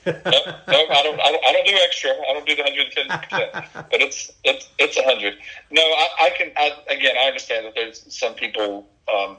No, 0.06 0.12
no, 0.24 0.78
I 0.90 1.02
don't, 1.02 1.20
I 1.20 1.32
don't. 1.32 1.44
I 1.46 1.52
don't 1.52 1.66
do 1.66 1.74
extra. 1.84 2.10
I 2.10 2.32
don't 2.32 2.46
do 2.46 2.56
the 2.56 2.62
hundred 2.62 2.86
and 2.86 2.92
ten 2.92 3.18
percent. 3.20 3.86
But 3.90 4.00
it's 4.00 4.30
it's 4.44 4.68
it's 4.78 4.96
a 4.96 5.02
hundred. 5.02 5.34
No, 5.70 5.82
I, 5.82 6.08
I 6.22 6.30
can. 6.30 6.50
I, 6.56 6.72
again, 6.88 7.14
I 7.18 7.26
understand 7.26 7.66
that 7.66 7.74
there's 7.74 8.04
some 8.14 8.34
people 8.34 8.88
um, 9.12 9.36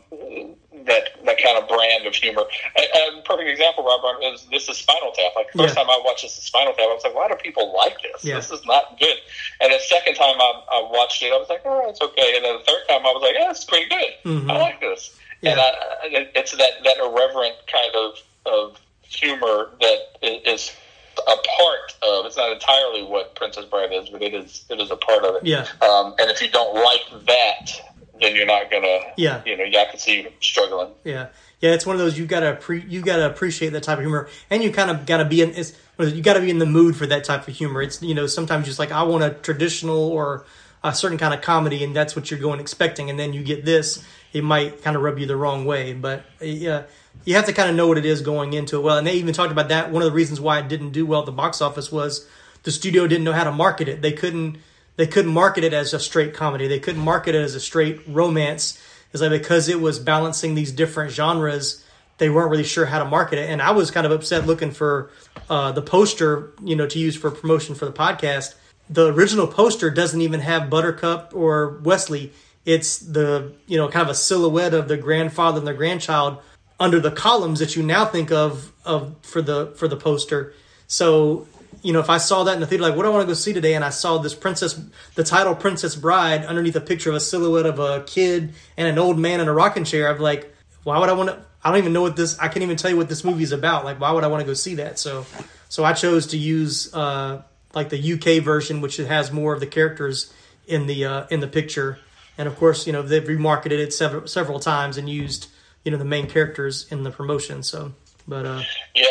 that 0.85 1.09
that 1.25 1.37
kind 1.41 1.57
of 1.57 1.67
brand 1.67 2.05
of 2.07 2.15
humor. 2.15 2.43
A, 2.77 2.81
a 2.81 3.21
perfect 3.23 3.49
example, 3.49 3.83
Robert, 3.83 4.23
is 4.23 4.45
this 4.51 4.69
is 4.69 4.77
Spinal 4.77 5.11
Tap. 5.11 5.33
Like 5.35 5.51
the 5.51 5.57
first 5.63 5.75
Yeah. 5.75 5.83
time 5.83 5.89
I 5.89 6.01
watched 6.05 6.23
this 6.23 6.37
is 6.37 6.43
Spinal 6.43 6.73
Tap, 6.73 6.85
I 6.89 6.93
was 6.93 7.03
like, 7.03 7.15
why 7.15 7.27
do 7.27 7.35
people 7.35 7.73
like 7.75 7.97
this? 8.01 8.23
Yeah. 8.23 8.35
This 8.35 8.51
is 8.51 8.65
not 8.65 8.99
good. 8.99 9.17
And 9.61 9.71
the 9.73 9.79
second 9.79 10.15
time 10.15 10.35
I, 10.39 10.61
I 10.71 10.89
watched 10.91 11.21
it, 11.23 11.31
I 11.33 11.37
was 11.37 11.49
like, 11.49 11.61
oh, 11.65 11.89
it's 11.89 12.01
okay. 12.01 12.35
And 12.35 12.45
then 12.45 12.57
the 12.57 12.63
third 12.63 12.87
time, 12.89 13.05
I 13.05 13.11
was 13.11 13.21
like, 13.21 13.35
yeah, 13.37 13.49
it's 13.51 13.65
pretty 13.65 13.89
good. 13.89 14.49
I 14.51 14.57
like 14.57 14.79
this. 14.79 15.09
And 15.43 15.59
Mm-hmm. 15.59 15.59
Yeah. 15.59 16.17
I, 16.19 16.19
I- 16.23 16.29
it's 16.35 16.51
that 16.55 16.83
that 16.85 16.97
irreverent 16.99 17.55
kind 17.67 17.93
of 17.95 18.15
of 18.45 18.79
humor 19.15 19.69
that 19.79 19.97
is 20.21 20.71
a 21.17 21.35
part 21.35 21.95
of. 22.01 22.25
It's 22.25 22.37
not 22.37 22.51
entirely 22.51 23.03
what 23.03 23.35
Princess 23.35 23.65
Bride 23.65 23.91
is, 23.91 24.09
but 24.09 24.21
it 24.21 24.33
is. 24.33 24.65
It 24.69 24.79
is 24.79 24.91
a 24.91 24.97
part 24.97 25.23
of 25.23 25.35
it. 25.35 25.45
Yeah. 25.45 25.67
Um, 25.81 26.15
and 26.19 26.29
if 26.29 26.41
you 26.41 26.49
don't 26.49 26.73
like 26.75 27.25
that, 27.25 27.71
then 28.19 28.35
you're 28.35 28.45
not 28.45 28.71
gonna. 28.71 28.99
Yeah. 29.17 29.41
You 29.45 29.57
know, 29.57 29.65
have 29.79 29.91
to 29.91 29.99
see 29.99 30.21
you 30.21 30.31
struggling. 30.39 30.89
Yeah, 31.03 31.27
yeah, 31.59 31.71
it's 31.71 31.85
one 31.85 31.95
of 31.95 32.01
those 32.01 32.17
you 32.17 32.25
gotta 32.25 32.55
pre- 32.55 32.85
you 32.87 33.01
gotta 33.01 33.25
appreciate 33.25 33.69
that 33.73 33.83
type 33.83 33.97
of 33.97 34.03
humor, 34.03 34.27
and 34.49 34.63
you 34.63 34.71
kind 34.71 34.91
of 34.91 35.05
gotta 35.05 35.25
be 35.25 35.41
in 35.41 35.51
it's 35.51 35.73
you 35.97 36.21
gotta 36.21 36.41
be 36.41 36.49
in 36.49 36.59
the 36.59 36.65
mood 36.65 36.95
for 36.95 37.05
that 37.05 37.23
type 37.23 37.47
of 37.47 37.55
humor. 37.55 37.81
It's 37.81 38.01
you 38.01 38.13
know 38.13 38.27
sometimes 38.27 38.65
just 38.65 38.79
like 38.79 38.91
I 38.91 39.03
want 39.03 39.23
a 39.23 39.31
traditional 39.31 40.09
or 40.09 40.45
a 40.83 40.93
certain 40.93 41.17
kind 41.17 41.33
of 41.33 41.41
comedy, 41.41 41.83
and 41.83 41.95
that's 41.95 42.15
what 42.15 42.29
you're 42.29 42.39
going 42.39 42.59
expecting, 42.59 43.09
and 43.09 43.17
then 43.17 43.31
you 43.31 43.43
get 43.43 43.63
this, 43.63 44.03
it 44.33 44.43
might 44.43 44.83
kind 44.83 44.97
of 44.97 45.01
rub 45.01 45.17
you 45.17 45.25
the 45.25 45.37
wrong 45.37 45.63
way. 45.63 45.93
But 45.93 46.25
yeah, 46.41 46.83
you 47.25 47.35
have 47.35 47.45
to 47.45 47.53
kind 47.53 47.69
of 47.69 47.75
know 47.75 47.87
what 47.87 47.97
it 47.97 48.05
is 48.05 48.21
going 48.21 48.53
into 48.53 48.77
it 48.77 48.81
well. 48.81 48.97
And 48.97 49.07
they 49.07 49.13
even 49.13 49.33
talked 49.33 49.51
about 49.51 49.69
that. 49.69 49.91
One 49.91 50.01
of 50.01 50.09
the 50.09 50.15
reasons 50.15 50.41
why 50.41 50.59
it 50.59 50.67
didn't 50.67 50.91
do 50.91 51.05
well 51.05 51.21
at 51.21 51.25
the 51.25 51.31
box 51.31 51.61
office 51.61 51.91
was 51.91 52.27
the 52.63 52.71
studio 52.71 53.07
didn't 53.07 53.23
know 53.23 53.33
how 53.33 53.43
to 53.43 53.51
market 53.51 53.87
it. 53.87 54.01
They 54.01 54.11
couldn't 54.11 54.57
they 54.95 55.07
couldn't 55.07 55.33
market 55.33 55.63
it 55.63 55.73
as 55.73 55.93
a 55.93 55.99
straight 55.99 56.33
comedy. 56.33 56.67
They 56.67 56.79
couldn't 56.79 57.01
market 57.01 57.33
it 57.33 57.41
as 57.41 57.55
a 57.55 57.59
straight 57.59 58.01
romance. 58.07 58.79
It's 59.11 59.21
like 59.21 59.31
because 59.31 59.67
it 59.67 59.81
was 59.81 59.99
balancing 59.99 60.55
these 60.55 60.71
different 60.71 61.11
genres, 61.11 61.83
they 62.19 62.29
weren't 62.29 62.51
really 62.51 62.63
sure 62.63 62.85
how 62.85 62.99
to 62.99 63.05
market 63.05 63.39
it. 63.39 63.49
And 63.49 63.61
I 63.61 63.71
was 63.71 63.89
kind 63.89 64.05
of 64.05 64.11
upset 64.11 64.45
looking 64.45 64.71
for 64.71 65.09
uh, 65.49 65.71
the 65.71 65.81
poster, 65.81 66.53
you 66.63 66.75
know, 66.75 66.87
to 66.87 66.99
use 66.99 67.15
for 67.15 67.31
promotion 67.31 67.73
for 67.73 67.85
the 67.85 67.91
podcast. 67.91 68.55
The 68.89 69.11
original 69.11 69.47
poster 69.47 69.89
doesn't 69.89 70.21
even 70.21 70.41
have 70.41 70.69
Buttercup 70.69 71.31
or 71.33 71.79
Westley. 71.83 72.31
It's 72.65 72.97
the 72.97 73.53
you 73.67 73.77
know 73.77 73.89
kind 73.89 74.03
of 74.03 74.09
a 74.09 74.15
silhouette 74.15 74.73
of 74.73 74.87
the 74.87 74.97
grandfather 74.97 75.57
and 75.57 75.67
the 75.67 75.73
grandchild 75.73 76.37
under 76.83 76.99
the 76.99 77.11
columns 77.11 77.59
that 77.59 77.77
you 77.77 77.81
now 77.81 78.03
think 78.03 78.29
of 78.29 78.73
of 78.83 79.15
for 79.21 79.41
the 79.41 79.67
for 79.77 79.87
the 79.87 79.95
poster. 79.95 80.53
So 80.87 81.47
you 81.81 81.93
know, 81.93 82.01
if 82.01 82.09
I 82.09 82.17
saw 82.17 82.43
that 82.43 82.53
in 82.53 82.59
the 82.59 82.67
theater, 82.67 82.83
like, 82.83 82.95
what 82.95 83.03
do 83.03 83.09
I 83.09 83.11
want 83.11 83.23
to 83.23 83.27
go 83.27 83.33
see 83.33 83.53
today? 83.53 83.73
And 83.73 83.83
I 83.83 83.89
saw 83.89 84.17
this 84.17 84.35
princess, 84.35 84.79
the 85.15 85.23
title 85.23 85.55
Princess 85.55 85.95
Bride, 85.95 86.45
underneath 86.45 86.75
a 86.75 86.81
picture 86.81 87.09
of 87.09 87.15
a 87.15 87.19
silhouette 87.19 87.65
of 87.65 87.79
a 87.79 88.03
kid 88.03 88.53
and 88.77 88.87
an 88.87 88.97
old 88.97 89.17
man 89.17 89.39
in 89.39 89.47
a 89.47 89.53
rocking 89.53 89.85
chair. 89.85 90.09
I'm 90.09 90.19
like, 90.19 90.53
why 90.83 90.99
would 90.99 91.09
I 91.09 91.13
want 91.13 91.29
to? 91.29 91.41
I 91.63 91.69
don't 91.69 91.79
even 91.79 91.93
know 91.93 92.01
what 92.01 92.17
this. 92.17 92.37
I 92.37 92.49
can't 92.49 92.63
even 92.63 92.75
tell 92.75 92.91
you 92.91 92.97
what 92.97 93.07
this 93.07 93.23
movie's 93.23 93.53
about. 93.53 93.85
Like, 93.85 94.01
why 94.01 94.11
would 94.11 94.25
I 94.25 94.27
want 94.27 94.41
to 94.41 94.45
go 94.45 94.53
see 94.53 94.75
that? 94.75 94.99
So, 94.99 95.25
so 95.69 95.85
I 95.85 95.93
chose 95.93 96.27
to 96.27 96.37
use 96.37 96.93
uh, 96.93 97.43
like 97.73 97.89
the 97.89 98.13
UK 98.13 98.43
version, 98.43 98.81
which 98.81 98.97
has 98.97 99.31
more 99.31 99.53
of 99.53 99.61
the 99.61 99.67
characters 99.67 100.33
in 100.67 100.87
the 100.87 101.05
uh, 101.05 101.27
in 101.31 101.39
the 101.39 101.47
picture. 101.47 101.97
and 102.37 102.47
of 102.47 102.57
course, 102.57 102.85
you 102.85 102.91
know 102.91 103.01
they've 103.01 103.23
remarketed 103.23 103.79
it 103.79 103.93
several 103.93 104.27
several 104.27 104.59
times 104.59 104.97
and 104.97 105.09
used 105.09 105.47
you 105.83 105.91
know 105.91 105.97
the 105.97 106.05
main 106.05 106.27
characters 106.27 106.87
in 106.91 107.03
the 107.03 107.11
promotion. 107.11 107.63
So, 107.63 107.93
but 108.27 108.45
uh, 108.45 108.61
Yeah. 108.95 109.05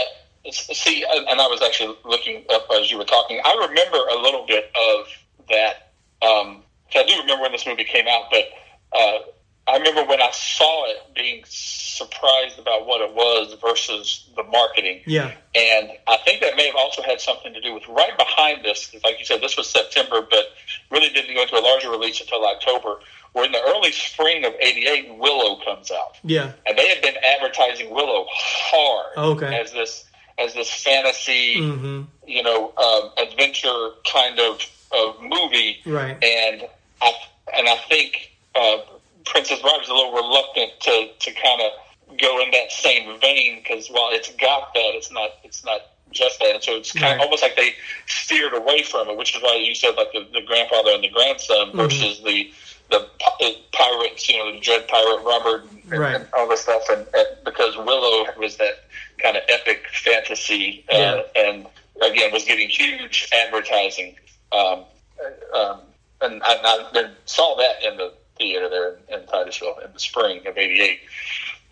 See, 0.51 1.05
and 1.05 1.41
I 1.41 1.47
was 1.47 1.62
actually 1.62 1.97
looking 2.05 2.45
up 2.51 2.66
as 2.77 2.91
you 2.91 2.99
were 2.99 3.05
talking. 3.05 3.41
I 3.45 3.53
remember 3.68 3.99
a 4.11 4.20
little 4.20 4.45
bit 4.45 4.64
of 4.91 5.07
that. 5.49 5.93
Um, 6.20 6.62
I 6.95 7.05
do 7.07 7.20
remember 7.20 7.43
when 7.43 7.53
this 7.53 7.64
movie 7.64 7.85
came 7.85 8.07
out, 8.09 8.25
but 8.31 8.45
uh, 8.93 9.18
I 9.68 9.77
remember 9.77 10.05
when 10.05 10.20
I 10.20 10.31
saw 10.33 10.91
it 10.91 11.14
being 11.14 11.45
surprised 11.47 12.59
about 12.59 12.87
what 12.87 13.01
it 13.01 13.14
was 13.14 13.57
versus 13.61 14.29
the 14.35 14.43
marketing. 14.43 15.03
yeah, 15.07 15.33
And 15.55 15.91
I 16.09 16.16
think 16.25 16.41
that 16.41 16.57
may 16.57 16.66
have 16.66 16.77
also 16.77 17.03
had 17.03 17.20
something 17.20 17.55
to 17.55 17.61
do 17.61 17.73
with 17.73 17.87
right 17.89 18.16
behind 18.18 18.64
this, 18.64 18.93
like 19.05 19.20
you 19.20 19.25
said, 19.25 19.41
this 19.41 19.57
was 19.57 19.68
September, 19.68 20.27
but 20.29 20.47
really 20.91 21.09
didn't 21.11 21.35
go 21.35 21.43
into 21.43 21.57
a 21.57 21.62
larger 21.62 21.91
release 21.91 22.20
until 22.20 22.45
October. 22.45 22.99
Where 23.33 23.47
in 23.47 23.53
the 23.53 23.62
early 23.62 23.93
spring 23.93 24.45
of 24.45 24.53
'88, 24.61 25.14
Willow 25.16 25.59
comes 25.64 25.91
out, 25.91 26.18
yeah, 26.22 26.53
and 26.66 26.76
they 26.76 26.89
had 26.89 27.01
been 27.01 27.16
advertising 27.24 27.91
Willow 27.91 28.26
hard 28.28 29.16
Okay. 29.16 29.59
as 29.61 29.72
this 29.72 30.05
as 30.39 30.55
this 30.55 30.70
fantasy, 30.72 31.61
hmm 31.62 32.03
you 32.26 32.43
know, 32.43 32.72
um, 32.76 33.11
adventure 33.26 33.91
kind 34.12 34.39
of 34.39 34.61
of 34.93 35.16
movie 35.22 35.78
right, 35.87 36.22
and 36.22 36.62
I 37.01 37.12
and 37.57 37.68
I 37.68 37.76
think 37.89 38.33
uh, 38.55 38.78
Princess 39.24 39.61
Bride 39.61 39.78
was 39.78 39.89
a 39.89 39.95
little 39.95 40.12
reluctant 40.12 40.72
to 40.80 41.09
to 41.18 41.33
kind 41.33 41.62
of 41.62 42.18
go 42.18 42.43
in 42.43 42.51
that 42.51 42.70
same 42.70 43.18
vein 43.20 43.61
because 43.62 43.89
while 43.89 44.11
it's 44.12 44.28
got 44.35 44.74
that, 44.74 44.91
it's 44.95 45.11
not 45.11 45.30
it's 45.43 45.64
not 45.64 45.80
just 46.11 46.39
that, 46.41 46.55
and 46.57 46.62
so 46.62 46.76
it's 46.76 46.93
kind 46.93 47.05
Right. 47.05 47.14
of 47.14 47.20
almost 47.22 47.43
like 47.43 47.57
they 47.57 47.74
steered 48.07 48.53
away 48.53 48.83
from 48.83 49.09
it, 49.09 49.16
which 49.16 49.35
is 49.35 49.43
why 49.43 49.57
you 49.57 49.74
said 49.74 49.95
like 49.97 50.12
the, 50.12 50.28
the 50.35 50.43
grandfather 50.43 50.91
and 50.91 51.03
the 51.03 51.09
grandson 51.09 51.68
Mm-hmm. 51.68 51.78
versus 51.78 52.20
the 52.22 52.53
the 52.93 53.57
pirates, 53.72 54.28
you 54.28 54.38
know, 54.38 54.53
the 54.53 54.61
dread 54.61 54.86
pirate 54.88 55.22
Robert 55.24 55.64
and, 55.90 55.99
Right. 56.01 56.14
and 56.16 56.26
all 56.36 56.49
this 56.49 56.61
stuff, 56.62 56.82
and, 56.90 57.07
and 57.14 57.26
because 57.45 57.76
Willow 57.76 58.26
was 58.38 58.57
that 58.59 58.84
kind 59.18 59.36
of 59.36 59.43
epic 59.49 59.82
fantasy, 59.93 60.84
uh, 60.93 60.97
Yeah. 60.97 61.22
and 61.36 61.66
again 62.03 62.32
was 62.32 62.45
getting 62.45 62.68
huge 62.68 63.28
advertising. 63.32 64.16
Um, 64.53 64.84
um, 65.55 65.80
and 66.20 66.43
I, 66.45 66.57
I 66.95 67.11
saw 67.26 67.57
that 67.57 67.82
in 67.86 67.97
the 67.97 68.12
theater 68.38 68.68
there 68.68 68.97
in, 69.09 69.20
in 69.20 69.26
Titusville 69.26 69.78
in 69.84 69.93
the 69.93 69.99
spring 70.01 70.47
of 70.47 70.57
'88. 70.57 71.01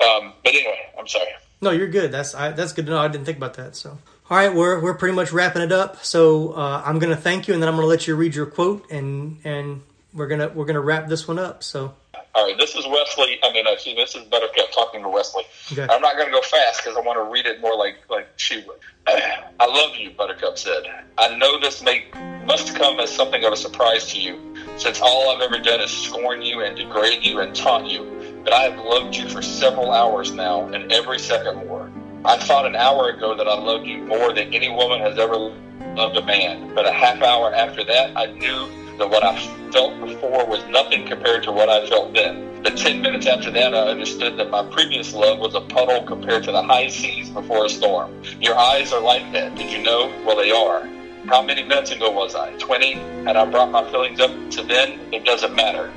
Um, 0.00 0.32
but 0.44 0.54
anyway, 0.54 0.78
I'm 0.98 1.06
sorry. 1.06 1.28
No, 1.60 1.70
you're 1.70 1.88
good. 1.88 2.10
That's 2.10 2.34
I, 2.34 2.50
that's 2.52 2.72
good 2.72 2.86
to 2.86 2.92
know. 2.92 2.98
I 2.98 3.08
didn't 3.08 3.26
think 3.26 3.36
about 3.36 3.54
that. 3.54 3.76
So, 3.76 3.90
all 4.30 4.36
right, 4.36 4.52
we're 4.54 4.80
we're 4.80 4.94
pretty 4.94 5.14
much 5.14 5.30
wrapping 5.32 5.62
it 5.62 5.72
up. 5.72 6.04
So 6.04 6.52
uh, 6.54 6.82
I'm 6.84 6.98
gonna 6.98 7.16
thank 7.16 7.48
you, 7.48 7.54
and 7.54 7.62
then 7.62 7.68
I'm 7.68 7.74
gonna 7.76 7.86
let 7.86 8.06
you 8.06 8.16
read 8.16 8.34
your 8.34 8.46
quote, 8.46 8.90
and 8.90 9.40
and 9.44 9.82
we're 10.12 10.26
gonna 10.26 10.48
we're 10.48 10.64
gonna 10.64 10.80
wrap 10.80 11.08
this 11.08 11.26
one 11.28 11.38
up. 11.38 11.62
So, 11.62 11.94
All 12.34 12.46
right, 12.46 12.56
this 12.58 12.74
is 12.74 12.86
Westley. 12.86 13.38
I 13.42 13.52
mean, 13.52 13.66
excuse 13.66 13.96
me, 13.96 14.02
this 14.02 14.14
is 14.14 14.24
Buttercup 14.24 14.72
talking 14.72 15.02
to 15.02 15.08
Westley. 15.08 15.44
Okay. 15.72 15.86
I'm 15.90 16.00
not 16.00 16.14
going 16.14 16.26
to 16.26 16.32
go 16.32 16.42
fast 16.42 16.82
because 16.82 16.96
I 16.96 17.00
want 17.00 17.18
to 17.18 17.32
read 17.32 17.46
it 17.46 17.60
more 17.60 17.76
like 17.76 17.96
like 18.08 18.28
she 18.36 18.64
would. 18.66 18.78
I 19.06 19.66
love 19.66 19.96
you, 19.96 20.10
Buttercup 20.10 20.58
said. 20.58 20.82
I 21.18 21.36
know 21.36 21.58
this 21.60 21.82
may 21.82 22.06
must 22.44 22.74
come 22.74 22.98
as 23.00 23.10
something 23.14 23.44
of 23.44 23.52
a 23.52 23.56
surprise 23.56 24.10
to 24.12 24.20
you, 24.20 24.54
since 24.76 25.00
all 25.00 25.30
I've 25.30 25.42
ever 25.42 25.58
done 25.62 25.80
is 25.80 25.90
scorn 25.90 26.42
you 26.42 26.62
and 26.62 26.76
degrade 26.76 27.24
you 27.24 27.40
and 27.40 27.54
taunt 27.54 27.86
you. 27.86 28.40
But 28.44 28.52
I 28.52 28.62
have 28.62 28.78
loved 28.84 29.14
you 29.14 29.28
for 29.28 29.42
several 29.42 29.92
hours 29.92 30.32
now, 30.32 30.66
and 30.68 30.90
every 30.90 31.18
second 31.18 31.66
more. 31.66 31.90
I 32.24 32.36
thought 32.36 32.66
an 32.66 32.76
hour 32.76 33.10
ago 33.10 33.34
that 33.36 33.46
I 33.48 33.54
loved 33.58 33.86
you 33.86 33.98
more 33.98 34.32
than 34.32 34.52
any 34.52 34.68
woman 34.68 35.00
has 35.00 35.18
ever 35.18 35.36
loved 35.36 36.16
a 36.16 36.24
man. 36.24 36.74
But 36.74 36.86
a 36.86 36.92
half 36.92 37.22
hour 37.22 37.52
after 37.54 37.84
that, 37.84 38.16
I 38.16 38.26
knew 38.26 38.68
that 39.00 39.08
what 39.08 39.24
I 39.24 39.34
felt 39.72 39.98
before 40.00 40.46
was 40.46 40.64
nothing 40.68 41.06
compared 41.06 41.42
to 41.44 41.52
what 41.52 41.70
I 41.70 41.88
felt 41.88 42.12
then. 42.12 42.62
But 42.62 42.76
ten 42.76 43.00
minutes 43.00 43.26
after 43.26 43.50
that, 43.50 43.74
I 43.74 43.88
understood 43.88 44.36
that 44.36 44.50
my 44.50 44.62
previous 44.62 45.14
love 45.14 45.38
was 45.38 45.54
a 45.54 45.62
puddle 45.62 46.04
compared 46.04 46.44
to 46.44 46.52
the 46.52 46.62
high 46.62 46.88
seas 46.88 47.30
before 47.30 47.64
a 47.64 47.68
storm. 47.70 48.22
Your 48.40 48.58
eyes 48.58 48.92
are 48.92 49.00
like 49.00 49.32
that. 49.32 49.54
Did 49.54 49.72
you 49.72 49.82
know? 49.82 50.12
Well, 50.26 50.36
they 50.36 50.50
are. 50.50 50.86
How 51.28 51.40
many 51.40 51.62
minutes 51.62 51.90
ago 51.90 52.10
was 52.10 52.34
I? 52.34 52.52
Twenty? 52.58 52.92
Had 53.24 53.36
I 53.36 53.46
brought 53.46 53.70
my 53.70 53.90
feelings 53.90 54.20
up 54.20 54.30
to 54.50 54.62
then? 54.62 55.00
It 55.12 55.24
doesn't 55.24 55.54
matter. 55.54 55.90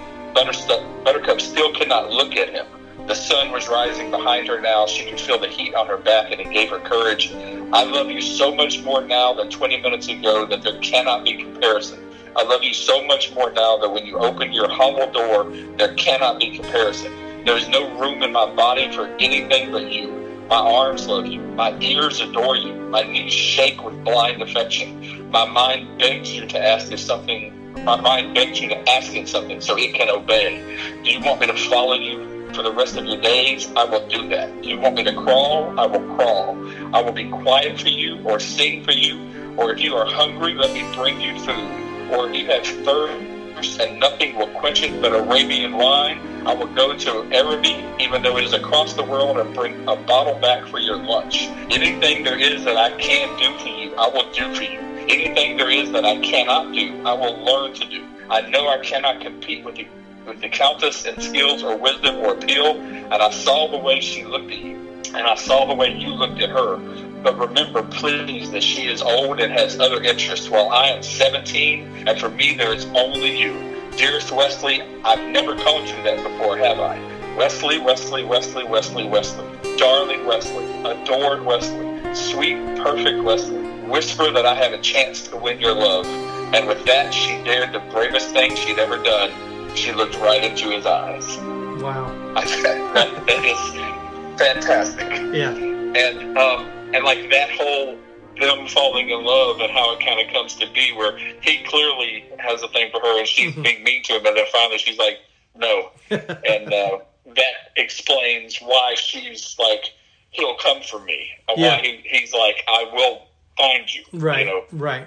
Buttercup 1.03 1.41
still 1.41 1.73
could 1.73 1.89
not 1.89 2.09
look 2.09 2.37
at 2.37 2.49
him. 2.49 2.65
The 3.07 3.13
sun 3.13 3.51
was 3.51 3.67
rising 3.67 4.11
behind 4.11 4.47
her 4.47 4.61
now. 4.61 4.87
She 4.87 5.09
could 5.09 5.19
feel 5.19 5.37
the 5.37 5.47
heat 5.47 5.75
on 5.75 5.87
her 5.87 5.97
back, 5.97 6.31
and 6.31 6.39
it 6.39 6.49
gave 6.51 6.69
her 6.69 6.79
courage. 6.79 7.33
I 7.73 7.83
love 7.83 8.09
you 8.09 8.21
so 8.21 8.55
much 8.55 8.81
more 8.81 9.01
now 9.03 9.33
than 9.33 9.49
20 9.49 9.81
minutes 9.81 10.07
ago 10.07 10.45
that 10.45 10.61
there 10.61 10.79
cannot 10.79 11.25
be 11.25 11.35
comparison. 11.35 11.99
I 12.35 12.41
love 12.43 12.63
you 12.63 12.73
so 12.73 13.03
much 13.05 13.31
more 13.35 13.51
now 13.51 13.77
that 13.77 13.91
when 13.91 14.05
you 14.05 14.17
open 14.17 14.51
your 14.51 14.67
humble 14.67 15.11
door, 15.11 15.51
there 15.77 15.93
cannot 15.93 16.39
be 16.39 16.57
comparison. 16.57 17.45
There 17.45 17.55
is 17.55 17.67
no 17.69 17.99
room 17.99 18.23
in 18.23 18.31
my 18.31 18.51
body 18.55 18.91
for 18.91 19.05
anything 19.19 19.71
but 19.71 19.91
you. 19.91 20.09
My 20.49 20.57
arms 20.57 21.07
love 21.07 21.27
you. 21.27 21.41
My 21.41 21.77
ears 21.79 22.21
adore 22.21 22.55
you. 22.55 22.73
My 22.73 23.03
knees 23.03 23.31
shake 23.31 23.83
with 23.83 24.03
blind 24.03 24.41
affection. 24.41 25.29
My 25.29 25.45
mind 25.45 25.99
begs 25.99 26.33
you 26.33 26.47
to 26.47 26.59
ask 26.59 26.91
if 26.91 26.99
something. 26.99 27.83
My 27.83 28.01
mind 28.01 28.33
begs 28.33 28.59
you 28.59 28.69
to 28.69 28.89
ask 28.89 29.13
it 29.13 29.27
something 29.27 29.61
so 29.61 29.77
it 29.77 29.93
can 29.93 30.09
obey. 30.09 30.59
Do 31.03 31.11
you 31.11 31.19
want 31.19 31.41
me 31.41 31.47
to 31.47 31.57
follow 31.69 31.93
you 31.93 32.51
for 32.53 32.63
the 32.63 32.71
rest 32.71 32.97
of 32.97 33.05
your 33.05 33.21
days? 33.21 33.71
I 33.75 33.83
will 33.83 34.07
do 34.07 34.27
that. 34.29 34.61
Do 34.63 34.69
you 34.69 34.79
want 34.79 34.95
me 34.95 35.03
to 35.03 35.13
crawl? 35.13 35.79
I 35.79 35.85
will 35.85 36.15
crawl. 36.15 36.57
I 36.95 37.01
will 37.01 37.11
be 37.11 37.29
quiet 37.29 37.79
for 37.79 37.89
you 37.89 38.19
or 38.23 38.39
sing 38.39 38.83
for 38.83 38.91
you. 38.91 39.19
Or 39.57 39.71
if 39.71 39.81
you 39.81 39.95
are 39.95 40.05
hungry, 40.05 40.55
let 40.55 40.73
me 40.73 40.81
bring 40.95 41.21
you 41.21 41.37
food. 41.39 41.82
Or 42.13 42.29
if 42.29 42.35
you 42.35 42.83
thirst 42.85 43.79
and 43.79 43.99
nothing 43.99 44.35
will 44.35 44.47
quench 44.47 44.83
it 44.83 45.01
but 45.01 45.13
Arabian 45.13 45.73
wine, 45.73 46.19
I 46.45 46.53
will 46.53 46.67
go 46.67 46.95
to 46.95 47.23
Araby, 47.33 47.83
even 47.99 48.21
though 48.21 48.37
it 48.37 48.43
is 48.43 48.53
across 48.53 48.93
the 48.93 49.03
world, 49.03 49.39
and 49.39 49.51
bring 49.55 49.87
a 49.87 49.95
bottle 49.95 50.35
back 50.35 50.67
for 50.67 50.77
your 50.77 50.97
lunch. 50.97 51.47
Anything 51.71 52.23
there 52.23 52.37
is 52.37 52.63
that 52.65 52.77
I 52.77 52.95
can 52.97 53.35
do 53.39 53.57
for 53.57 53.69
you, 53.69 53.95
I 53.95 54.07
will 54.09 54.31
do 54.31 54.53
for 54.53 54.61
you. 54.61 54.79
Anything 55.09 55.57
there 55.57 55.71
is 55.71 55.91
that 55.91 56.05
I 56.05 56.19
cannot 56.19 56.71
do, 56.73 57.01
I 57.03 57.13
will 57.13 57.35
learn 57.43 57.73
to 57.73 57.85
do. 57.85 58.05
I 58.29 58.41
know 58.41 58.67
I 58.67 58.77
cannot 58.77 59.19
compete 59.19 59.63
with 59.63 59.75
the 59.75 59.87
with 60.25 60.39
the 60.39 60.49
countess 60.49 61.05
in 61.05 61.19
skills 61.19 61.63
or 61.63 61.75
wisdom 61.75 62.17
or 62.17 62.33
appeal, 62.33 62.77
and 62.77 63.13
I 63.13 63.29
saw 63.31 63.67
the 63.67 63.77
way 63.77 63.99
she 63.99 64.23
looked 64.23 64.51
at 64.51 64.57
you, 64.57 64.75
and 65.07 65.27
I 65.27 65.35
saw 65.35 65.65
the 65.65 65.73
way 65.73 65.89
you 65.89 66.09
looked 66.09 66.39
at 66.41 66.49
her. 66.49 66.77
But 67.23 67.37
remember, 67.39 67.83
please, 67.83 68.51
that 68.51 68.61
she 68.63 68.87
is 68.87 69.01
old 69.01 69.39
and 69.39 69.51
has 69.53 69.79
other 69.79 70.03
interests, 70.03 70.49
while 70.49 70.69
I 70.69 70.87
am 70.87 71.01
17, 71.01 72.07
and 72.07 72.19
for 72.19 72.29
me 72.29 72.53
there 72.55 72.73
is 72.73 72.85
only 72.87 73.39
you. 73.39 73.53
Dearest 73.95 74.31
Westley, 74.31 74.81
I've 75.05 75.23
never 75.29 75.55
called 75.55 75.87
you 75.87 75.95
that 76.03 76.17
before, 76.17 76.57
have 76.57 76.79
I? 76.79 76.99
Westley, 77.37 77.79
Westley, 77.79 78.23
Westley, 78.25 78.65
Westley, 78.65 79.07
Westley. 79.07 79.47
Darling 79.77 80.25
Westley, 80.25 80.65
adored 80.83 81.43
Westley, 81.45 82.13
sweet, 82.13 82.57
perfect 82.77 83.23
Westley. 83.23 83.63
Whisper 83.87 84.29
that 84.31 84.45
I 84.45 84.53
have 84.55 84.73
a 84.73 84.77
chance 84.79 85.27
to 85.29 85.37
win 85.37 85.59
your 85.59 85.73
love. 85.73 86.05
And 86.53 86.67
with 86.67 86.83
that, 86.85 87.13
she 87.13 87.41
dared 87.43 87.71
the 87.73 87.79
bravest 87.91 88.31
thing 88.31 88.55
she'd 88.55 88.79
ever 88.79 88.97
done. 89.01 89.31
She 89.75 89.91
looked 89.93 90.15
right 90.17 90.43
into 90.43 90.69
his 90.69 90.85
eyes. 90.85 91.37
wow, 91.81 92.33
I 92.35 92.45
said, 92.45 92.77
that, 92.93 93.25
that 93.25 93.45
is 93.45 94.37
fantastic. 94.37 95.09
yeah, 95.33 95.51
And 95.51 96.37
um, 96.37 96.67
and 96.93 97.03
like 97.03 97.29
that 97.29 97.49
whole 97.51 97.97
them 98.39 98.67
falling 98.67 99.09
in 99.09 99.23
love 99.23 99.59
and 99.59 99.71
how 99.71 99.93
it 99.93 100.03
kind 100.03 100.25
of 100.25 100.33
comes 100.33 100.55
to 100.55 100.67
be, 100.71 100.91
where 100.93 101.17
he 101.41 101.63
clearly 101.63 102.25
has 102.39 102.63
a 102.63 102.67
thing 102.69 102.89
for 102.91 102.99
her 102.99 103.19
and 103.19 103.27
she's 103.27 103.53
being 103.55 103.83
mean 103.83 104.03
to 104.03 104.13
him, 104.13 104.25
and 104.25 104.37
then 104.37 104.45
finally 104.51 104.77
she's 104.77 104.97
like, 104.97 105.19
no, 105.55 105.91
and 106.09 106.73
uh, 106.73 106.99
that 107.35 107.53
explains 107.77 108.57
why 108.57 108.95
she's 108.95 109.55
like, 109.59 109.85
he'll 110.31 110.57
come 110.57 110.81
for 110.81 110.99
me. 110.99 111.29
Yeah. 111.55 111.77
Why 111.77 111.81
he, 111.83 112.03
he's 112.05 112.33
like, 112.33 112.63
I 112.67 112.89
will 112.91 113.27
find 113.57 113.93
you. 113.93 114.03
right, 114.13 114.39
You 114.39 114.45
know, 114.45 114.63
right, 114.71 115.05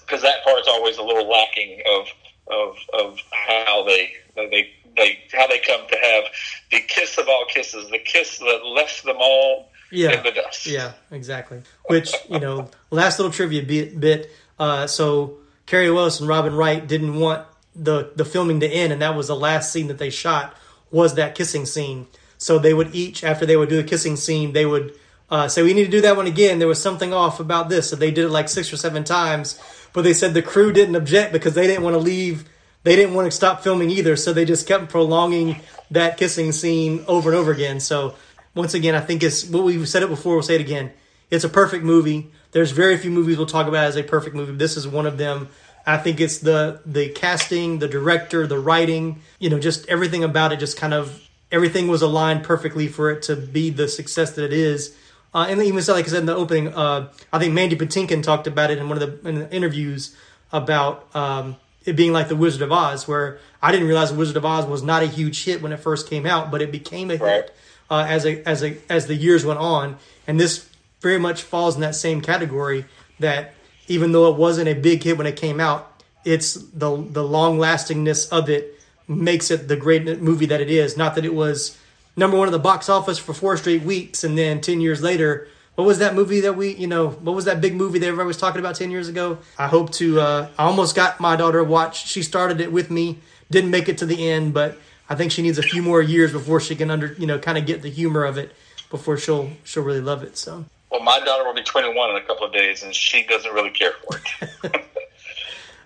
because 0.00 0.22
that 0.22 0.44
part's 0.44 0.68
always 0.68 0.98
a 0.98 1.02
little 1.02 1.28
lacking 1.28 1.82
of 1.90 2.06
of 2.48 2.76
of 3.00 3.18
how 3.32 3.84
they 3.84 4.12
they 4.36 4.70
they 4.96 5.18
how 5.32 5.48
they 5.48 5.58
come 5.58 5.86
to 5.88 5.96
have 5.96 6.24
the 6.70 6.80
kiss 6.86 7.18
of 7.18 7.28
all 7.28 7.46
kisses, 7.48 7.90
the 7.90 7.98
kiss 7.98 8.38
that 8.38 8.64
left 8.64 9.04
them 9.04 9.16
all 9.18 9.68
yeah, 9.90 10.22
the. 10.22 10.42
Yeah, 10.64 10.92
exactly. 11.10 11.62
Which 11.86 12.12
you 12.28 12.40
know, 12.40 12.70
last 12.90 13.18
little 13.18 13.32
trivia 13.32 13.62
bit. 13.62 13.98
bit 13.98 14.30
uh, 14.58 14.86
so 14.86 15.38
Cary 15.66 15.88
Elwes 15.88 16.20
and 16.20 16.28
Robin 16.28 16.54
Wright 16.54 16.86
didn't 16.86 17.18
want 17.18 17.46
the 17.74 18.12
the 18.16 18.24
filming 18.24 18.60
to 18.60 18.68
end, 18.68 18.92
and 18.92 19.02
that 19.02 19.14
was 19.14 19.28
the 19.28 19.36
last 19.36 19.72
scene 19.72 19.88
that 19.88 19.98
they 19.98 20.10
shot 20.10 20.56
was 20.90 21.14
that 21.14 21.34
kissing 21.34 21.66
scene. 21.66 22.06
So 22.38 22.58
they 22.58 22.74
would 22.74 22.94
each, 22.94 23.24
after 23.24 23.46
they 23.46 23.56
would 23.56 23.68
do 23.68 23.80
a 23.80 23.84
kissing 23.84 24.16
scene, 24.16 24.52
they 24.52 24.66
would 24.66 24.94
uh, 25.30 25.48
say, 25.48 25.62
"We 25.62 25.74
need 25.74 25.84
to 25.84 25.90
do 25.90 26.00
that 26.02 26.16
one 26.16 26.26
again." 26.26 26.58
There 26.58 26.68
was 26.68 26.80
something 26.80 27.12
off 27.12 27.40
about 27.40 27.68
this, 27.68 27.90
so 27.90 27.96
they 27.96 28.10
did 28.10 28.26
it 28.26 28.30
like 28.30 28.48
six 28.48 28.72
or 28.72 28.76
seven 28.76 29.04
times. 29.04 29.60
But 29.92 30.02
they 30.02 30.12
said 30.12 30.34
the 30.34 30.42
crew 30.42 30.72
didn't 30.72 30.96
object 30.96 31.32
because 31.32 31.54
they 31.54 31.66
didn't 31.66 31.82
want 31.82 31.94
to 31.94 32.00
leave. 32.00 32.44
They 32.82 32.94
didn't 32.94 33.14
want 33.14 33.26
to 33.26 33.36
stop 33.36 33.62
filming 33.62 33.90
either, 33.90 34.14
so 34.14 34.32
they 34.32 34.44
just 34.44 34.68
kept 34.68 34.88
prolonging 34.90 35.60
that 35.90 36.16
kissing 36.16 36.52
scene 36.52 37.04
over 37.08 37.30
and 37.30 37.38
over 37.38 37.50
again. 37.50 37.80
So 37.80 38.14
once 38.56 38.74
again, 38.74 38.94
I 38.96 39.00
think 39.00 39.22
it's 39.22 39.44
what 39.44 39.62
we've 39.62 39.88
said 39.88 40.02
it 40.02 40.08
before. 40.08 40.34
We'll 40.34 40.42
say 40.42 40.56
it 40.56 40.60
again. 40.60 40.90
It's 41.30 41.44
a 41.44 41.48
perfect 41.48 41.84
movie. 41.84 42.30
There's 42.52 42.70
very 42.72 42.96
few 42.96 43.10
movies 43.10 43.36
we'll 43.36 43.46
talk 43.46 43.68
about 43.68 43.84
as 43.84 43.96
a 43.96 44.02
perfect 44.02 44.34
movie. 44.34 44.52
This 44.56 44.76
is 44.76 44.88
one 44.88 45.06
of 45.06 45.18
them. 45.18 45.48
I 45.86 45.98
think 45.98 46.20
it's 46.20 46.38
the 46.38 46.80
the 46.84 47.10
casting, 47.10 47.78
the 47.78 47.86
director, 47.86 48.46
the 48.46 48.58
writing, 48.58 49.20
you 49.38 49.50
know, 49.50 49.60
just 49.60 49.86
everything 49.88 50.24
about 50.24 50.52
it. 50.52 50.58
Just 50.58 50.76
kind 50.76 50.92
of 50.94 51.22
everything 51.52 51.86
was 51.86 52.02
aligned 52.02 52.42
perfectly 52.42 52.88
for 52.88 53.10
it 53.10 53.22
to 53.22 53.36
be 53.36 53.70
the 53.70 53.86
success 53.86 54.32
that 54.32 54.44
it 54.44 54.52
is. 54.52 54.96
Uh, 55.34 55.46
and 55.48 55.62
even 55.62 55.82
so, 55.82 55.92
like 55.92 56.06
I 56.06 56.08
said 56.08 56.20
in 56.20 56.26
the 56.26 56.34
opening, 56.34 56.68
uh, 56.74 57.08
I 57.32 57.38
think 57.38 57.52
Mandy 57.52 57.76
Patinkin 57.76 58.22
talked 58.22 58.46
about 58.46 58.70
it 58.70 58.78
in 58.78 58.88
one 58.88 59.00
of 59.00 59.22
the, 59.22 59.28
in 59.28 59.34
the 59.36 59.54
interviews 59.54 60.16
about 60.50 61.14
um, 61.14 61.56
it 61.84 61.94
being 61.94 62.12
like 62.12 62.28
the 62.28 62.36
Wizard 62.36 62.62
of 62.62 62.72
Oz, 62.72 63.06
where 63.06 63.38
I 63.60 63.70
didn't 63.70 63.86
realize 63.86 64.10
the 64.10 64.16
Wizard 64.18 64.36
of 64.36 64.44
Oz 64.46 64.64
was 64.64 64.82
not 64.82 65.02
a 65.02 65.06
huge 65.06 65.44
hit 65.44 65.60
when 65.60 65.72
it 65.72 65.78
first 65.80 66.08
came 66.08 66.24
out, 66.26 66.50
but 66.50 66.62
it 66.62 66.72
became 66.72 67.10
a 67.10 67.16
Right. 67.16 67.34
hit 67.44 67.54
uh, 67.90 68.06
as 68.08 68.26
a 68.26 68.46
as 68.48 68.62
a 68.62 68.76
as 68.88 69.06
the 69.06 69.14
years 69.14 69.44
went 69.44 69.58
on, 69.58 69.96
and 70.26 70.38
this 70.40 70.68
very 71.00 71.18
much 71.18 71.42
falls 71.42 71.74
in 71.74 71.80
that 71.82 71.94
same 71.94 72.20
category. 72.20 72.84
That 73.20 73.54
even 73.88 74.12
though 74.12 74.30
it 74.30 74.36
wasn't 74.36 74.68
a 74.68 74.74
big 74.74 75.02
hit 75.02 75.18
when 75.18 75.26
it 75.26 75.36
came 75.36 75.60
out, 75.60 76.02
it's 76.24 76.54
the 76.54 76.96
the 76.96 77.22
long 77.22 77.58
lastingness 77.58 78.28
of 78.28 78.48
it 78.50 78.80
makes 79.08 79.50
it 79.50 79.68
the 79.68 79.76
great 79.76 80.20
movie 80.20 80.46
that 80.46 80.60
it 80.60 80.70
is. 80.70 80.96
Not 80.96 81.14
that 81.14 81.24
it 81.24 81.34
was 81.34 81.78
number 82.16 82.36
one 82.36 82.48
at 82.48 82.52
the 82.52 82.58
box 82.58 82.88
office 82.88 83.18
for 83.18 83.32
four 83.32 83.56
straight 83.56 83.82
weeks, 83.82 84.24
and 84.24 84.36
then 84.36 84.60
ten 84.60 84.80
years 84.80 85.02
later. 85.02 85.48
What 85.76 85.86
was 85.86 85.98
that 85.98 86.14
movie 86.14 86.40
that 86.40 86.54
we, 86.54 86.74
you 86.74 86.86
know, 86.86 87.10
what 87.10 87.36
was 87.36 87.44
that 87.44 87.60
big 87.60 87.74
movie 87.74 87.98
that 87.98 88.06
everybody 88.06 88.26
was 88.26 88.38
talking 88.38 88.60
about 88.60 88.76
10 88.76 88.90
years 88.90 89.08
ago? 89.08 89.36
I 89.58 89.66
hope 89.66 89.92
to, 89.92 90.18
uh, 90.18 90.48
I 90.56 90.64
almost 90.64 90.96
got 90.96 91.20
my 91.20 91.36
daughter 91.36 91.58
to 91.58 91.64
watch. 91.64 92.06
She 92.06 92.22
started 92.22 92.62
it 92.62 92.72
with 92.72 92.90
me, 92.90 93.18
didn't 93.50 93.70
make 93.70 93.86
it 93.90 93.98
to 93.98 94.06
the 94.06 94.26
end, 94.26 94.54
but 94.54 94.78
I 95.08 95.14
think 95.14 95.32
she 95.32 95.42
needs 95.42 95.58
a 95.58 95.62
few 95.62 95.82
more 95.82 96.02
years 96.02 96.32
before 96.32 96.60
she 96.60 96.74
can 96.74 96.90
under, 96.90 97.14
you 97.18 97.26
know, 97.26 97.38
kind 97.38 97.56
of 97.56 97.66
get 97.66 97.82
the 97.82 97.90
humor 97.90 98.24
of 98.24 98.38
it 98.38 98.52
before 98.90 99.16
she'll, 99.16 99.50
she'll 99.64 99.82
really 99.82 100.00
love 100.00 100.22
it. 100.22 100.36
So, 100.36 100.64
Well, 100.90 101.02
my 101.02 101.20
daughter 101.20 101.44
will 101.44 101.54
be 101.54 101.62
21 101.62 102.10
in 102.10 102.16
a 102.16 102.22
couple 102.22 102.46
of 102.46 102.52
days, 102.52 102.82
and 102.82 102.94
she 102.94 103.24
doesn't 103.24 103.52
really 103.52 103.70
care 103.70 103.92
for 103.92 104.18
it. 104.18 104.60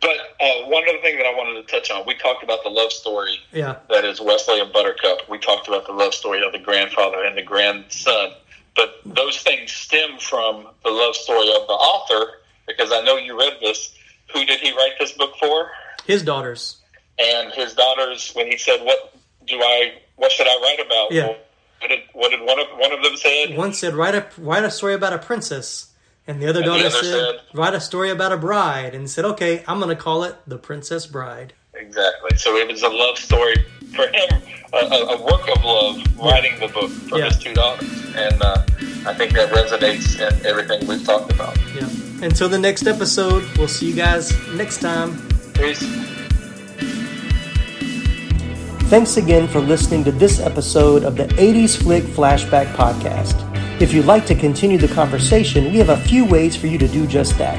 but 0.01 0.11
uh, 0.41 0.66
one 0.66 0.85
other 0.89 0.99
thing 1.03 1.16
that 1.18 1.27
I 1.27 1.35
wanted 1.35 1.66
to 1.66 1.71
touch 1.71 1.91
on, 1.91 2.05
we 2.07 2.14
talked 2.14 2.43
about 2.43 2.62
the 2.64 2.71
love 2.71 2.93
story 2.93 3.39
yeah. 3.53 3.77
that 3.91 4.05
is 4.05 4.21
Westley 4.21 4.61
and 4.61 4.73
Buttercup. 4.73 5.29
We 5.29 5.39
talked 5.39 5.68
about 5.68 5.87
the 5.87 5.93
love 5.93 6.14
story 6.14 6.43
of 6.43 6.53
the 6.53 6.59
grandfather 6.59 7.23
and 7.25 7.37
the 7.37 7.43
grandson. 7.43 8.33
But 8.75 9.01
those 9.05 9.39
things 9.43 9.73
stem 9.73 10.18
from 10.18 10.66
the 10.85 10.91
love 10.91 11.14
story 11.14 11.49
of 11.49 11.66
the 11.66 11.75
author, 11.75 12.39
because 12.66 12.93
I 12.93 13.03
know 13.03 13.16
you 13.16 13.39
read 13.39 13.55
this. 13.61 13.95
Who 14.33 14.47
did 14.47 14.61
he 14.61 14.73
write 14.73 14.93
this 14.99 15.12
book 15.12 15.35
for? 15.39 15.71
His 16.07 16.23
daughters. 16.23 16.80
And 17.21 17.53
his 17.53 17.75
daughters, 17.75 18.33
when 18.35 18.47
he 18.47 18.57
said, 18.57 18.81
"What 18.83 19.14
do 19.47 19.57
I? 19.61 19.93
What 20.16 20.33
should 20.33 20.47
I 20.49 20.57
write 20.62 20.87
about?" 20.87 21.12
Yeah. 21.12 21.27
What 21.81 21.89
did 21.89 22.01
what 22.12 22.31
did 22.31 22.41
one 22.41 22.59
of 22.61 22.66
one 22.77 22.93
of 22.93 23.03
them 23.03 23.16
said? 23.16 23.57
One 23.57 23.73
said, 23.73 23.95
write 23.95 24.14
a, 24.14 24.27
write 24.39 24.64
a 24.64 24.71
story 24.71 24.95
about 24.95 25.12
a 25.14 25.18
princess. 25.18 25.87
And 26.27 26.41
the 26.41 26.47
other 26.49 26.61
And 26.61 26.68
the 26.68 26.73
daughter 26.75 26.87
other 26.87 26.91
said, 26.91 27.03
said- 27.37 27.41
write 27.55 27.75
a 27.75 27.81
story 27.81 28.11
about 28.11 28.33
a 28.33 28.37
bride. 28.37 28.95
And 28.95 29.09
said, 29.11 29.25
okay, 29.25 29.64
I'm 29.66 29.79
going 29.81 29.89
to 29.89 30.01
call 30.01 30.23
it 30.25 30.37
The 30.47 30.59
Princess 30.59 31.07
Bride. 31.07 31.55
Exactly. 31.75 32.37
So 32.37 32.55
it 32.57 32.68
was 32.68 32.83
a 32.83 32.89
love 32.91 33.16
story 33.16 33.57
for 33.97 34.07
him, 34.09 34.43
a, 34.75 34.77
a, 34.77 35.16
a 35.16 35.23
work 35.23 35.49
of 35.57 35.64
love, 35.64 35.97
writing 36.18 36.61
the 36.61 36.68
book 36.68 36.91
for 36.91 37.18
Yeah. 37.18 37.25
his 37.31 37.39
two 37.39 37.55
daughters, 37.55 37.89
and 38.14 38.41
uh, 38.43 38.62
I 39.07 39.14
think 39.14 39.33
that 39.33 39.49
resonates 39.51 40.21
in 40.21 40.47
everything 40.47 40.87
we've 40.87 41.05
talked 41.05 41.33
about. 41.33 41.57
Yeah. 41.75 41.89
Until 42.23 42.51
the 42.51 42.59
next 42.59 42.87
episode, 42.87 43.43
we'll 43.57 43.66
see 43.68 43.89
you 43.89 43.97
guys 43.97 44.31
next 44.53 44.81
time. 44.83 45.16
Peace. 45.55 45.83
Thanks 48.91 49.18
again 49.18 49.47
for 49.47 49.61
listening 49.61 50.03
to 50.03 50.11
this 50.11 50.41
episode 50.41 51.05
of 51.05 51.14
the 51.14 51.26
80s 51.26 51.80
Flick 51.80 52.03
Flashback 52.03 52.74
Podcast. 52.74 53.41
If 53.80 53.93
you'd 53.93 54.07
like 54.07 54.26
to 54.26 54.34
continue 54.34 54.78
the 54.78 54.88
conversation, 54.88 55.66
we 55.66 55.78
have 55.78 55.91
a 55.91 55.97
few 55.97 56.24
ways 56.24 56.57
for 56.57 56.66
you 56.66 56.76
to 56.76 56.88
do 56.88 57.07
just 57.07 57.38
that. 57.38 57.57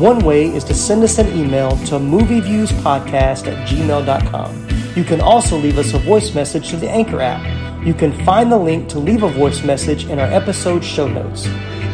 One 0.00 0.20
way 0.20 0.46
is 0.46 0.64
to 0.64 0.72
send 0.72 1.04
us 1.04 1.18
an 1.18 1.28
email 1.38 1.72
to 1.84 1.96
movieviewspodcast 1.96 3.46
at 3.46 3.68
gmail.com. 3.68 4.68
You 4.96 5.04
can 5.04 5.20
also 5.20 5.58
leave 5.58 5.76
us 5.76 5.92
a 5.92 5.98
voice 5.98 6.34
message 6.34 6.70
through 6.70 6.78
the 6.78 6.90
Anchor 6.90 7.20
app. 7.20 7.84
You 7.84 7.92
can 7.92 8.14
find 8.24 8.50
the 8.50 8.56
link 8.56 8.88
to 8.88 8.98
leave 8.98 9.22
a 9.22 9.28
voice 9.28 9.62
message 9.62 10.06
in 10.06 10.18
our 10.18 10.28
episode 10.28 10.82
show 10.82 11.06
notes. 11.06 11.44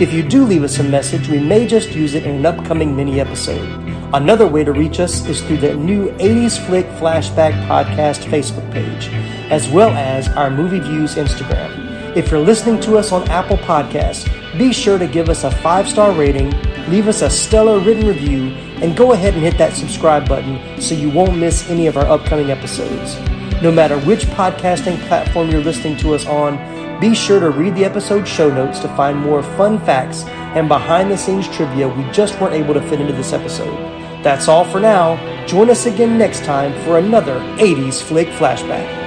If 0.01 0.13
you 0.13 0.23
do 0.23 0.45
leave 0.45 0.63
us 0.63 0.79
a 0.79 0.85
message, 0.85 1.29
we 1.29 1.41
may 1.41 1.67
just 1.67 1.91
use 1.91 2.15
it 2.15 2.25
in 2.25 2.37
an 2.37 2.47
upcoming 2.47 2.95
mini 2.95 3.19
episode. 3.19 3.86
Another 4.15 4.47
way 4.47 4.63
to 4.63 4.73
reach 4.73 5.01
us 5.01 5.27
is 5.27 5.43
through 5.43 5.57
the 5.57 5.75
new 5.75 6.11
80s 6.13 6.65
Flick 6.65 6.87
Flashback 6.91 7.53
Podcast 7.67 8.25
Facebook 8.27 8.71
page, 8.73 9.09
as 9.51 9.69
well 9.69 9.91
as 9.91 10.29
our 10.29 10.49
Movie 10.49 10.79
Views 10.79 11.17
Instagram. 11.17 12.17
If 12.17 12.31
you're 12.31 12.39
listening 12.39 12.81
to 12.83 12.99
us 12.99 13.11
on 13.11 13.29
Apple 13.29 13.57
Podcasts, 13.57 14.27
be 14.57 14.73
sure 14.73 14.97
to 14.97 15.09
give 15.09 15.29
us 15.29 15.43
a 15.43 15.51
five 15.51 15.89
star 15.89 16.13
rating, 16.13 16.51
leave 16.89 17.09
us 17.09 17.23
a 17.23 17.29
stellar 17.29 17.81
written 17.81 18.07
review, 18.07 18.53
and 18.81 18.97
go 18.97 19.13
ahead 19.13 19.35
and 19.35 19.43
hit 19.43 19.59
that 19.59 19.75
subscribe 19.75 20.29
button 20.29 20.81
so 20.81 20.95
you 20.95 21.11
won't 21.11 21.37
miss 21.37 21.69
any 21.69 21.89
of 21.89 21.97
our 21.97 22.07
upcoming 22.07 22.53
episodes. 22.53 23.17
No 23.61 23.73
matter 23.73 23.99
which 24.01 24.27
podcasting 24.27 25.05
platform 25.09 25.51
you're 25.51 25.65
listening 25.65 25.97
to 25.99 26.15
us 26.15 26.27
on, 26.27 27.01
be 27.01 27.13
sure 27.13 27.41
to 27.41 27.51
read 27.51 27.75
the 27.75 27.85
episode 27.85 28.27
show 28.27 28.55
notes 28.55 28.79
to 28.79 28.89
find 28.97 29.19
more 29.19 29.43
fun 29.43 29.79
facts 29.81 30.23
and 30.55 30.69
behind 30.69 31.11
the 31.11 31.17
scenes 31.17 31.49
trivia 31.49 31.89
we 31.89 32.05
just 32.11 32.41
weren't 32.41 32.55
able 32.55 32.75
to 32.75 32.83
fit 32.83 33.01
into 33.01 33.13
this 33.13 33.33
episode. 33.33 33.75
That's 34.23 34.49
all 34.49 34.65
for 34.65 34.81
now. 34.81 35.17
Join 35.47 35.71
us 35.71 35.87
again 35.87 36.19
next 36.19 36.45
time 36.45 36.73
for 36.85 36.99
another 36.99 37.39
80s 37.59 38.03
Flick 38.03 38.29
Flashback. 38.29 39.06